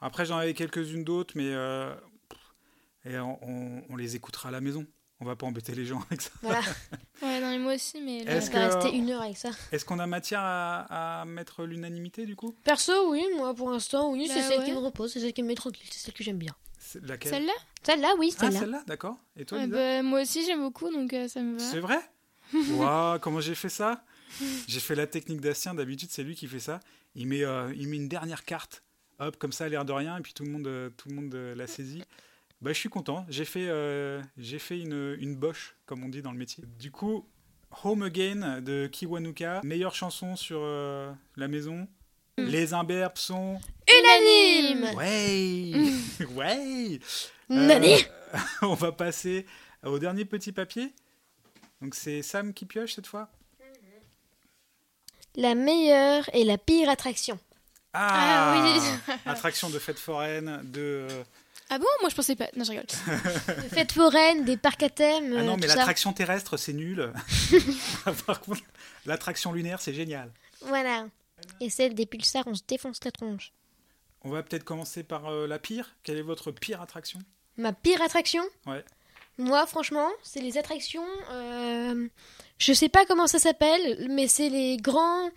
Après 0.01 0.25
j'en 0.25 0.37
avais 0.37 0.53
quelques-unes 0.53 1.03
d'autres, 1.03 1.33
mais 1.35 1.51
euh, 1.53 1.93
et 3.05 3.17
on, 3.17 3.39
on- 3.43 3.83
on 3.89 3.95
les 3.95 4.15
écoutera 4.15 4.49
à 4.49 4.51
la 4.51 4.61
maison. 4.61 4.85
On 5.21 5.25
va 5.25 5.35
pas 5.35 5.45
embêter 5.45 5.75
les 5.75 5.85
gens 5.85 6.01
avec 6.09 6.21
ça. 6.21 6.29
Voilà, 6.41 6.61
Ouais, 7.21 7.41
non, 7.41 7.49
mais 7.49 7.59
moi 7.59 7.73
aussi, 7.75 7.99
mais 8.01 8.23
là, 8.23 8.39
on 8.41 8.51
va 8.53 8.69
rester 8.77 8.95
une 8.95 9.09
heure 9.09 9.21
avec 9.21 9.35
ça. 9.37 9.49
Est-ce 9.71 9.83
qu'on 9.83 9.99
a 9.99 10.07
matière 10.07 10.39
à, 10.41 11.21
à 11.21 11.25
mettre 11.25 11.63
l'unanimité 11.65 12.25
du 12.25 12.35
coup? 12.37 12.55
Perso, 12.63 13.11
oui, 13.11 13.25
moi 13.35 13.53
pour 13.53 13.69
l'instant, 13.69 14.11
oui, 14.13 14.27
c'est 14.27 14.35
Bah 14.35 14.47
celle 14.47 14.63
qui 14.63 14.71
ouais. 14.71 14.77
me 14.77 14.79
repose, 14.85 15.11
c'est 15.11 15.19
celle 15.19 15.33
qui 15.33 15.43
me 15.43 15.47
met 15.49 15.55
tranquille, 15.55 15.85
c'est 15.91 15.99
celle 15.99 16.13
que 16.13 16.23
j'aime 16.23 16.37
bien. 16.37 16.55
C'est 16.77 17.03
laquelle? 17.05 17.33
Celle-là? 17.33 17.51
Celle-là, 17.83 18.13
oui, 18.17 18.33
Ah, 18.37 18.39
celle-là. 18.45 18.59
celle-là, 18.61 18.83
d'accord. 18.87 19.17
Et 19.35 19.43
toi, 19.45 19.57
Ouais, 19.57 19.65
Lisa? 19.65 19.75
bah, 19.77 20.03
Moi 20.03 20.21
aussi, 20.21 20.45
j'aime 20.45 20.61
beaucoup, 20.61 20.89
donc 20.89 21.11
euh, 21.13 21.27
ça 21.27 21.41
me 21.41 21.57
va. 21.59 21.63
C'est 21.65 21.79
vrai? 21.81 21.99
Waouh, 22.53 23.19
comment 23.19 23.41
j'ai 23.41 23.55
fait 23.55 23.69
ça? 23.69 24.03
J'ai 24.67 24.79
fait 24.79 24.95
la 24.95 25.07
technique 25.07 25.41
d'Astien, 25.41 25.73
d'habitude 25.73 26.09
c'est 26.11 26.23
lui 26.23 26.35
qui 26.35 26.47
fait 26.47 26.59
ça. 26.59 26.79
Il 27.15 27.27
met, 27.27 27.43
euh, 27.43 27.73
il 27.75 27.87
met 27.89 27.97
une 27.97 28.07
dernière 28.07 28.45
carte 28.45 28.83
hop, 29.19 29.35
comme 29.37 29.51
ça, 29.51 29.67
l'air 29.67 29.83
de 29.83 29.91
rien, 29.91 30.17
et 30.17 30.21
puis 30.21 30.33
tout 30.33 30.43
le 30.45 30.51
monde, 30.51 30.67
euh, 30.67 30.89
tout 30.95 31.09
le 31.09 31.15
monde 31.15 31.33
euh, 31.35 31.53
l'a 31.55 31.67
saisi. 31.67 32.01
Bah, 32.61 32.73
je 32.73 32.77
suis 32.79 32.89
content. 32.89 33.25
J'ai 33.29 33.45
fait, 33.45 33.67
euh, 33.69 34.21
j'ai 34.37 34.59
fait 34.59 34.79
une, 34.79 35.15
une 35.19 35.35
boche, 35.35 35.75
comme 35.85 36.03
on 36.03 36.09
dit 36.09 36.21
dans 36.21 36.31
le 36.31 36.37
métier. 36.37 36.63
Du 36.77 36.91
coup, 36.91 37.25
Home 37.83 38.03
Again 38.03 38.61
de 38.61 38.87
Kiwanuka, 38.87 39.61
meilleure 39.63 39.95
chanson 39.95 40.35
sur 40.35 40.59
euh, 40.61 41.11
la 41.37 41.47
maison. 41.47 41.87
Les 42.37 42.73
imberbes 42.73 43.17
sont. 43.17 43.59
Unanime 43.87 44.95
Ouais 44.95 45.73
Ouais 46.35 46.99
Nani 47.49 47.95
Euh, 47.95 48.37
On 48.61 48.75
va 48.75 48.91
passer 48.91 49.45
au 49.83 49.99
dernier 49.99 50.25
petit 50.25 50.51
papier. 50.51 50.93
Donc 51.81 51.95
c'est 51.95 52.21
Sam 52.21 52.53
qui 52.53 52.65
pioche 52.65 52.93
cette 52.93 53.07
fois. 53.07 53.29
La 55.35 55.55
meilleure 55.55 56.29
et 56.33 56.43
la 56.43 56.57
pire 56.57 56.89
attraction. 56.89 57.39
Ah, 57.93 58.73
oui. 58.75 59.15
Attraction 59.25 59.69
de 59.69 59.79
fête 59.79 59.99
foraine, 59.99 60.61
de. 60.63 61.07
Ah 61.69 61.77
bon? 61.77 61.85
Moi 62.01 62.09
je 62.09 62.15
pensais 62.15 62.35
pas. 62.35 62.49
Non, 62.55 62.63
je 62.63 62.71
rigole. 62.71 62.85
Fêtes 63.69 63.91
foraines, 63.91 64.43
des 64.43 64.57
parcs 64.57 64.81
à 64.83 64.89
thème. 64.89 65.35
Ah 65.37 65.43
non, 65.43 65.53
euh, 65.53 65.57
mais 65.59 65.67
l'attraction 65.67 66.13
terrestre, 66.13 66.57
c'est 66.57 66.73
nul. 66.73 67.11
Par 68.25 68.41
contre, 68.41 68.61
l'attraction 69.05 69.53
lunaire, 69.53 69.81
c'est 69.81 69.93
génial. 69.93 70.31
Voilà. 70.61 71.07
Et 71.61 71.69
celle 71.69 71.93
des 71.93 72.05
pulsars, 72.05 72.47
on 72.47 72.55
se 72.55 72.63
défonce 72.67 72.99
la 73.05 73.11
tronche. 73.11 73.53
On 74.23 74.29
va 74.29 74.43
peut-être 74.43 74.65
commencer 74.65 75.03
par 75.03 75.27
euh, 75.27 75.47
la 75.47 75.59
pire. 75.59 75.95
Quelle 76.03 76.17
est 76.17 76.23
votre 76.23 76.51
pire 76.51 76.81
attraction? 76.81 77.19
Ma 77.57 77.71
pire 77.71 78.01
attraction? 78.01 78.43
Ouais. 78.65 78.83
Moi, 79.37 79.65
franchement, 79.67 80.09
c'est 80.21 80.41
les 80.41 80.57
attractions. 80.57 81.05
euh, 81.31 82.07
je 82.57 82.73
sais 82.73 82.89
pas 82.89 83.05
comment 83.05 83.27
ça 83.27 83.39
s'appelle, 83.39 84.07
mais 84.09 84.27
c'est 84.27 84.49
les 84.49 84.75
grands. 84.77 85.29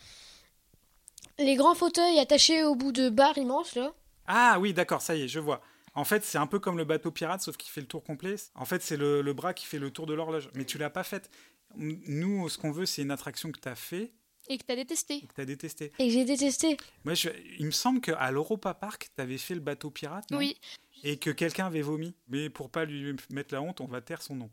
Les 1.39 1.55
grands 1.55 1.75
fauteuils 1.77 2.19
attachés 2.19 2.65
au 2.65 2.75
bout 2.75 2.91
de 2.93 3.09
barres 3.09 3.39
immenses, 3.39 3.75
là. 3.77 3.93
Ah 4.27 4.59
oui, 4.59 4.73
d'accord, 4.73 5.03
ça 5.03 5.15
y 5.15 5.23
est, 5.23 5.29
je 5.29 5.39
vois. 5.39 5.61
En 5.95 6.05
fait, 6.05 6.25
c'est 6.25 6.39
un 6.39 6.47
peu 6.47 6.59
comme 6.59 6.79
le 6.79 6.85
bateau 6.85 7.11
pirate, 7.11 7.43
sauf 7.43 7.57
qu'il 7.57 7.71
fait 7.71 7.81
le 7.83 7.87
tour 7.87 8.03
complet. 8.03 8.37
En 8.55 8.65
fait, 8.65 8.83
c'est 8.83 8.97
le, 8.97 9.21
le 9.21 9.33
bras 9.35 9.53
qui 9.53 9.67
fait 9.67 9.79
le 9.79 9.91
tour 9.91 10.07
de 10.07 10.15
l'horloge. 10.15 10.49
Mais 10.55 10.65
tu 10.65 10.79
l'as 10.79 10.89
pas 10.91 11.05
faite. 11.05 11.31
Nous, 11.77 12.49
ce 12.49 12.57
qu'on 12.59 12.71
veut, 12.73 12.87
c'est 12.87 13.03
une 13.03 13.11
attraction 13.11 13.51
que 13.53 13.61
tu 13.61 13.69
as 13.69 13.75
fait 13.75 14.11
Et 14.49 14.57
que 14.59 14.65
t'as 14.65 14.75
détesté. 14.77 15.15
et 15.17 15.27
que 15.27 15.35
tu 15.35 15.41
as 15.41 15.45
détesté. 15.45 15.93
Et 15.99 16.07
que 16.09 16.13
j'ai 16.13 16.25
détesté. 16.25 16.77
Moi, 17.05 17.15
je- 17.15 17.29
il 17.59 17.67
me 17.67 17.71
semble 17.71 18.01
qu'à 18.01 18.31
l'Europa 18.31 18.73
Park, 18.75 19.11
tu 19.15 19.23
avais 19.23 19.37
fait 19.39 19.55
le 19.55 19.61
bateau 19.61 19.91
pirate, 19.91 20.31
non? 20.31 20.39
Oui. 20.39 20.57
Et 21.05 21.19
que 21.19 21.31
quelqu'un 21.31 21.67
avait 21.67 21.83
vomi. 21.83 22.15
Mais 22.29 22.49
pour 22.49 22.71
pas 22.71 22.85
lui 22.87 23.15
mettre 23.31 23.53
la 23.55 23.61
honte, 23.61 23.81
on 23.81 23.87
va 23.87 24.01
taire 24.01 24.23
son 24.23 24.35
nom. 24.37 24.51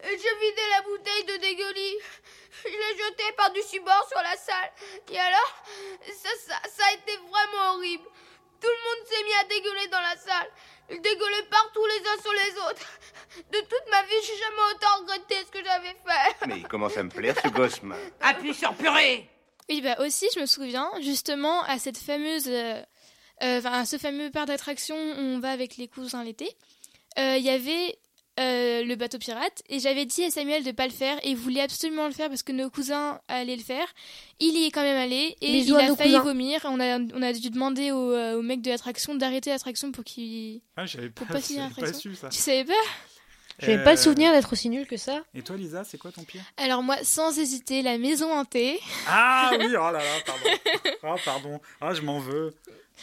Je 0.00 0.08
vidais 0.40 0.68
la 0.76 0.82
bouteille 0.82 1.24
de 1.24 1.40
dégueulis. 1.40 1.96
Je 2.64 2.68
l'ai 2.68 2.98
jetée 2.98 3.32
par-dessus 3.36 3.80
bord 3.80 4.06
sur 4.08 4.20
la 4.22 4.36
salle. 4.36 4.70
Et 5.12 5.18
alors, 5.18 5.64
ça, 6.06 6.28
ça, 6.46 6.54
ça 6.68 6.82
a 6.90 6.94
été 6.94 7.16
vraiment 7.28 7.74
horrible. 7.76 8.04
Tout 8.60 8.68
le 8.68 8.98
monde 8.98 9.06
s'est 9.06 9.24
mis 9.24 9.34
à 9.34 9.44
dégueuler 9.44 9.88
dans 9.88 10.00
la 10.00 10.16
salle. 10.16 10.48
Ils 10.90 11.00
dégueulaient 11.00 11.46
partout 11.50 11.84
les 11.86 12.08
uns 12.08 12.22
sur 12.22 12.32
les 12.32 12.52
autres. 12.70 12.86
De 13.52 13.58
toute 13.60 13.90
ma 13.90 14.02
vie, 14.02 14.14
j'ai 14.26 14.36
jamais 14.36 14.74
autant 14.74 15.00
regretté 15.00 15.36
ce 15.46 15.50
que 15.52 15.64
j'avais 15.64 15.88
fait. 15.88 16.46
Mais 16.46 16.56
il 16.58 16.66
commence 16.66 16.96
à 16.96 17.02
me 17.02 17.10
plaire 17.10 17.34
ce 17.42 17.48
gosse, 17.48 17.82
man. 17.82 17.98
Appuie 18.20 18.54
sur 18.54 18.74
purée 18.74 19.28
Oui, 19.68 19.80
bah 19.82 19.96
aussi, 20.00 20.26
je 20.34 20.40
me 20.40 20.46
souviens 20.46 20.90
justement 21.00 21.62
à 21.64 21.78
cette 21.78 21.98
fameuse, 21.98 22.48
euh, 22.48 22.82
euh, 23.42 23.58
enfin 23.58 23.72
à 23.72 23.84
ce 23.86 23.98
fameux 23.98 24.30
parc 24.30 24.46
d'attractions 24.48 24.96
où 24.96 25.18
on 25.20 25.38
va 25.40 25.50
avec 25.50 25.76
les 25.76 25.88
cousins 25.88 26.24
l'été. 26.24 26.48
Euh, 27.18 27.36
Il 27.36 27.44
y 27.44 27.50
avait 27.50 27.98
euh, 28.38 28.84
le 28.84 28.94
bateau 28.96 29.18
pirate 29.18 29.62
et 29.68 29.80
j'avais 29.80 30.06
dit 30.06 30.24
à 30.24 30.30
Samuel 30.30 30.62
de 30.64 30.70
pas 30.72 30.86
le 30.86 30.92
faire 30.92 31.18
et 31.24 31.30
il 31.30 31.36
voulait 31.36 31.60
absolument 31.60 32.06
le 32.06 32.12
faire 32.12 32.28
parce 32.28 32.42
que 32.42 32.52
nos 32.52 32.70
cousins 32.70 33.20
allaient 33.28 33.56
le 33.56 33.62
faire. 33.62 33.86
Il 34.40 34.56
y 34.56 34.66
est 34.66 34.70
quand 34.70 34.82
même 34.82 34.96
allé 34.96 35.36
et 35.40 35.52
Bisous 35.52 35.74
il 35.78 35.90
a 35.90 35.96
failli 35.96 36.12
cousins. 36.12 36.22
vomir. 36.22 36.60
On 36.64 36.78
a, 36.80 36.98
on 36.98 37.22
a 37.22 37.32
dû 37.32 37.50
demander 37.50 37.90
au, 37.90 38.12
euh, 38.12 38.38
au 38.38 38.42
mec 38.42 38.62
de 38.62 38.70
l'attraction 38.70 39.14
d'arrêter 39.14 39.50
l'attraction 39.50 39.90
pour 39.92 40.04
qu'il. 40.04 40.60
Ah, 40.76 40.86
j'avais 40.86 41.10
pas, 41.10 41.24
pas 41.24 41.34
pas 41.34 41.40
l'attraction. 41.40 41.92
su 41.98 42.14
ça. 42.14 42.28
Tu 42.28 42.38
savais 42.38 42.64
pas? 42.64 42.72
J'avais 43.60 43.82
pas 43.82 43.92
le 43.92 43.98
Euh, 43.98 44.02
souvenir 44.02 44.32
d'être 44.32 44.52
aussi 44.52 44.68
nul 44.68 44.86
que 44.86 44.96
ça. 44.96 45.20
Et 45.34 45.42
toi, 45.42 45.56
Lisa, 45.56 45.82
c'est 45.84 45.98
quoi 45.98 46.12
ton 46.12 46.22
pire? 46.22 46.42
Alors 46.58 46.82
moi, 46.82 46.96
sans 47.02 47.36
hésiter, 47.38 47.82
la 47.82 47.98
maison 47.98 48.32
hantée. 48.32 48.78
Ah 49.08 49.50
oui, 49.58 49.66
oh 49.70 49.72
là 49.72 49.92
là, 49.92 50.00
pardon. 50.26 50.50
Ah, 51.02 51.14
pardon. 51.24 51.60
Ah, 51.80 51.92
je 51.94 52.02
m'en 52.02 52.18
veux. 52.20 52.54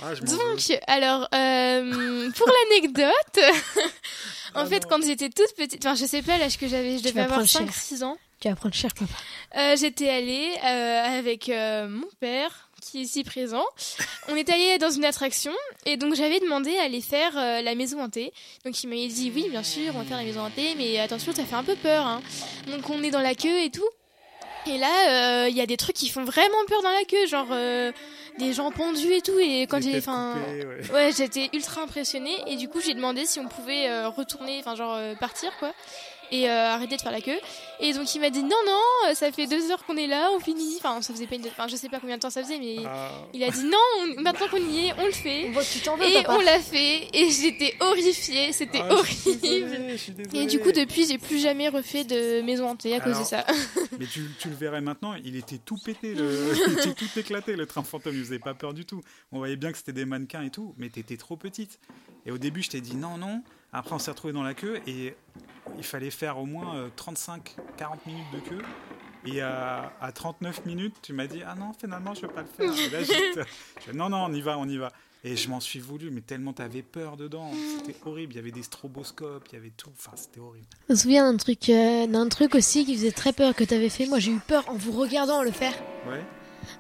Ah, 0.01 0.13
je 0.15 0.21
m'en 0.21 0.31
veux. 0.31 0.37
Donc, 0.37 0.79
alors, 0.87 1.27
euh, 1.33 2.31
pour 2.31 2.47
l'anecdote, 2.47 3.39
en 4.55 4.61
Ah 4.61 4.65
fait, 4.65 4.79
non. 4.81 4.87
quand 4.89 5.03
j'étais 5.03 5.29
toute 5.29 5.53
petite, 5.57 5.85
enfin, 5.85 5.95
je 5.95 6.05
sais 6.05 6.21
pas 6.21 6.37
l'âge 6.37 6.57
que 6.57 6.67
j'avais, 6.67 6.97
je 6.97 7.03
Tu 7.03 7.09
devais 7.09 7.21
avoir 7.21 7.39
prendre 7.39 7.49
cher. 7.49 7.61
5-6 7.63 8.03
ans, 8.03 8.17
Tu 8.39 8.47
vas 8.49 8.55
prendre 8.55 8.75
cher, 8.75 8.91
papa. 8.93 9.11
euh, 9.57 9.75
j'étais 9.77 10.09
allée 10.09 10.51
euh, 10.63 11.17
avec 11.19 11.49
euh, 11.49 11.87
mon 11.89 12.07
père, 12.19 12.69
qui 12.85 12.99
est 12.99 13.01
ici 13.01 13.23
présent. 13.23 13.65
On 14.29 14.35
est 14.35 14.49
allé 14.49 14.77
dans 14.77 14.89
une 14.89 15.05
attraction, 15.05 15.51
et 15.85 15.97
donc 15.97 16.15
j'avais 16.15 16.39
demandé 16.39 16.77
à 16.77 16.83
aller 16.83 17.01
faire 17.01 17.37
euh, 17.37 17.61
la 17.61 17.75
maison 17.75 18.01
hantée. 18.01 18.31
Donc 18.63 18.81
il 18.83 18.87
m'avait 18.87 19.07
dit, 19.07 19.31
oui, 19.33 19.47
bien 19.49 19.63
sûr, 19.63 19.93
on 19.95 19.99
va 19.99 20.05
faire 20.05 20.17
la 20.17 20.23
maison 20.23 20.41
hantée, 20.41 20.75
mais 20.77 20.99
attention, 20.99 21.33
ça 21.33 21.43
fait 21.43 21.55
un 21.55 21.63
peu 21.63 21.75
peur. 21.75 22.05
hein. 22.05 22.21
Donc 22.67 22.89
on 22.89 23.01
est 23.03 23.11
dans 23.11 23.21
la 23.21 23.35
queue 23.35 23.63
et 23.63 23.69
tout. 23.69 23.87
Et 24.67 24.77
là, 24.79 25.43
euh, 25.45 25.49
il 25.49 25.55
y 25.55 25.61
a 25.61 25.67
des 25.67 25.77
trucs 25.77 25.95
qui 25.95 26.09
font 26.09 26.23
vraiment 26.23 26.57
peur 26.67 26.81
dans 26.81 26.89
la 26.89 27.03
queue, 27.05 27.27
genre 27.27 27.47
euh, 27.51 27.91
des 28.39 28.51
gens 28.51 28.71
pendus 28.71 29.13
et 29.13 29.21
tout. 29.21 29.37
Et 29.39 29.67
quand 29.69 29.81
j'ai, 29.81 29.97
enfin, 29.97 30.35
ouais. 30.57 30.91
Ouais, 30.91 31.11
j'étais 31.15 31.49
ultra 31.53 31.81
impressionnée 31.83 32.35
et 32.47 32.55
du 32.55 32.67
coup 32.67 32.81
j'ai 32.81 32.95
demandé 32.95 33.25
si 33.25 33.39
on 33.39 33.47
pouvait 33.47 34.05
retourner, 34.07 34.57
enfin 34.59 34.75
genre 34.75 34.99
partir 35.19 35.55
quoi, 35.59 35.71
et 36.31 36.49
euh, 36.49 36.69
arrêter 36.69 36.95
de 36.97 37.01
faire 37.01 37.11
la 37.11 37.21
queue. 37.21 37.39
Et 37.79 37.93
donc 37.93 38.13
il 38.15 38.21
m'a 38.21 38.29
dit 38.29 38.41
non 38.43 38.49
non, 38.65 38.81
euh, 39.09 39.13
ça 39.13 39.31
fait 39.31 39.47
deux 39.47 39.71
heures 39.71 39.85
qu'on 39.85 39.97
est 39.97 40.07
là, 40.07 40.29
on 40.35 40.39
finit. 40.39 40.75
Enfin 40.77 41.01
ça 41.01 41.13
faisait 41.13 41.27
pas 41.27 41.35
une, 41.35 41.45
enfin 41.47 41.67
je 41.67 41.75
sais 41.75 41.89
pas 41.89 41.99
combien 41.99 42.15
de 42.17 42.21
temps 42.21 42.29
ça 42.29 42.41
faisait, 42.43 42.57
mais 42.59 42.77
Ah. 42.85 43.11
il 43.33 43.43
a 43.43 43.49
dit 43.49 43.63
non, 43.65 43.77
on- 44.01 44.21
maintenant 44.21 44.47
qu'on 44.49 44.57
y 44.57 44.87
est, 44.87 44.93
on 44.97 45.05
le 45.05 45.11
fait. 45.11 45.45
On 45.49 45.51
voit 45.51 45.63
que 45.63 45.71
tu 45.73 45.79
t'en 45.79 45.97
veux, 45.97 46.05
Et 46.05 46.13
papa. 46.23 46.35
on 46.37 46.41
l'a 46.41 46.59
fait 46.59 47.07
et 47.13 47.29
j'étais 47.29 47.75
horrifiée, 47.79 48.51
c'était 48.53 48.79
Ah, 48.81 48.89
je 49.05 49.11
suis 49.13 49.29
horrible. 49.29 49.41
désolé, 49.69 49.91
je 49.91 49.97
suis 49.97 50.13
Et 50.33 50.45
du 50.45 50.59
coup 50.59 50.71
depuis 50.71 51.05
j'ai 51.07 51.17
plus 51.17 51.39
jamais 51.39 51.69
refait 51.69 52.03
de 52.03 52.41
maison 52.41 52.67
hantée 52.69 52.95
à 52.95 52.99
cause 52.99 53.19
de 53.19 53.23
ça. 53.23 53.45
Mais 53.99 54.05
tu, 54.07 54.29
tu 54.39 54.49
le 54.49 54.55
verrais 54.55 54.81
maintenant, 54.81 55.13
il 55.23 55.35
était 55.35 55.57
tout 55.57 55.77
pété, 55.83 56.13
le... 56.15 56.53
il 56.67 56.73
était 56.73 56.93
tout 56.93 57.19
éclaté, 57.19 57.55
le 57.55 57.65
train 57.65 57.83
fantôme. 57.83 58.13
Il 58.15 58.23
faisait 58.23 58.39
pas 58.39 58.53
peur 58.53 58.73
du 58.73 58.85
tout. 58.85 59.01
On 59.31 59.37
voyait 59.37 59.55
bien 59.55 59.71
que 59.71 59.77
c'était 59.77 59.93
des 59.93 60.05
mannequins 60.05 60.41
et 60.43 60.49
tout, 60.49 60.73
mais 60.77 60.89
t'étais 60.89 61.17
trop 61.17 61.37
petite. 61.37 61.79
Et 62.25 62.31
au 62.31 62.37
début, 62.37 62.61
je 62.63 62.69
t'ai 62.69 62.81
dit 62.81 62.95
non, 62.95 63.17
non. 63.17 63.41
Après, 63.71 63.93
on 63.95 63.99
s'est 63.99 64.11
retrouvés 64.11 64.33
dans 64.33 64.43
la 64.43 64.53
queue 64.53 64.79
et 64.87 65.15
il 65.77 65.83
fallait 65.83 66.11
faire 66.11 66.37
au 66.37 66.45
moins 66.45 66.75
euh, 66.75 66.89
35-40 66.97 67.39
minutes 68.05 68.25
de 68.33 68.39
queue. 68.49 68.61
Et 69.27 69.41
à, 69.41 69.91
à 70.01 70.11
39 70.11 70.65
minutes, 70.65 70.95
tu 71.01 71.11
m'as 71.13 71.25
dit 71.27 71.41
ah 71.45 71.55
non, 71.55 71.71
finalement, 71.79 72.13
je 72.13 72.21
veux 72.21 72.27
pas 72.27 72.41
le 72.43 72.47
faire. 72.47 72.71
Et 72.79 72.89
là, 72.89 73.01
je 73.03 73.41
fais, 73.41 73.93
non, 73.93 74.09
non, 74.09 74.25
on 74.29 74.33
y 74.33 74.41
va, 74.41 74.57
on 74.59 74.67
y 74.69 74.77
va. 74.77 74.91
Et 75.23 75.35
je 75.35 75.49
m'en 75.49 75.59
suis 75.59 75.79
voulu, 75.79 76.11
mais 76.11 76.21
tellement 76.21 76.53
t'avais 76.53 76.83
peur 76.83 77.17
dedans. 77.17 77.49
C'était 77.79 77.95
horrible. 78.05 78.33
Il 78.33 78.35
y 78.35 78.39
avait 78.39 78.51
des 78.51 78.61
stroboscopes, 78.61 79.47
il 79.51 79.55
y 79.55 79.57
avait 79.57 79.71
tout. 79.75 79.89
Enfin, 79.97 80.11
c'était 80.15 80.39
horrible. 80.39 80.67
Je 80.87 80.93
me 80.93 80.97
souviens 80.99 81.31
d'un 81.31 81.37
truc, 81.37 81.67
euh, 81.69 82.05
d'un 82.05 82.29
truc 82.29 82.53
aussi 82.53 82.85
qui 82.85 82.93
faisait 82.95 83.11
très 83.11 83.33
peur 83.33 83.55
que 83.55 83.63
t'avais 83.63 83.89
fait. 83.89 84.05
Moi, 84.05 84.19
j'ai 84.19 84.31
eu 84.33 84.39
peur 84.39 84.63
en 84.69 84.75
vous 84.75 84.91
regardant 84.91 85.41
le 85.41 85.49
faire. 85.49 85.73
Ouais, 86.07 86.23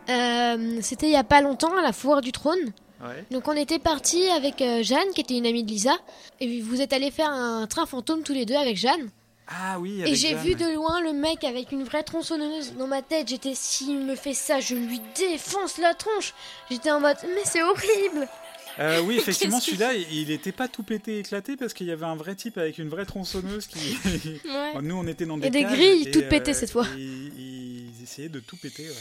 Euh, 0.09 0.77
C'était 0.81 1.07
il 1.07 1.13
y 1.13 1.17
a 1.17 1.23
pas 1.23 1.41
longtemps 1.41 1.75
à 1.75 1.81
la 1.81 1.91
foire 1.93 2.21
du 2.21 2.31
trône. 2.31 2.71
Ouais. 3.01 3.25
Donc 3.31 3.47
on 3.47 3.53
était 3.53 3.79
parti 3.79 4.27
avec 4.29 4.61
euh, 4.61 4.83
Jeanne, 4.83 5.09
qui 5.13 5.21
était 5.21 5.37
une 5.37 5.45
amie 5.45 5.63
de 5.63 5.69
Lisa, 5.69 5.95
et 6.39 6.61
vous 6.61 6.81
êtes 6.81 6.93
allés 6.93 7.11
faire 7.11 7.29
un 7.29 7.67
train 7.67 7.85
fantôme 7.85 8.23
tous 8.23 8.33
les 8.33 8.45
deux 8.45 8.55
avec 8.55 8.77
Jeanne. 8.77 9.09
Ah 9.47 9.79
oui, 9.79 9.99
Et 9.99 10.03
avec 10.03 10.15
j'ai 10.15 10.29
Jeanne. 10.29 10.43
vu 10.43 10.55
de 10.55 10.73
loin 10.73 11.01
le 11.01 11.13
mec 11.13 11.43
avec 11.43 11.71
une 11.71 11.83
vraie 11.83 12.03
tronçonneuse 12.03 12.73
dans 12.73 12.87
ma 12.87 13.01
tête. 13.03 13.27
J'étais, 13.27 13.53
s'il 13.53 13.99
me 13.99 14.15
fait 14.15 14.33
ça, 14.33 14.59
je 14.59 14.73
lui 14.75 14.99
défonce 15.15 15.77
la 15.77 15.93
tronche. 15.93 16.33
J'étais 16.71 16.89
en 16.89 16.99
mode, 16.99 17.17
mais 17.23 17.43
c'est 17.43 17.61
horrible. 17.61 18.27
Euh, 18.79 19.01
oui, 19.01 19.15
effectivement, 19.19 19.59
celui-là, 19.59 19.93
il 19.93 20.11
il 20.11 20.31
était 20.31 20.51
pas 20.51 20.67
tout 20.67 20.83
pété 20.83 21.19
éclaté 21.19 21.55
parce 21.57 21.73
qu'il 21.73 21.87
y 21.87 21.91
avait 21.91 22.05
un 22.05 22.15
vrai 22.15 22.35
type 22.35 22.57
avec 22.57 22.77
une 22.77 22.89
vraie 22.89 23.05
tronçonneuse 23.05 23.67
qui. 23.67 23.77
Ouais. 24.45 24.81
Nous, 24.81 24.95
on 24.95 25.07
était 25.07 25.25
dans 25.25 25.37
des 25.37 25.47
Et 25.47 25.51
des 25.51 25.63
grilles 25.63 26.07
et, 26.07 26.11
toutes 26.11 26.27
pétées 26.27 26.53
cette 26.53 26.71
fois. 26.71 26.87
et 26.97 27.01
Ils, 27.01 28.03
essayaient 28.03 28.29
de 28.29 28.39
tout 28.39 28.57
péter, 28.57 28.83
ouais. 28.83 28.95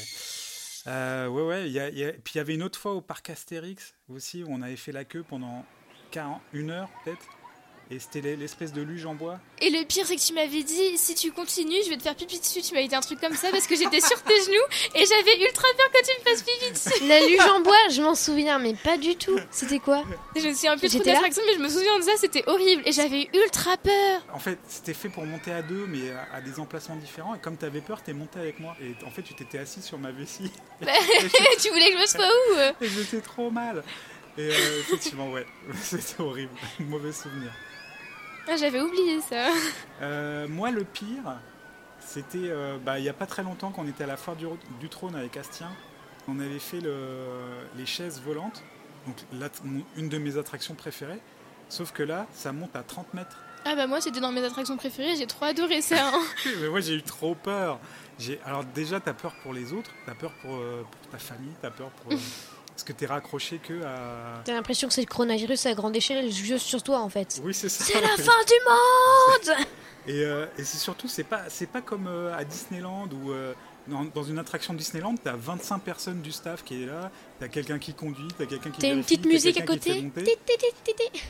Euh, 0.87 1.29
ouais, 1.29 1.43
ouais. 1.43 2.13
Puis 2.25 2.35
il 2.35 2.39
y 2.39 2.41
avait 2.41 2.55
une 2.55 2.63
autre 2.63 2.79
fois 2.79 2.93
au 2.93 3.01
parc 3.01 3.31
Astérix 3.31 3.95
aussi 4.09 4.43
où 4.45 4.49
on 4.51 4.63
avait 4.63 4.77
fait 4.77 4.93
la 4.93 5.05
queue 5.05 5.25
pendant 5.27 5.65
40, 6.11 6.41
une 6.53 6.71
heure 6.71 6.89
peut-être. 7.05 7.27
Et 7.91 7.99
c'était 7.99 8.21
l'e- 8.23 8.37
l'espèce 8.37 8.73
de 8.73 8.81
luge 8.81 9.05
en 9.05 9.15
bois. 9.15 9.39
Et 9.61 9.69
le 9.69 9.85
pire, 9.85 10.07
c'est 10.07 10.17
que 10.17 10.21
tu 10.21 10.33
m'avais 10.33 10.63
dit, 10.63 10.97
si 10.97 11.15
tu 11.15 11.33
continues, 11.33 11.77
je 11.85 11.91
vais 11.91 11.97
te 11.99 12.03
faire 12.03 12.15
pipi 12.15 12.39
dessus. 12.41 12.63
Tu 12.63 12.73
m'avais 12.75 12.89
dit 12.89 12.95
un 12.95 13.01
truc 13.01 13.21
comme 13.21 13.35
ça 13.35 13.51
parce 13.51 13.67
que 13.67 13.77
j'étais 13.77 14.01
sur 14.01 14.23
tes 14.23 14.41
genoux 14.43 14.67
et 14.95 15.05
j'avais 15.05 15.39
ultra 15.45 15.69
peur 15.77 15.91
que 15.93 16.05
tu 16.07 16.19
me 16.19 16.25
fasses 16.25 16.43
pipi 16.43 16.73
dessus. 16.73 17.07
La 17.09 17.21
luge 17.27 17.41
en 17.41 17.61
bois, 17.61 17.77
je 17.91 18.01
m'en 18.01 18.15
souviens, 18.15 18.59
mais 18.59 18.75
pas 18.75 18.97
du 18.97 19.17
tout. 19.17 19.39
C'était 19.51 19.79
quoi 19.81 20.03
Je 20.35 20.49
me 20.49 20.55
souviens 20.55 20.73
un 20.73 20.79
peu 20.79 20.89
trop 20.89 20.99
d'attraction, 21.13 21.43
mais 21.47 21.55
je 21.55 21.59
me 21.59 21.69
souviens 21.69 21.99
de 21.99 22.05
ça, 22.05 22.13
c'était 22.19 22.43
horrible. 22.47 22.83
Et 22.87 22.93
j'avais 22.93 23.23
eu 23.25 23.29
ultra 23.35 23.77
peur. 23.77 24.23
En 24.33 24.39
fait, 24.39 24.59
c'était 24.67 24.95
fait 24.95 25.11
pour 25.11 25.27
monter 25.27 25.53
à 25.53 25.61
deux, 25.63 25.87
mais 25.87 26.11
à, 26.11 26.37
à 26.37 26.41
des 26.41 26.59
emplacements 26.59 26.97
différents. 26.97 27.35
Et 27.35 27.39
comme 27.39 27.59
tu 27.59 27.67
avais 27.67 27.83
peur, 27.83 28.03
t'es 28.03 28.15
monté 28.15 28.39
avec 28.39 28.61
moi. 28.61 28.75
Et 28.83 28.95
en 29.07 29.11
fait, 29.11 29.23
tu 29.23 29.35
t'étais 29.35 29.59
assis 29.59 29.83
sur 29.83 29.99
ma 29.99 30.11
vessie. 30.11 30.51
tu 30.81 31.69
voulais 31.69 31.91
que 31.93 31.97
je 31.99 32.03
me 32.03 32.07
sois 32.07 32.29
où? 32.29 32.85
Et 32.85 32.89
j'étais 32.89 33.21
trop 33.21 33.51
mal. 33.51 33.83
Et 34.37 34.49
euh, 34.51 34.81
effectivement, 34.81 35.31
ouais, 35.31 35.47
c'était 35.83 36.21
horrible. 36.21 36.51
Mauvais 36.81 37.13
souvenir. 37.13 37.53
Ah, 38.49 38.57
J'avais 38.57 38.81
oublié 38.81 39.21
ça. 39.21 39.47
Euh, 40.03 40.47
moi, 40.49 40.71
le 40.71 40.85
pire, 40.85 41.39
c'était 42.01 42.39
euh, 42.51 42.77
bah, 42.85 42.99
il 42.99 43.03
n'y 43.03 43.09
a 43.09 43.13
pas 43.15 43.27
très 43.27 43.43
longtemps 43.43 43.71
qu'on 43.71 43.87
était 43.89 44.05
à 44.05 44.07
la 44.07 44.17
foire 44.17 44.37
du, 44.37 44.47
du 44.81 44.89
trône 44.89 45.15
avec 45.17 45.37
Astien. 45.37 45.71
On 46.29 46.39
avait 46.41 46.59
fait 46.59 46.81
le- 46.81 47.67
les 47.77 47.87
chaises 47.87 48.21
volantes, 48.21 48.63
donc 49.07 49.17
une 49.97 50.09
de 50.09 50.19
mes 50.19 50.37
attractions 50.39 50.75
préférées. 50.75 51.21
Sauf 51.69 51.93
que 51.93 52.03
là, 52.03 52.27
ça 52.33 52.53
monte 52.53 52.77
à 52.77 52.83
30 52.83 53.13
mètres. 53.15 53.39
Ah 53.67 53.75
bah 53.75 53.87
moi 53.87 53.99
c'était 54.03 54.21
dans 54.21 54.31
mes 54.33 54.45
attractions 54.45 54.77
préférées, 54.77 55.17
j'ai 55.17 55.27
trop 55.27 55.47
adoré 55.47 55.81
ça. 55.81 56.09
hein. 56.09 56.21
Mais 56.61 56.69
moi, 56.69 56.81
j'ai 56.81 56.95
eu 56.97 57.03
trop 57.03 57.35
peur. 57.35 57.79
Alors 58.45 58.63
déjà, 58.65 59.01
t'as 59.01 59.15
peur 59.15 59.35
pour 59.43 59.55
les 59.55 59.73
autres, 59.73 59.91
t'as 60.05 60.15
peur 60.15 60.33
pour, 60.43 60.55
euh, 60.57 60.83
pour 60.83 61.11
ta 61.11 61.19
famille, 61.19 61.53
t'as 61.63 61.71
peur 61.71 61.89
pour... 61.91 62.13
parce 62.75 62.83
que 62.83 62.93
t'es 62.93 63.07
raccroché 63.07 63.59
que 63.59 63.85
à... 63.85 64.43
T'as 64.45 64.53
l'impression 64.53 64.89
que 64.89 64.95
c'est 64.95 65.03
le 65.03 65.07
coronavirus 65.07 65.67
à 65.67 65.75
grande 65.75 65.95
échelle 65.95 66.31
juste 66.33 66.67
sur 66.67 66.83
toi 66.83 67.01
en 67.01 67.09
fait. 67.09 67.41
Oui, 67.45 67.55
c'est 67.55 67.69
ça. 67.69 67.85
C'est 67.85 68.01
la 68.01 68.09
fin 68.09 68.33
du 68.47 69.53
monde 69.53 69.57
Et, 70.07 70.23
euh, 70.25 70.47
et 70.59 70.65
c'est 70.65 70.79
surtout, 70.79 71.09
c'est 71.09 71.25
pas, 71.25 71.45
c'est 71.49 71.69
pas 71.69 71.81
comme 71.81 72.09
euh, 72.09 72.37
à 72.37 72.45
Disneyland 72.45 73.09
où 73.11 73.31
euh, 73.31 73.55
dans, 73.87 74.23
une 74.23 74.39
attraction 74.39 74.75
Disneyland, 74.75 75.15
t'as 75.23 75.37
25 75.37 75.79
personnes 75.81 76.21
du 76.23 76.33
staff 76.33 76.65
qui 76.65 76.83
est 76.83 76.87
là, 76.87 77.11
t'as 77.39 77.49
quelqu'un 77.49 77.79
qui 77.79 77.95
conduit, 77.95 78.29
t'as 78.39 78.47
quelqu'un 78.47 78.71
qui 78.71 78.81
T'as 78.81 78.93
une 78.93 79.03
petite 79.03 79.27
musique 79.27 79.59
à 79.59 79.63
côté. 79.63 80.11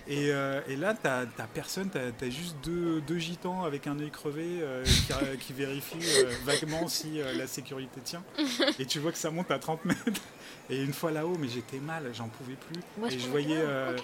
Et, 0.07 0.31
euh, 0.31 0.61
et 0.69 0.77
là, 0.77 0.95
t'as, 0.95 1.27
personne, 1.53 1.91
t'as, 1.91 2.31
juste 2.31 2.57
deux, 2.63 3.19
gitans 3.19 3.65
avec 3.65 3.87
un 3.87 3.99
œil 3.99 4.11
crevé 4.11 4.61
euh, 4.61 4.85
qui, 4.85 5.39
qui 5.47 5.53
vérifient 5.53 6.25
euh, 6.25 6.31
vaguement 6.45 6.89
si 6.89 7.21
euh, 7.21 7.33
la 7.35 7.47
sécurité 7.47 8.01
tient. 8.03 8.23
Et 8.79 8.87
tu 8.87 8.99
vois 8.99 9.13
que 9.13 9.19
ça 9.19 9.31
monte 9.31 9.51
à 9.51 9.59
30 9.59 9.85
mètres. 9.85 10.23
Et 10.71 10.83
une 10.83 10.93
fois 10.93 11.11
là-haut, 11.11 11.37
mais 11.39 11.49
j'étais 11.49 11.79
mal, 11.79 12.11
j'en 12.15 12.29
pouvais 12.29 12.55
plus. 12.55 12.81
Moi, 12.97 13.13
et 13.13 13.19
je 13.19 13.29
voyais, 13.29 13.59
euh, 13.59 13.97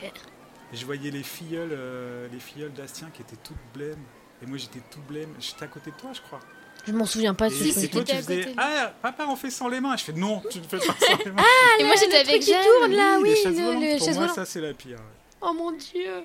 je 0.73 0.85
voyais 0.85 1.11
les 1.11 1.23
filleuls, 1.23 1.73
euh, 1.73 2.29
les 2.31 2.41
filleuls 2.41 2.73
d'Astien 2.73 3.09
qui 3.13 3.23
étaient 3.23 3.37
toutes 3.43 3.57
blêmes. 3.73 4.03
Et 4.43 4.47
moi, 4.47 4.59
j'étais 4.59 4.81
tout 4.91 5.01
blême. 5.09 5.31
J'étais 5.39 5.65
à 5.65 5.69
côté 5.69 5.91
de 5.91 5.97
toi, 5.97 6.11
je 6.13 6.21
crois. 6.21 6.41
Je 6.87 6.93
m'en 6.93 7.07
souviens 7.07 7.35
pas 7.35 7.49
de 7.49 7.55
ce 7.55 7.65
Et, 7.65 7.73
truc. 7.73 7.85
et 7.85 7.89
toi, 7.89 8.03
à 8.03 8.23
faisais 8.23 8.55
Ah, 8.57 8.93
papa, 9.03 9.27
on 9.29 9.37
fait 9.37 9.51
sans 9.51 9.69
les 9.69 9.81
mains. 9.81 9.97
Je 9.97 10.05
fais 10.05 10.13
Non, 10.13 10.43
tu 10.51 10.59
ne 10.59 10.65
fais 10.65 10.79
pas 10.79 10.85
sans 11.01 11.19
les 11.25 11.31
mains. 11.31 11.43
Et 11.79 11.85
moi 11.85 11.95
j'étais 11.99 12.17
avec 12.17 12.43
qui 12.43 12.53
tourne 12.53 12.93
là, 12.93 13.19
oui, 13.21 13.31
les 13.31 13.37
chaises 13.37 13.59
le, 13.59 13.99
Pour 13.99 14.15
moi, 14.15 14.29
ça, 14.29 14.45
c'est 14.45 14.61
la 14.61 14.73
pire. 14.75 14.99
Oh 15.41 15.53
mon 15.53 15.73
dieu. 15.73 16.23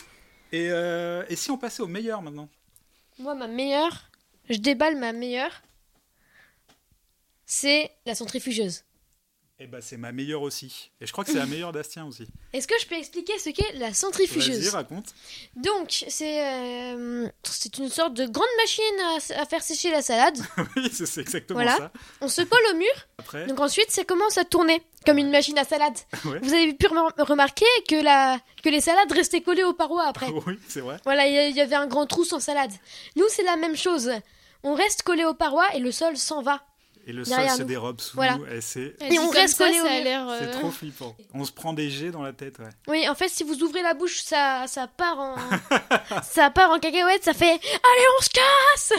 Et, 0.52 0.70
euh, 0.72 1.24
et 1.30 1.36
si 1.36 1.52
on 1.52 1.58
passait 1.58 1.82
au 1.82 1.88
meilleur 1.88 2.22
maintenant? 2.22 2.48
Moi, 3.20 3.36
ma 3.36 3.48
meilleure, 3.48 4.10
je 4.50 4.58
déballe 4.58 4.96
ma 4.98 5.12
meilleure, 5.14 5.62
c'est 7.46 7.92
la 8.06 8.16
centrifugeuse. 8.16 8.84
Eh 9.58 9.68
ben, 9.68 9.80
c'est 9.82 9.96
ma 9.96 10.12
meilleure 10.12 10.42
aussi. 10.42 10.92
Et 11.00 11.06
je 11.06 11.14
crois 11.14 11.24
que 11.24 11.32
c'est 11.32 11.38
la 11.38 11.46
meilleure 11.46 11.72
d'Astien 11.72 12.06
aussi. 12.06 12.28
Est-ce 12.52 12.68
que 12.68 12.74
je 12.82 12.88
peux 12.88 12.96
expliquer 12.96 13.40
ce 13.40 13.50
qu'est 13.52 13.72
la 13.76 13.86
Vas-y, 13.88 13.96
centrifugeuse 13.96 14.68
raconte. 14.70 15.14
Donc, 15.56 16.04
c'est 16.10 16.46
euh, 16.46 17.30
c'est 17.44 17.78
une 17.78 17.88
sorte 17.88 18.14
de 18.16 18.26
grande 18.26 18.46
machine 18.58 18.84
à, 19.38 19.42
à 19.42 19.46
faire 19.46 19.64
sécher 19.64 19.92
la 19.92 20.02
salade. 20.02 20.38
oui, 20.76 20.90
c'est 20.92 21.22
exactement 21.22 21.62
Voilà. 21.62 21.78
ça. 21.78 21.92
On 22.20 22.28
se 22.28 22.42
colle 22.42 22.60
au 22.74 22.76
mur, 22.76 22.92
Après, 23.18 23.46
donc 23.48 23.62
ensuite 23.62 23.92
ça 23.92 24.04
commence 24.04 24.38
à 24.38 24.44
tourner 24.44 24.82
comme 25.06 25.20
une 25.20 25.30
machine 25.32 25.58
à 25.58 25.64
salade. 25.64 25.98
ouais. 26.26 26.40
Vous 26.42 26.54
avez 26.54 26.74
pu 26.74 26.88
remar- 26.88 27.14
remarquer 27.18 27.66
que, 27.88 27.96
la, 28.04 28.38
que 28.62 28.68
les 28.68 28.82
salades 28.82 29.12
restaient 29.14 29.42
collées 29.42 29.64
aux 29.64 29.74
parois 29.74 30.06
après. 30.06 30.28
oui, 30.48 30.60
c'est 30.68 30.82
vrai. 30.82 30.98
Voilà, 31.06 31.28
il 31.28 31.52
y 31.54 31.56
y 31.56 31.62
avait 31.62 31.76
un 31.76 31.88
grand 31.88 32.06
trou 32.08 32.26
sans 32.26 32.42
salade. 32.42 32.72
Nous, 33.16 33.26
c'est 33.30 33.44
la 33.44 33.56
même 33.56 33.78
chose. 33.78 34.12
On 34.64 34.74
reste 34.74 35.04
collé 35.04 35.24
aux 35.24 35.34
parois 35.34 35.74
et 35.76 35.80
le 35.80 35.94
sol 35.94 36.18
s'en 36.18 36.42
va. 36.42 36.62
Et 37.08 37.14
le 37.14 37.24
sol 37.24 37.48
se 37.50 37.62
dérobe 37.62 38.02
sous 38.02 38.16
Voilà. 38.16 38.38
nous. 38.38 38.46
Et 38.48 38.62
c'est 38.62 38.96
Et 39.02 39.20
on 39.20 39.28
on 39.28 39.30
reste 39.30 39.58
collé 39.60 39.80
au 39.80 39.86
c'est 39.86 40.16
euh, 40.48 40.52
trop 40.60 40.72
flippant. 40.72 41.16
On 41.34 41.46
se 41.46 41.52
prend 41.52 41.74
des 41.74 41.90
jets 41.92 42.10
dans 42.12 42.24
la 42.24 42.34
tête, 42.34 42.58
ouais. 42.60 42.70
Oui, 42.88 43.08
en 43.08 43.14
fait, 43.14 43.30
si 43.30 43.44
vous 43.44 43.62
ouvrez 43.62 43.84
la 43.84 43.94
bouche, 43.94 44.22
ça, 44.24 44.66
ça 44.68 44.88
part 44.88 45.20
en, 45.20 45.36
ça 46.24 46.50
part 46.50 46.72
en 46.72 46.80
cacahuète, 46.80 47.24
ça 47.24 47.34
fait 47.34 47.52
Allez, 47.52 48.06
on 48.20 48.24
se 48.24 48.30
casse 48.30 48.94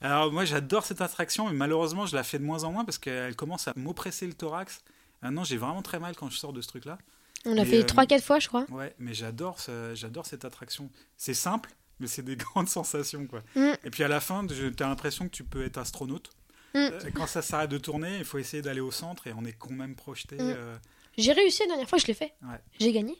Alors 0.00 0.32
moi 0.32 0.44
j'adore 0.46 0.84
cette 0.84 1.00
attraction, 1.02 1.46
mais 1.48 1.52
malheureusement 1.54 2.06
je 2.06 2.16
la 2.16 2.22
fais 2.22 2.38
de 2.38 2.44
moins 2.44 2.64
en 2.64 2.72
moins 2.72 2.84
parce 2.84 2.98
qu'elle 2.98 3.36
commence 3.36 3.68
à 3.68 3.72
m'oppresser 3.76 4.26
le 4.26 4.32
thorax. 4.32 4.80
Maintenant 5.20 5.44
j'ai 5.44 5.56
vraiment 5.58 5.82
très 5.82 5.98
mal 6.00 6.16
quand 6.16 6.30
je 6.30 6.38
sors 6.38 6.52
de 6.54 6.60
ce 6.62 6.68
truc-là. 6.68 6.98
On 7.44 7.54
l'a 7.54 7.64
fait 7.64 7.80
euh, 7.82 7.86
3-4 7.86 8.22
fois, 8.22 8.38
je 8.38 8.48
crois. 8.48 8.64
Ouais, 8.70 8.94
mais 8.98 9.14
j'adore 9.14 9.60
ce- 9.60 9.92
j'adore 9.94 10.26
cette 10.26 10.44
attraction. 10.44 10.90
C'est 11.16 11.34
simple, 11.34 11.70
mais 12.00 12.06
c'est 12.06 12.22
des 12.22 12.36
grandes 12.36 12.68
sensations 12.68 13.26
quoi. 13.26 13.42
Mm. 13.56 13.72
Et 13.84 13.90
puis 13.90 14.04
à 14.04 14.08
la 14.08 14.20
fin, 14.20 14.46
tu 14.46 14.54
as 14.82 14.88
l'impression 14.88 15.26
que 15.26 15.30
tu 15.34 15.44
peux 15.44 15.64
être 15.64 15.76
astronaute. 15.78 16.30
Mm. 16.74 16.78
Euh, 16.78 17.00
Quand 17.14 17.26
ça 17.26 17.42
s'arrête 17.42 17.70
de 17.70 17.78
tourner, 17.78 18.18
il 18.18 18.24
faut 18.24 18.38
essayer 18.38 18.62
d'aller 18.62 18.80
au 18.80 18.90
centre 18.90 19.26
et 19.26 19.32
on 19.36 19.44
est 19.44 19.52
quand 19.52 19.70
même 19.72 19.94
projeté. 19.94 20.36
Mm. 20.36 20.40
euh, 20.40 20.76
J'ai 21.18 21.32
réussi 21.32 21.60
la 21.62 21.68
dernière 21.68 21.88
fois, 21.88 21.98
je 21.98 22.06
l'ai 22.06 22.14
fait. 22.14 22.32
Ouais. 22.42 22.58
J'ai 22.80 22.92
gagné. 22.92 23.16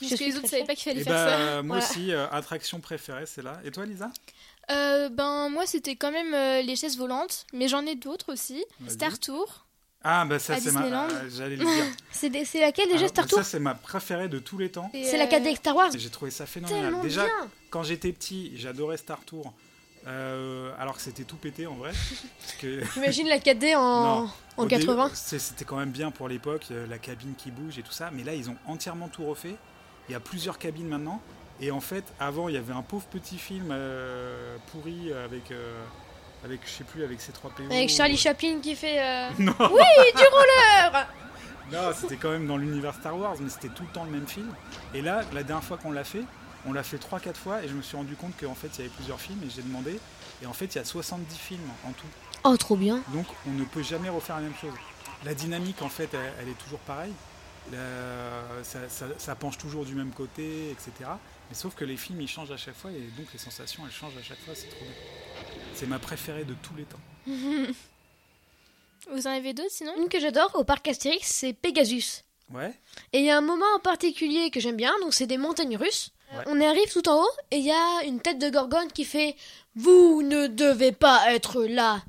Parce 0.00 0.14
que 0.14 0.24
les 0.24 0.30
autres 0.32 0.40
très 0.40 0.48
savaient 0.48 0.64
pas 0.64 0.74
qu'il 0.74 0.84
fallait 0.90 1.00
Et 1.00 1.04
faire 1.04 1.12
bah, 1.12 1.28
ça. 1.56 1.62
moi 1.62 1.78
Voilà. 1.78 1.90
aussi, 1.92 2.12
euh, 2.12 2.26
attraction 2.30 2.80
préférée, 2.80 3.26
c'est 3.26 3.42
là. 3.42 3.60
Et 3.64 3.70
toi, 3.70 3.84
Lisa? 3.86 4.10
Euh, 4.70 5.08
ben 5.08 5.48
moi 5.48 5.66
c'était 5.66 5.96
quand 5.96 6.12
même 6.12 6.32
euh, 6.32 6.62
les 6.62 6.76
chaises 6.76 6.96
volantes, 6.96 7.44
mais 7.52 7.66
j'en 7.66 7.84
ai 7.86 7.96
d'autres 7.96 8.32
aussi. 8.32 8.64
Star 8.88 9.18
Tour. 9.18 9.66
Ah, 10.02 10.24
bah 10.24 10.38
ça, 10.38 10.58
c'est 10.58 10.70
ma. 10.72 10.84
Euh, 10.86 11.28
J'allais 11.28 11.56
le 11.56 11.64
dire. 11.64 11.84
C'est 12.12 12.30
des- 12.30 12.46
laquelle 12.60 12.86
déjà, 12.86 12.98
Alors, 13.00 13.08
Star 13.10 13.26
Tour 13.26 13.38
Ça, 13.38 13.44
c'est 13.44 13.58
ma 13.58 13.74
préférée 13.74 14.28
de 14.28 14.38
tous 14.38 14.56
les 14.56 14.70
temps. 14.70 14.90
C'est 14.94 15.18
la 15.18 15.26
4D 15.26 15.56
Star 15.56 15.76
Wars. 15.76 15.90
J'ai 15.94 16.08
trouvé 16.08 16.30
ça 16.30 16.46
phénoménal. 16.46 16.84
Tellement 16.84 17.02
Déjà, 17.02 17.24
bien. 17.24 17.48
quand 17.68 17.82
j'étais 17.82 18.10
petit, 18.12 18.52
j'adorais 18.56 18.96
Star 18.96 19.22
Tour. 19.26 19.52
Euh, 20.06 20.72
alors 20.78 20.96
que 20.96 21.02
c'était 21.02 21.24
tout 21.24 21.36
pété 21.36 21.66
en 21.66 21.74
vrai. 21.74 21.92
Que, 22.60 22.82
J'imagine 22.94 23.28
la 23.28 23.38
4D 23.38 23.76
en, 23.76 23.80
Non. 24.22 24.30
en 24.56 24.62
au 24.62 24.66
début, 24.66 24.86
80. 24.86 25.10
c'est- 25.14 25.38
C'était 25.38 25.64
quand 25.64 25.76
même 25.76 25.90
bien 25.90 26.10
pour 26.10 26.28
l'époque, 26.28 26.66
euh, 26.70 26.86
la 26.88 26.98
cabine 26.98 27.34
qui 27.36 27.50
bouge 27.50 27.78
et 27.78 27.82
tout 27.82 27.92
ça. 27.92 28.10
Mais 28.12 28.22
là, 28.24 28.34
ils 28.34 28.48
ont 28.50 28.56
entièrement 28.66 29.08
tout 29.08 29.24
refait. 29.26 29.56
Il 30.08 30.12
y 30.12 30.14
a 30.14 30.20
plusieurs 30.20 30.58
cabines 30.58 30.88
maintenant. 30.88 31.20
Et 31.60 31.70
en 31.70 31.80
fait, 31.80 32.04
avant, 32.18 32.48
il 32.48 32.54
y 32.54 32.58
avait 32.58 32.72
un 32.72 32.80
pauvre 32.82 33.04
petit 33.06 33.36
film 33.36 33.68
euh, 33.70 34.56
pourri 34.72 35.12
avec, 35.12 35.50
euh, 35.50 35.84
avec, 36.44 36.60
je 36.64 36.70
sais 36.70 36.84
plus, 36.84 37.04
avec 37.04 37.20
ces 37.20 37.32
trois 37.32 37.50
PO. 37.50 37.64
Avec 37.70 37.90
Charlie 37.90 38.16
Chaplin 38.16 38.60
qui 38.62 38.74
fait. 38.74 38.98
Non, 39.38 39.52
Oui, 39.58 40.12
du 40.16 40.22
roller 40.32 41.06
non 41.72 41.92
c'était 41.94 42.16
quand 42.16 42.30
même 42.30 42.48
dans 42.48 42.56
l'univers 42.56 42.94
Star 42.96 43.16
Wars, 43.16 43.36
mais 43.38 43.48
c'était 43.48 43.68
tout 43.68 43.84
le 43.84 43.90
temps 43.92 44.02
le 44.02 44.10
même 44.10 44.26
film. 44.26 44.52
Et 44.92 45.02
là, 45.02 45.20
la 45.32 45.44
dernière 45.44 45.62
fois 45.62 45.76
qu'on 45.76 45.92
l'a 45.92 46.02
fait, 46.02 46.24
on 46.66 46.72
l'a 46.72 46.82
fait 46.82 46.96
3-4 46.98 47.34
fois 47.34 47.62
et 47.62 47.68
je 47.68 47.74
me 47.74 47.82
suis 47.82 47.96
rendu 47.96 48.14
compte 48.16 48.32
qu'en 48.38 48.54
fait, 48.54 48.68
il 48.74 48.78
y 48.78 48.80
avait 48.82 48.94
plusieurs 48.94 49.20
films 49.20 49.40
et 49.44 49.50
j'ai 49.50 49.62
demandé. 49.62 49.98
Et 50.42 50.46
en 50.46 50.52
fait, 50.52 50.66
il 50.74 50.76
y 50.76 50.80
a 50.80 50.84
70 50.84 51.36
films 51.36 51.60
en 51.86 51.92
tout. 51.92 52.06
Oh, 52.44 52.56
trop 52.56 52.76
bien. 52.76 53.02
Donc 53.12 53.26
on 53.46 53.50
ne 53.50 53.64
peut 53.64 53.82
jamais 53.82 54.08
refaire 54.08 54.36
la 54.36 54.42
même 54.42 54.54
chose. 54.60 54.72
La 55.24 55.34
dynamique 55.34 55.82
en 55.82 55.88
fait 55.90 56.08
elle, 56.14 56.32
elle 56.40 56.48
est 56.48 56.58
toujours 56.58 56.78
pareille. 56.80 57.12
La- 57.72 58.64
ça, 58.64 58.88
ça- 58.88 59.06
ça 59.18 59.34
penche 59.34 59.58
toujours 59.58 59.84
du 59.84 59.94
même 59.94 60.10
côté, 60.12 60.70
etc. 60.70 60.92
Mais 61.50 61.54
sauf 61.54 61.74
que 61.74 61.84
les 61.84 61.96
films 61.98 62.20
ils 62.22 62.28
changent 62.28 62.50
à 62.50 62.56
chaque 62.56 62.74
fois 62.76 62.90
et 62.90 63.00
donc 63.18 63.26
les 63.32 63.38
sensations 63.38 63.82
elles 63.84 63.92
changent 63.92 64.16
à 64.18 64.22
chaque 64.22 64.38
fois, 64.40 64.54
c'est 64.54 64.68
trop 64.68 64.84
bien. 64.84 64.94
C'est 65.74 65.86
ma 65.86 65.98
préférée 65.98 66.44
de 66.44 66.54
tous 66.62 66.74
les 66.74 66.84
temps. 66.84 67.00
Vous 69.12 69.26
en 69.26 69.30
avez 69.30 69.52
d'autres 69.54 69.70
sinon? 69.70 69.92
Une 69.98 70.08
que 70.08 70.20
j'adore 70.20 70.50
au 70.54 70.64
parc 70.64 70.86
Astérix, 70.88 71.26
c'est 71.30 71.52
Pegasus. 71.52 72.22
Ouais 72.52 72.72
Et 73.12 73.18
il 73.20 73.24
y 73.24 73.30
a 73.30 73.36
un 73.38 73.40
moment 73.42 73.64
en 73.76 73.80
particulier 73.80 74.50
que 74.50 74.60
j'aime 74.60 74.76
bien, 74.76 74.92
donc 75.02 75.14
c'est 75.14 75.26
des 75.26 75.38
montagnes 75.38 75.76
russes. 75.76 76.10
Ouais. 76.32 76.44
On 76.46 76.60
arrive 76.60 76.92
tout 76.92 77.08
en 77.08 77.22
haut 77.22 77.30
et 77.50 77.56
il 77.56 77.64
y 77.64 77.72
a 77.72 78.04
une 78.06 78.20
tête 78.20 78.38
de 78.38 78.50
gorgone 78.50 78.86
qui 78.92 79.04
fait 79.04 79.34
Vous 79.74 80.22
ne 80.22 80.46
devez 80.46 80.92
pas 80.92 81.32
être 81.32 81.64
là. 81.64 82.00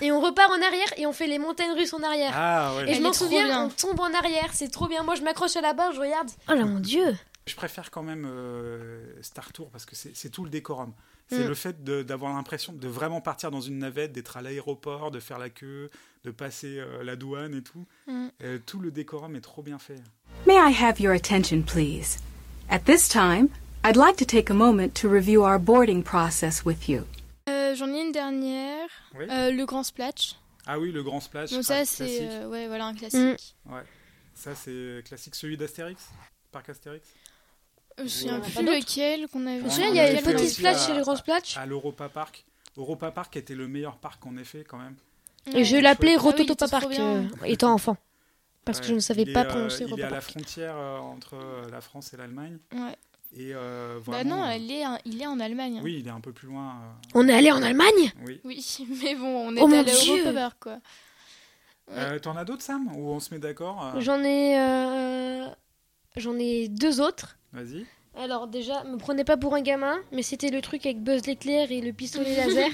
Et 0.00 0.12
on 0.12 0.20
repart 0.20 0.50
en 0.50 0.62
arrière 0.62 0.86
et 0.96 1.06
on 1.06 1.12
fait 1.12 1.26
les 1.26 1.38
montagnes 1.38 1.72
russes 1.72 1.92
en 1.92 2.02
arrière. 2.02 2.32
Ah 2.34 2.72
ouais. 2.76 2.90
et 2.90 2.94
je 2.94 3.02
m'en 3.02 3.12
souviens, 3.12 3.64
on 3.64 3.68
tombe 3.68 3.98
en 4.00 4.14
arrière, 4.14 4.50
c'est 4.52 4.70
trop 4.70 4.86
bien. 4.86 5.02
Moi 5.02 5.16
je 5.16 5.22
m'accroche 5.22 5.56
à 5.56 5.60
la 5.60 5.72
barre, 5.72 5.92
je 5.92 6.00
regarde. 6.00 6.30
Oh 6.48 6.54
là 6.54 6.64
mon 6.64 6.78
dieu 6.78 7.16
Je 7.48 7.56
préfère 7.56 7.90
quand 7.90 8.02
même 8.02 8.26
euh, 8.26 9.02
Star 9.22 9.52
Tour 9.52 9.70
parce 9.70 9.84
que 9.86 9.94
c'est 9.96 10.30
tout 10.30 10.44
le 10.44 10.50
décorum. 10.50 10.92
C'est 11.30 11.44
Mm. 11.44 11.48
le 11.48 11.54
fait 11.54 11.84
d'avoir 11.84 12.32
l'impression 12.34 12.72
de 12.72 12.88
vraiment 12.88 13.20
partir 13.20 13.50
dans 13.50 13.60
une 13.60 13.78
navette, 13.78 14.12
d'être 14.12 14.36
à 14.36 14.42
l'aéroport, 14.42 15.10
de 15.10 15.20
faire 15.20 15.38
la 15.38 15.50
queue, 15.50 15.90
de 16.24 16.30
passer 16.30 16.78
euh, 16.78 17.02
la 17.02 17.16
douane 17.16 17.54
et 17.54 17.62
tout. 17.62 17.86
Mm. 18.06 18.28
Euh, 18.42 18.58
tout 18.64 18.80
le 18.80 18.90
décorum 18.90 19.34
est 19.36 19.40
trop 19.40 19.62
bien 19.62 19.78
fait. 19.78 20.00
May 20.46 20.54
I 20.56 20.72
have 20.82 21.00
your 21.00 21.12
attention, 21.14 21.62
please? 21.62 22.18
At 22.70 22.80
this 22.80 23.08
time, 23.08 23.48
I'd 23.84 23.96
like 23.96 24.16
to 24.16 24.24
take 24.24 24.50
a 24.50 24.54
moment 24.54 24.90
to 25.00 25.08
review 25.08 25.42
our 25.44 25.58
boarding 25.58 26.02
process 26.02 26.64
with 26.64 26.88
you. 26.88 27.02
Euh, 27.48 27.74
J'en 27.74 27.88
ai 27.92 28.00
une 28.02 28.12
dernière. 28.12 28.88
Oui. 29.18 29.24
Euh, 29.30 29.50
le 29.50 29.64
grand 29.66 29.82
splash. 29.82 30.36
Ah 30.66 30.78
oui, 30.78 30.92
le 30.92 31.02
grand 31.02 31.20
splash. 31.20 31.50
Donc 31.50 31.60
ah, 31.60 31.62
ça 31.62 31.84
c'est 31.86 32.04
classique. 32.06 32.22
euh, 32.30 32.48
ouais 32.48 32.66
voilà 32.68 32.86
un 32.86 32.94
classique. 32.94 33.56
Ouais, 33.66 33.82
ça 34.34 34.54
c'est 34.54 35.02
classique. 35.06 35.34
Celui 35.34 35.56
d'Astérix 35.56 36.08
Parc 36.52 36.68
Astérix? 36.70 37.06
Je 37.98 38.02
me 38.04 38.08
souviens 38.08 38.36
en 38.38 38.40
plus 38.40 38.62
lequel 38.64 39.28
qu'on 39.28 39.46
avait. 39.46 39.62
Tu 39.62 39.70
sais, 39.70 39.82
on 39.88 39.90
il 39.90 39.96
y 39.96 40.00
a 40.00 40.04
avait 40.04 40.20
les 40.20 40.34
aussi 40.34 40.54
splash 40.54 40.88
et 40.88 40.94
les 40.94 41.00
grands 41.00 41.16
splash. 41.16 41.56
À 41.56 41.66
l'Europa 41.66 42.08
Park. 42.08 42.44
Europa 42.76 43.10
Park 43.10 43.36
était 43.36 43.54
le 43.56 43.66
meilleur 43.66 43.96
parc 43.96 44.20
qu'on 44.22 44.36
ait 44.36 44.44
fait 44.44 44.64
quand 44.64 44.78
même. 44.78 44.94
Et 45.52 45.64
je 45.64 45.76
l'appelais 45.76 46.14
Ah 46.16 46.20
Rototopa 46.22 46.68
Park 46.68 46.86
euh, 46.98 47.24
étant 47.44 47.72
enfant. 47.72 47.96
Parce 48.64 48.80
que 48.80 48.86
je 48.86 48.92
ne 48.94 49.00
savais 49.00 49.24
pas 49.24 49.40
est, 49.40 49.46
euh, 49.46 49.48
prononcer 49.48 49.84
Il 49.84 49.88
est 49.88 49.90
Europa 49.90 50.06
à 50.06 50.10
la 50.10 50.20
frontière 50.20 50.74
euh, 50.76 50.98
entre 50.98 51.34
euh, 51.34 51.70
la 51.70 51.80
France 51.80 52.12
et 52.12 52.16
l'Allemagne. 52.18 52.58
Ouais. 52.74 52.96
Et 53.36 53.52
euh, 53.54 53.98
Bah 54.06 54.12
vraiment, 54.12 54.36
non, 54.36 54.44
euh, 54.44 54.50
elle 54.50 54.70
est, 54.70 54.84
il 55.04 55.20
est 55.22 55.26
en 55.26 55.40
Allemagne. 55.40 55.78
hein. 55.78 55.82
Oui, 55.82 55.96
il 56.00 56.06
est 56.06 56.10
un 56.10 56.20
peu 56.20 56.32
plus 56.32 56.48
loin. 56.48 56.66
euh, 56.82 57.08
On 57.14 57.28
est 57.28 57.34
allé 57.34 57.50
en 57.50 57.62
Allemagne? 57.62 58.12
Oui. 58.24 58.40
Oui, 58.44 58.86
mais 59.02 59.14
bon, 59.14 59.48
on 59.48 59.56
est 59.56 59.60
Oh 59.60 59.66
mon 59.66 59.78
allé 59.80 59.92
au 59.94 59.98
Dieu. 60.00 60.24
Rover, 60.26 60.48
quoi. 60.60 60.72
Ouais. 61.88 61.96
Euh, 61.96 62.18
T'en 62.18 62.36
as 62.36 62.44
d'autres, 62.44 62.62
Sam? 62.62 62.88
Ou 62.94 63.08
on 63.10 63.20
se 63.20 63.32
met 63.32 63.40
d'accord 63.40 63.92
euh, 63.94 64.00
J'en 64.00 64.22
ai, 64.22 64.58
euh, 64.58 65.46
j'en 66.18 66.38
ai 66.38 66.68
deux 66.68 67.00
autres. 67.00 67.36
Vas-y. 67.52 67.86
Alors 68.16 68.48
déjà, 68.48 68.82
me 68.84 68.96
prenez 68.96 69.22
pas 69.24 69.36
pour 69.36 69.54
un 69.54 69.60
gamin, 69.60 69.96
mais 70.12 70.22
c'était 70.22 70.48
le 70.50 70.60
truc 70.60 70.84
avec 70.86 71.00
Buzz 71.02 71.26
l'éclair 71.26 71.70
et 71.70 71.80
le 71.80 71.92
pistolet 71.92 72.34
laser. 72.46 72.68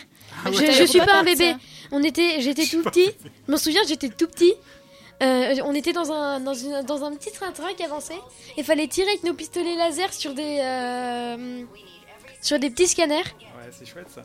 Ah 0.45 0.51
je, 0.51 0.59
ouais. 0.59 0.72
je 0.72 0.84
suis 0.84 0.99
pas 1.01 1.16
un 1.20 1.22
bébé. 1.24 1.53
ça. 1.53 1.59
On 1.92 2.03
était, 2.03 2.40
j'étais 2.40 2.64
tout 2.66 2.82
petit. 2.82 3.11
Je 3.47 3.53
m'en 3.53 3.59
souviens, 3.59 3.82
j'étais 3.86 4.09
tout 4.09 4.26
petit. 4.26 4.55
Euh, 5.22 5.55
on 5.64 5.74
était 5.74 5.92
dans 5.92 6.11
un, 6.12 6.40
dans, 6.40 6.55
une- 6.55 6.82
dans 6.82 7.05
un 7.05 7.14
petit 7.14 7.30
train-train 7.30 7.72
qui 7.76 7.82
avançait. 7.84 8.18
Il 8.57 8.64
fallait 8.64 8.88
tirer 8.88 9.09
avec 9.11 9.22
nos 9.22 9.34
pistolets 9.34 9.76
laser 9.76 10.12
sur 10.12 10.34
des, 10.34 10.59
euh, 10.61 11.62
sur 12.42 12.59
des 12.59 12.70
petits 12.70 12.88
scanners. 12.88 13.16
Ouais, 13.18 13.70
c'est 13.70 13.86
chouette 13.86 14.09
ça. 14.14 14.24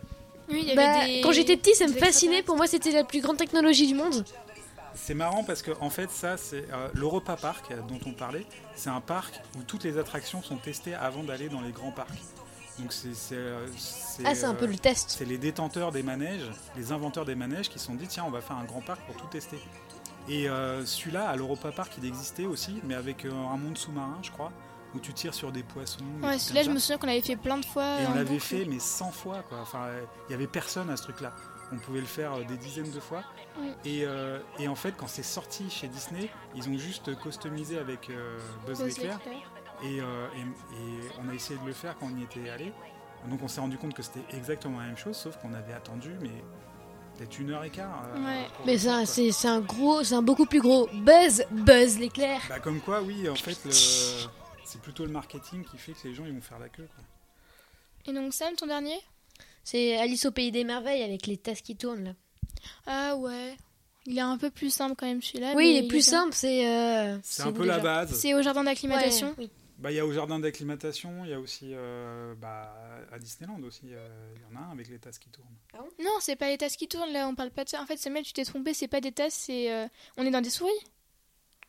Oui, 0.51 0.59
il 0.63 0.67
y 0.70 0.72
avait 0.72 0.76
Bah, 0.76 1.05
des- 1.05 1.22
Quand 1.22 1.32
j'étais 1.32 1.57
petit, 1.57 1.76
ça 1.76 1.86
me 1.86 1.93
fascinait. 1.93 2.41
Pour 2.43 2.55
moi, 2.55 2.65
c'était 2.65 2.91
la 2.91 3.03
plus 3.03 3.22
grande 3.22 3.38
technologie 3.38 3.86
du 3.88 3.93
monde. 3.93 4.26
C'est 4.95 5.13
marrant 5.13 5.43
parce 5.43 5.61
que 5.61 5.71
en 5.79 5.89
fait 5.89 6.09
ça 6.11 6.37
c'est 6.37 6.65
euh, 6.71 6.89
l'Europa 6.93 7.35
Park 7.35 7.71
euh, 7.71 7.81
dont 7.81 7.99
on 8.05 8.13
parlait, 8.13 8.45
c'est 8.75 8.89
un 8.89 9.01
parc 9.01 9.41
où 9.57 9.63
toutes 9.63 9.83
les 9.83 9.97
attractions 9.97 10.41
sont 10.41 10.57
testées 10.57 10.93
avant 10.93 11.23
d'aller 11.23 11.49
dans 11.49 11.61
les 11.61 11.71
grands 11.71 11.91
parcs. 11.91 12.09
Donc 12.79 12.93
c'est 12.93 13.13
c'est, 13.13 13.35
euh, 13.35 13.67
Ah, 14.25 14.35
c'est 14.35 14.45
un 14.45 14.53
peu 14.53 14.65
le 14.65 14.77
test. 14.77 15.09
C'est 15.09 15.25
les 15.25 15.37
détenteurs 15.37 15.91
des 15.91 16.03
manèges, 16.03 16.49
les 16.77 16.91
inventeurs 16.91 17.25
des 17.25 17.35
manèges 17.35 17.69
qui 17.69 17.79
se 17.79 17.85
sont 17.85 17.95
dit 17.95 18.07
tiens 18.07 18.23
on 18.25 18.31
va 18.31 18.41
faire 18.41 18.57
un 18.57 18.65
grand 18.65 18.81
parc 18.81 19.01
pour 19.05 19.15
tout 19.15 19.27
tester. 19.27 19.59
Et 20.27 20.47
euh, 20.47 20.85
celui-là 20.85 21.27
à 21.27 21.35
l'Europa 21.35 21.71
Park 21.71 21.93
il 21.97 22.05
existait 22.05 22.45
aussi 22.45 22.79
mais 22.83 22.95
avec 22.95 23.25
euh, 23.25 23.31
un 23.31 23.57
monde 23.57 23.77
sous-marin 23.77 24.19
je 24.21 24.31
crois 24.31 24.51
où 24.95 24.99
tu 24.99 25.13
tires 25.13 25.33
sur 25.33 25.51
des 25.51 25.63
poissons. 25.63 26.03
Ouais, 26.23 26.39
celui-là, 26.39 26.63
je 26.63 26.71
me 26.71 26.79
souviens 26.79 26.97
qu'on 26.97 27.07
l'avait 27.07 27.21
fait 27.21 27.35
plein 27.35 27.57
de 27.57 27.65
fois. 27.65 28.01
Et 28.01 28.07
on 28.07 28.15
l'avait 28.15 28.39
fait, 28.39 28.65
mais 28.65 28.79
100 28.79 29.11
fois, 29.11 29.43
quoi. 29.47 29.59
Enfin, 29.61 29.83
euh, 29.83 30.03
il 30.27 30.31
y 30.31 30.35
avait 30.35 30.47
personne 30.47 30.89
à 30.89 30.97
ce 30.97 31.03
truc-là. 31.03 31.33
On 31.72 31.78
pouvait 31.78 31.99
le 32.01 32.05
faire 32.07 32.34
euh, 32.34 32.43
des 32.43 32.57
dizaines 32.57 32.91
de 32.91 32.99
fois. 32.99 33.24
Oui. 33.59 33.72
Et, 33.86 34.05
euh, 34.05 34.39
et 34.57 34.67
en 34.67 34.76
fait, 34.76 34.93
quand 34.97 35.07
c'est 35.07 35.24
sorti 35.24 35.70
chez 35.70 35.88
Disney, 35.88 36.30
ils 36.55 36.67
ont 36.70 36.78
juste 36.78 37.15
customisé 37.22 37.78
avec 37.78 38.09
euh, 38.09 38.38
Buzz 38.65 38.80
Buzz 38.80 38.88
l'éclair. 38.97 39.20
Et, 39.84 40.01
euh, 40.01 40.28
et- 40.36 40.76
et 40.76 41.09
on 41.24 41.30
a 41.30 41.34
essayé 41.34 41.59
de 41.59 41.65
le 41.65 41.74
faire 41.74 41.95
quand 41.99 42.07
on 42.13 42.17
y 42.17 42.24
était 42.24 42.49
allé. 42.49 42.74
Donc 43.28 43.41
on 43.43 43.47
s'est 43.47 43.61
rendu 43.61 43.78
compte 43.78 43.93
que 43.93 44.01
c'était 44.01 44.24
exactement 44.36 44.80
la 44.80 44.88
même 44.88 44.97
chose, 44.97 45.15
sauf 45.15 45.38
qu'on 45.38 45.53
avait 45.53 45.74
attendu, 45.74 46.11
mais 46.22 46.32
peut-être 47.17 47.38
une 47.39 47.51
heure 47.51 47.63
et 47.63 47.70
quart. 47.70 48.03
euh, 48.07 48.24
Ouais. 48.26 48.47
Mais 48.65 48.74
le 48.74 48.78
c'est 48.80 49.05
c'est 49.05 49.32
c'est 49.32 49.47
un 49.47 49.59
gros, 49.59 50.03
c'est 50.03 50.15
un 50.15 50.22
beaucoup 50.22 50.45
plus 50.45 50.61
gros 50.61 50.88
Buzz, 50.93 51.43
Buzz 51.51 51.99
l'éclair. 51.99 52.41
Bah, 52.49 52.59
comme 52.59 52.80
quoi, 52.82 53.01
oui, 53.01 53.28
en 53.30 53.36
fait, 53.36 53.57
le- 53.65 53.72
c'est 53.72 54.82
plutôt 54.82 55.05
le 55.05 55.11
marketing 55.11 55.63
qui 55.65 55.78
fait 55.78 55.93
que 55.93 56.07
les 56.07 56.13
gens 56.15 56.24
ils 56.26 56.34
vont 56.34 56.41
faire 56.41 56.59
la 56.59 56.70
queue. 56.70 56.88
Quoi. 56.95 57.03
Et 58.05 58.13
donc, 58.15 58.34
Sam, 58.34 58.55
ton 58.55 58.67
dernier? 58.67 58.99
C'est 59.64 59.97
Alice 59.97 60.26
au 60.26 60.32
pays 60.32 60.51
des 60.51 60.64
merveilles 60.64 61.03
avec 61.03 61.28
les 61.28 61.38
tasses 61.38 61.62
qui 61.62 61.76
tournent 61.76 62.03
là. 62.03 62.14
Ah 62.88 63.16
ouais. 63.16 63.55
Il 64.05 64.18
est 64.18 64.22
un 64.22 64.38
peu 64.38 64.49
plus 64.49 64.74
simple 64.74 64.95
quand 64.97 65.05
même 65.05 65.22
celui-là. 65.22 65.53
oui, 65.55 65.66
mais 65.66 65.72
il 65.72 65.86
est 65.86 65.88
plus 65.88 65.97
bien. 66.10 66.20
simbre, 66.20 66.34
c'est. 66.34 66.68
euh, 66.68 67.18
C'est 67.22 67.43
un 67.43 67.51
peu 67.51 67.66
la 67.66 67.80
base. 67.80 68.14
C'est 68.14 68.34
au 68.34 68.41
jardin 68.41 68.64
d'acclimatation. 68.64 69.28
Ouais, 69.30 69.34
oui. 69.39 69.51
Bah, 69.78 69.91
il 69.91 69.95
y 69.95 69.99
a 69.99 70.05
au 70.05 70.12
jardin 70.12 70.39
d'acclimatation, 70.39 71.24
il 71.24 71.30
y 71.32 71.34
a 71.34 71.39
aussi 71.39 71.68
euh, 71.72 72.36
bah, 72.36 72.76
à 73.14 73.18
Disneyland 73.20 73.62
aussi, 73.64 73.84
euh, 73.93 74.10
il 74.36 74.41
y 74.41 74.57
en 74.57 74.62
a 74.62 74.66
un 74.66 74.72
avec 74.72 74.89
les 74.89 74.99
tasses 74.99 75.20
qui 75.20 75.30
tournent. 75.30 75.55
Non, 76.03 76.12
c'est 76.20 76.36
pas 76.36 76.49
les 76.49 76.57
tasses 76.57 76.76
qui 76.76 76.89
tournent 76.89 77.14
là, 77.14 77.30
on 77.30 77.36
parle 77.36 77.51
pas 77.51 77.64
de 77.64 77.70
ça. 77.70 77.82
En 77.82 77.86
fait, 77.86 77.95
Samuel, 77.95 78.24
tu 78.26 78.34
t'es 78.34 78.43
trompé, 78.43 78.74
c'est 78.74 78.89
pas 78.89 78.99
des 78.99 79.14
tasses, 79.14 79.36
c'est. 79.36 79.72
euh, 79.72 79.88
On 80.18 80.26
est 80.26 80.32
dans 80.32 80.41
des 80.41 80.49
souris. 80.49 80.72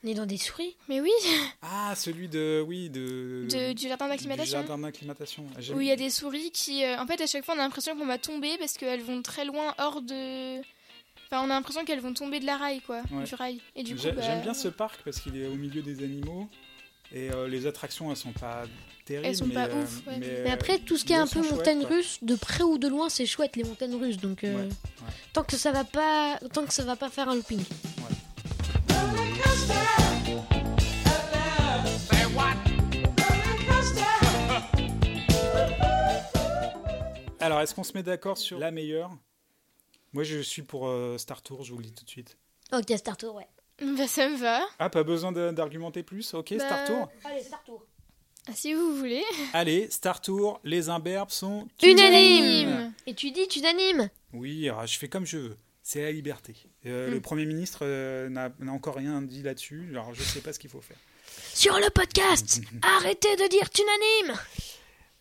On 0.02 0.08
est 0.08 0.14
dans 0.14 0.24
des 0.26 0.38
souris 0.38 0.76
Mais 0.88 1.00
oui, 1.00 1.10
Ah, 1.62 1.94
celui 1.94 2.28
de 2.28 2.64
oui 2.66 2.88
de, 2.88 3.46
De- 3.50 3.72
du 3.74 3.86
jardin 3.88 4.06
du 4.06 4.10
d'acclimatation. 4.12 4.58
jardin 4.60 4.78
d'acclimatation. 4.78 5.46
J'aime- 5.58 5.76
où 5.76 5.80
il 5.80 5.86
y 5.88 5.92
a 5.92 5.96
des 5.96 6.08
souris 6.10 6.50
qui. 6.52 6.84
euh, 6.84 6.98
En 6.98 7.06
fait, 7.06 7.20
à 7.20 7.26
chaque 7.26 7.44
fois, 7.44 7.54
on 7.54 7.58
a 7.58 7.62
l'impression 7.62 7.94
qu'on 7.96 8.06
va 8.06 8.16
tomber 8.18 8.56
parce 8.58 8.74
qu'elles 8.74 9.02
vont 9.02 9.20
très 9.22 9.44
loin 9.44 9.74
hors 9.78 10.00
de. 10.00 10.58
Enfin, 11.26 11.42
on 11.42 11.50
a 11.50 11.54
l'impression 11.54 11.84
qu'elles 11.84 12.00
vont 12.00 12.14
tomber 12.14 12.40
de 12.40 12.46
la 12.46 12.56
rail, 12.56 12.80
quoi. 12.80 13.02
Ouais. 13.12 13.24
Du 13.24 13.34
rail. 13.34 13.60
Et 13.76 13.82
du 13.82 13.94
coup, 13.94 14.00
J'ai- 14.02 14.12
bah, 14.12 14.22
J'aime 14.22 14.40
bien 14.40 14.54
ce 14.54 14.68
parc 14.68 15.00
parce 15.04 15.20
qu'il 15.20 15.36
est 15.36 15.46
au 15.46 15.54
milieu 15.54 15.82
des 15.82 16.02
animaux 16.02 16.48
et 17.12 17.30
euh, 17.30 17.46
les 17.46 17.66
attractions 17.66 18.10
elles 18.10 18.16
sont 18.16 18.32
pas 18.32 18.64
terribles. 19.04 19.26
Elles 19.26 19.36
sont 19.36 19.46
mais, 19.46 19.54
pas 19.54 19.66
euh, 19.68 19.82
ouf, 19.84 20.06
ouais. 20.06 20.16
mais, 20.18 20.40
Mais 20.44 20.50
après, 20.50 20.78
tout 20.78 20.96
ce 20.96 21.04
qui 21.04 21.12
est 21.12 21.16
un 21.16 21.26
peu 21.26 21.40
montagne 21.42 21.84
russe, 21.84 22.18
de 22.22 22.34
près 22.36 22.62
ou 22.64 22.78
de 22.78 22.88
loin, 22.88 23.10
c'est 23.10 23.26
chouette 23.26 23.54
les 23.56 23.64
montagnes 23.64 23.94
russes. 23.96 24.16
Donc, 24.16 24.44
euh, 24.44 24.54
Ouais, 24.56 24.62
ouais. 24.62 24.68
tant 25.34 25.44
que 25.44 25.56
ça 25.56 25.70
va 25.72 25.84
pas, 25.84 26.38
tant 26.54 26.64
que 26.64 26.72
ça 26.72 26.84
va 26.84 26.96
pas 26.96 27.10
faire 27.10 27.28
un 27.28 27.34
looping. 27.34 27.60
Alors, 37.40 37.60
est-ce 37.60 37.74
qu'on 37.74 37.84
se 37.84 37.92
met 37.94 38.02
d'accord 38.02 38.38
sur 38.38 38.58
la 38.58 38.70
meilleure? 38.70 39.10
Moi, 40.12 40.24
je 40.24 40.40
suis 40.40 40.62
pour 40.62 40.88
euh, 40.88 41.16
Star 41.18 41.42
Tour, 41.42 41.62
je 41.62 41.72
vous 41.72 41.78
le 41.78 41.84
dis 41.84 41.92
tout 41.92 42.04
de 42.04 42.10
suite. 42.10 42.36
Ok, 42.72 42.92
Star 42.96 43.16
Tour, 43.16 43.36
ouais. 43.36 43.46
Bah, 43.80 44.06
ça 44.06 44.28
me 44.28 44.36
va. 44.36 44.60
Ah, 44.78 44.90
pas 44.90 45.02
besoin 45.04 45.32
d'argumenter 45.52 46.02
plus? 46.02 46.34
Ok, 46.34 46.54
Bah, 46.58 46.66
Star 46.66 46.84
Tour. 46.84 47.08
Allez, 47.24 47.42
Star 47.42 47.62
Tour. 47.64 47.84
Ah, 48.48 48.52
si 48.54 48.74
vous 48.74 48.96
voulez. 48.96 49.24
Allez, 49.52 49.88
Star 49.90 50.20
Tour, 50.20 50.60
les 50.64 50.88
imberbes 50.88 51.30
sont 51.30 51.68
Unanime 51.82 52.92
Et 53.06 53.14
tu 53.14 53.30
dis 53.30 53.46
unanime 53.56 54.08
Oui, 54.32 54.68
alors, 54.68 54.86
je 54.86 54.98
fais 54.98 55.08
comme 55.08 55.26
je 55.26 55.38
veux. 55.38 55.56
C'est 55.92 56.02
la 56.02 56.12
liberté. 56.12 56.54
Euh, 56.86 57.10
Le 57.10 57.20
Premier 57.20 57.46
ministre 57.46 57.80
euh, 57.82 58.28
n'a 58.28 58.52
encore 58.68 58.94
rien 58.94 59.22
dit 59.22 59.42
là-dessus. 59.42 59.88
Alors, 59.90 60.14
je 60.14 60.22
sais 60.22 60.40
pas 60.40 60.52
ce 60.52 60.60
qu'il 60.60 60.70
faut 60.70 60.80
faire. 60.80 60.96
Sur 61.52 61.74
le 61.80 61.90
podcast 61.90 62.60
Arrêtez 62.82 63.34
de 63.34 63.48
dire 63.48 63.68
unanime 63.76 64.38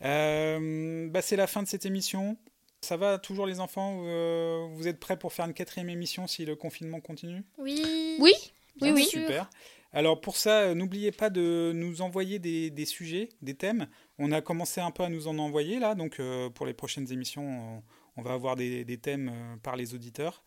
Euh, 0.03 1.09
bah, 1.09 1.23
c'est 1.23 1.37
la 1.37 1.47
fin 1.47 1.63
de 1.63 1.67
cette 1.67 1.87
émission. 1.87 2.37
Ça 2.81 2.97
va 2.97 3.17
toujours 3.17 3.47
les 3.47 3.59
enfants? 3.59 4.03
Euh, 4.03 4.67
Vous 4.75 4.87
êtes 4.87 4.99
prêts 4.99 5.17
pour 5.17 5.33
faire 5.33 5.45
une 5.45 5.55
quatrième 5.55 5.89
émission 5.89 6.27
si 6.27 6.45
le 6.45 6.55
confinement 6.55 6.99
continue? 6.99 7.43
Oui. 7.57 8.17
Oui 8.19 8.33
Bien, 8.79 8.93
oui. 8.93 9.05
Super. 9.05 9.49
Alors 9.91 10.21
pour 10.21 10.35
ça, 10.35 10.61
euh, 10.61 10.75
n'oubliez 10.75 11.11
pas 11.11 11.29
de 11.29 11.71
nous 11.73 12.01
envoyer 12.01 12.37
des, 12.37 12.69
des 12.69 12.85
sujets, 12.85 13.29
des 13.41 13.55
thèmes. 13.55 13.87
On 14.19 14.31
a 14.31 14.41
commencé 14.41 14.81
un 14.81 14.91
peu 14.91 15.03
à 15.03 15.09
nous 15.09 15.27
en 15.27 15.39
envoyer 15.39 15.79
là, 15.79 15.95
donc 15.95 16.19
euh, 16.19 16.49
pour 16.49 16.65
les 16.67 16.73
prochaines 16.73 17.11
émissions, 17.11 17.43
on, 17.47 17.83
on 18.17 18.21
va 18.21 18.33
avoir 18.33 18.55
des, 18.55 18.83
des 18.85 18.97
thèmes 18.97 19.29
euh, 19.33 19.55
par 19.63 19.75
les 19.75 19.93
auditeurs. 19.93 20.43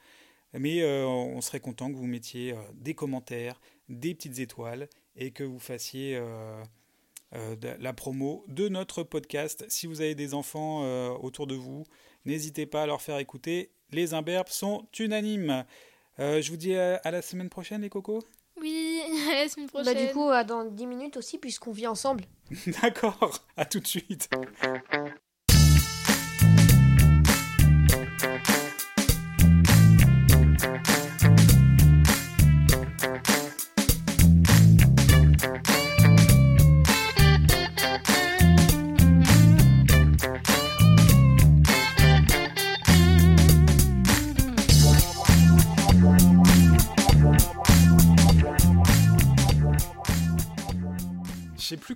Mais 0.55 0.83
euh, 0.83 1.07
on 1.07 1.41
serait 1.41 1.61
content 1.61 1.91
que 1.91 1.97
vous 1.97 2.07
mettiez 2.07 2.53
euh, 2.53 2.57
des 2.75 2.95
commentaires, 2.95 3.59
des 3.89 4.15
petites 4.15 4.39
étoiles 4.39 4.89
et 5.17 5.31
que 5.31 5.45
vous 5.45 5.59
fassiez 5.59 6.15
euh, 6.17 6.63
euh, 7.35 7.57
de- 7.57 7.75
la 7.81 7.93
promo 7.95 8.45
de 8.49 8.69
notre 8.69 9.03
podcast. 9.03 9.65
Si 9.69 9.87
vous 9.87 10.03
avez 10.03 10.15
des 10.15 10.35
enfants 10.35 10.83
euh, 10.85 11.09
autour 11.11 11.47
de 11.47 11.55
vous, 11.55 11.85
n'hésitez 12.27 12.67
pas 12.67 12.83
à 12.83 12.87
leur 12.87 13.01
faire 13.01 13.17
écouter. 13.19 13.71
Les 13.93 14.13
imberbes 14.13 14.49
sont 14.49 14.87
unanimes. 14.99 15.65
Euh, 16.19 16.43
je 16.43 16.51
vous 16.51 16.59
dis 16.59 16.75
à, 16.77 16.97
à 16.97 17.11
la 17.11 17.23
semaine 17.23 17.49
prochaine, 17.49 17.81
les 17.81 17.89
cocos. 17.89 18.23
Oui, 18.61 19.01
à 19.33 19.37
la 19.45 19.49
semaine 19.49 19.69
prochaine. 19.69 19.95
Bah 19.95 20.05
du 20.07 20.13
coup, 20.13 20.29
dans 20.47 20.67
10 20.67 20.87
minutes 20.87 21.17
aussi, 21.17 21.39
puisqu'on 21.39 21.73
vit 21.73 21.87
ensemble. 21.87 22.25
D'accord, 22.83 23.39
à 23.57 23.65
tout 23.65 23.81
de 23.81 23.87
suite. 23.87 24.29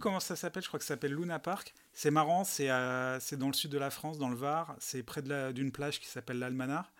Comment 0.06 0.20
ça 0.20 0.36
s'appelle, 0.36 0.62
je 0.62 0.68
crois 0.68 0.78
que 0.78 0.84
ça 0.84 0.94
s'appelle 0.94 1.14
Luna 1.14 1.40
Park. 1.40 1.74
C'est 1.92 2.12
marrant, 2.12 2.44
c'est 2.44 2.68
dans 2.68 3.48
le 3.48 3.52
sud 3.52 3.72
de 3.72 3.78
la 3.78 3.90
France, 3.90 4.18
dans 4.18 4.28
le 4.28 4.36
Var. 4.36 4.76
C'est 4.78 5.02
près 5.02 5.20
d'une 5.20 5.72
plage 5.72 5.98
qui 5.98 6.06
s'appelle 6.06 6.38
l'Almanar. 6.38 6.92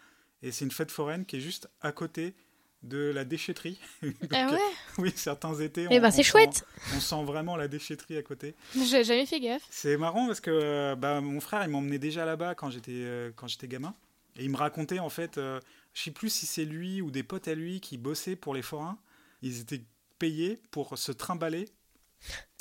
Et 0.42 0.50
c'est 0.50 0.64
une 0.64 0.72
fête 0.72 0.90
foraine 0.90 1.24
qui 1.24 1.36
est 1.36 1.40
juste 1.40 1.70
à 1.82 1.92
côté 1.92 2.34
de 2.82 3.12
la 3.14 3.24
déchetterie. 3.24 3.78
Donc, 4.02 4.32
Ah 4.32 4.50
ouais? 4.50 4.58
Oui, 4.98 5.12
certains 5.14 5.54
étés. 5.54 5.86
Eh 5.88 6.00
ben, 6.00 6.08
on 6.08 6.10
c'est 6.10 6.24
chouette. 6.24 6.66
On 6.96 7.00
sent 7.00 7.22
vraiment 7.22 7.54
la 7.54 7.68
déchetterie 7.68 8.16
à 8.16 8.24
côté. 8.24 8.56
J'ai 8.74 9.04
jamais 9.04 9.24
fait 9.24 9.38
gaffe. 9.38 9.62
C'est 9.70 9.96
marrant 9.96 10.26
parce 10.26 10.40
que 10.40 10.50
euh, 10.50 10.96
bah, 10.96 11.20
mon 11.20 11.40
frère, 11.40 11.62
il 11.62 11.70
m'emmenait 11.70 12.00
déjà 12.00 12.24
là-bas 12.24 12.56
quand 12.56 12.70
j'étais 12.70 12.90
euh, 12.90 13.30
quand 13.36 13.46
j'étais 13.46 13.68
gamin. 13.68 13.94
Et 14.36 14.42
il 14.42 14.50
me 14.50 14.56
racontait 14.56 14.98
en 14.98 15.10
fait, 15.10 15.38
euh, 15.38 15.60
je 15.94 16.02
sais 16.02 16.10
plus 16.10 16.28
si 16.28 16.44
c'est 16.44 16.64
lui 16.64 17.00
ou 17.02 17.12
des 17.12 17.22
potes 17.22 17.46
à 17.46 17.54
lui 17.54 17.80
qui 17.80 17.98
bossaient 17.98 18.34
pour 18.34 18.52
les 18.52 18.62
forains. 18.62 18.98
Ils 19.42 19.60
étaient 19.60 19.84
payés 20.18 20.60
pour 20.72 20.98
se 20.98 21.12
trimballer 21.12 21.68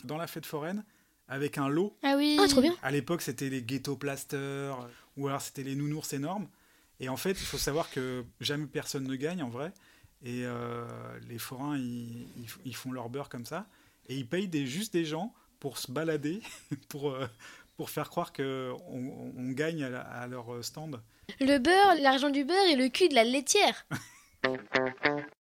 dans 0.04 0.18
la 0.18 0.28
fête 0.28 0.46
foraine 0.46 0.84
avec 1.28 1.58
un 1.58 1.68
lot. 1.70 1.98
Ah 2.04 2.16
oui. 2.18 2.38
Ah, 2.40 2.48
trop 2.48 2.62
bien. 2.62 2.76
À 2.84 2.92
l'époque, 2.92 3.22
c'était 3.22 3.50
les 3.50 3.62
ghetto 3.64 3.96
plasters 3.96 4.88
ou 5.18 5.28
alors 5.28 5.42
c'était 5.42 5.64
les 5.64 5.76
nounours 5.76 6.14
énormes. 6.14 6.48
Et 7.00 7.10
en 7.10 7.18
fait, 7.18 7.32
il 7.32 7.46
faut 7.46 7.58
savoir 7.58 7.90
que 7.90 8.24
jamais 8.40 8.68
personne 8.68 9.04
ne 9.06 9.16
gagne 9.16 9.42
en 9.44 9.50
vrai. 9.50 9.74
Et 10.24 10.42
euh, 10.46 10.86
les 11.28 11.38
forains, 11.40 11.78
ils, 11.78 12.28
ils 12.66 12.76
font 12.76 12.92
leur 12.92 13.10
beurre 13.10 13.30
comme 13.30 13.46
ça. 13.46 13.68
Et 14.08 14.16
ils 14.16 14.28
payent 14.28 14.48
des, 14.48 14.66
juste 14.68 14.94
des 14.94 15.04
gens 15.06 15.34
pour 15.60 15.78
se 15.78 15.92
balader, 15.92 16.42
pour, 16.90 17.12
euh, 17.12 17.26
pour 17.76 17.90
faire 17.90 18.10
croire 18.10 18.32
qu'on 18.34 18.78
on, 18.88 19.34
on 19.38 19.52
gagne 19.52 19.84
à, 19.84 19.90
la- 19.90 20.02
à 20.02 20.28
leur 20.28 20.64
stand. 20.64 21.02
Le 21.40 21.58
beurre, 21.58 21.96
l'argent 22.02 22.30
du 22.30 22.46
beurre 22.46 22.68
et 22.70 22.76
le 22.76 22.88
cul 22.90 23.10
de 23.10 23.16
la 23.16 23.24
laitière. 23.24 23.86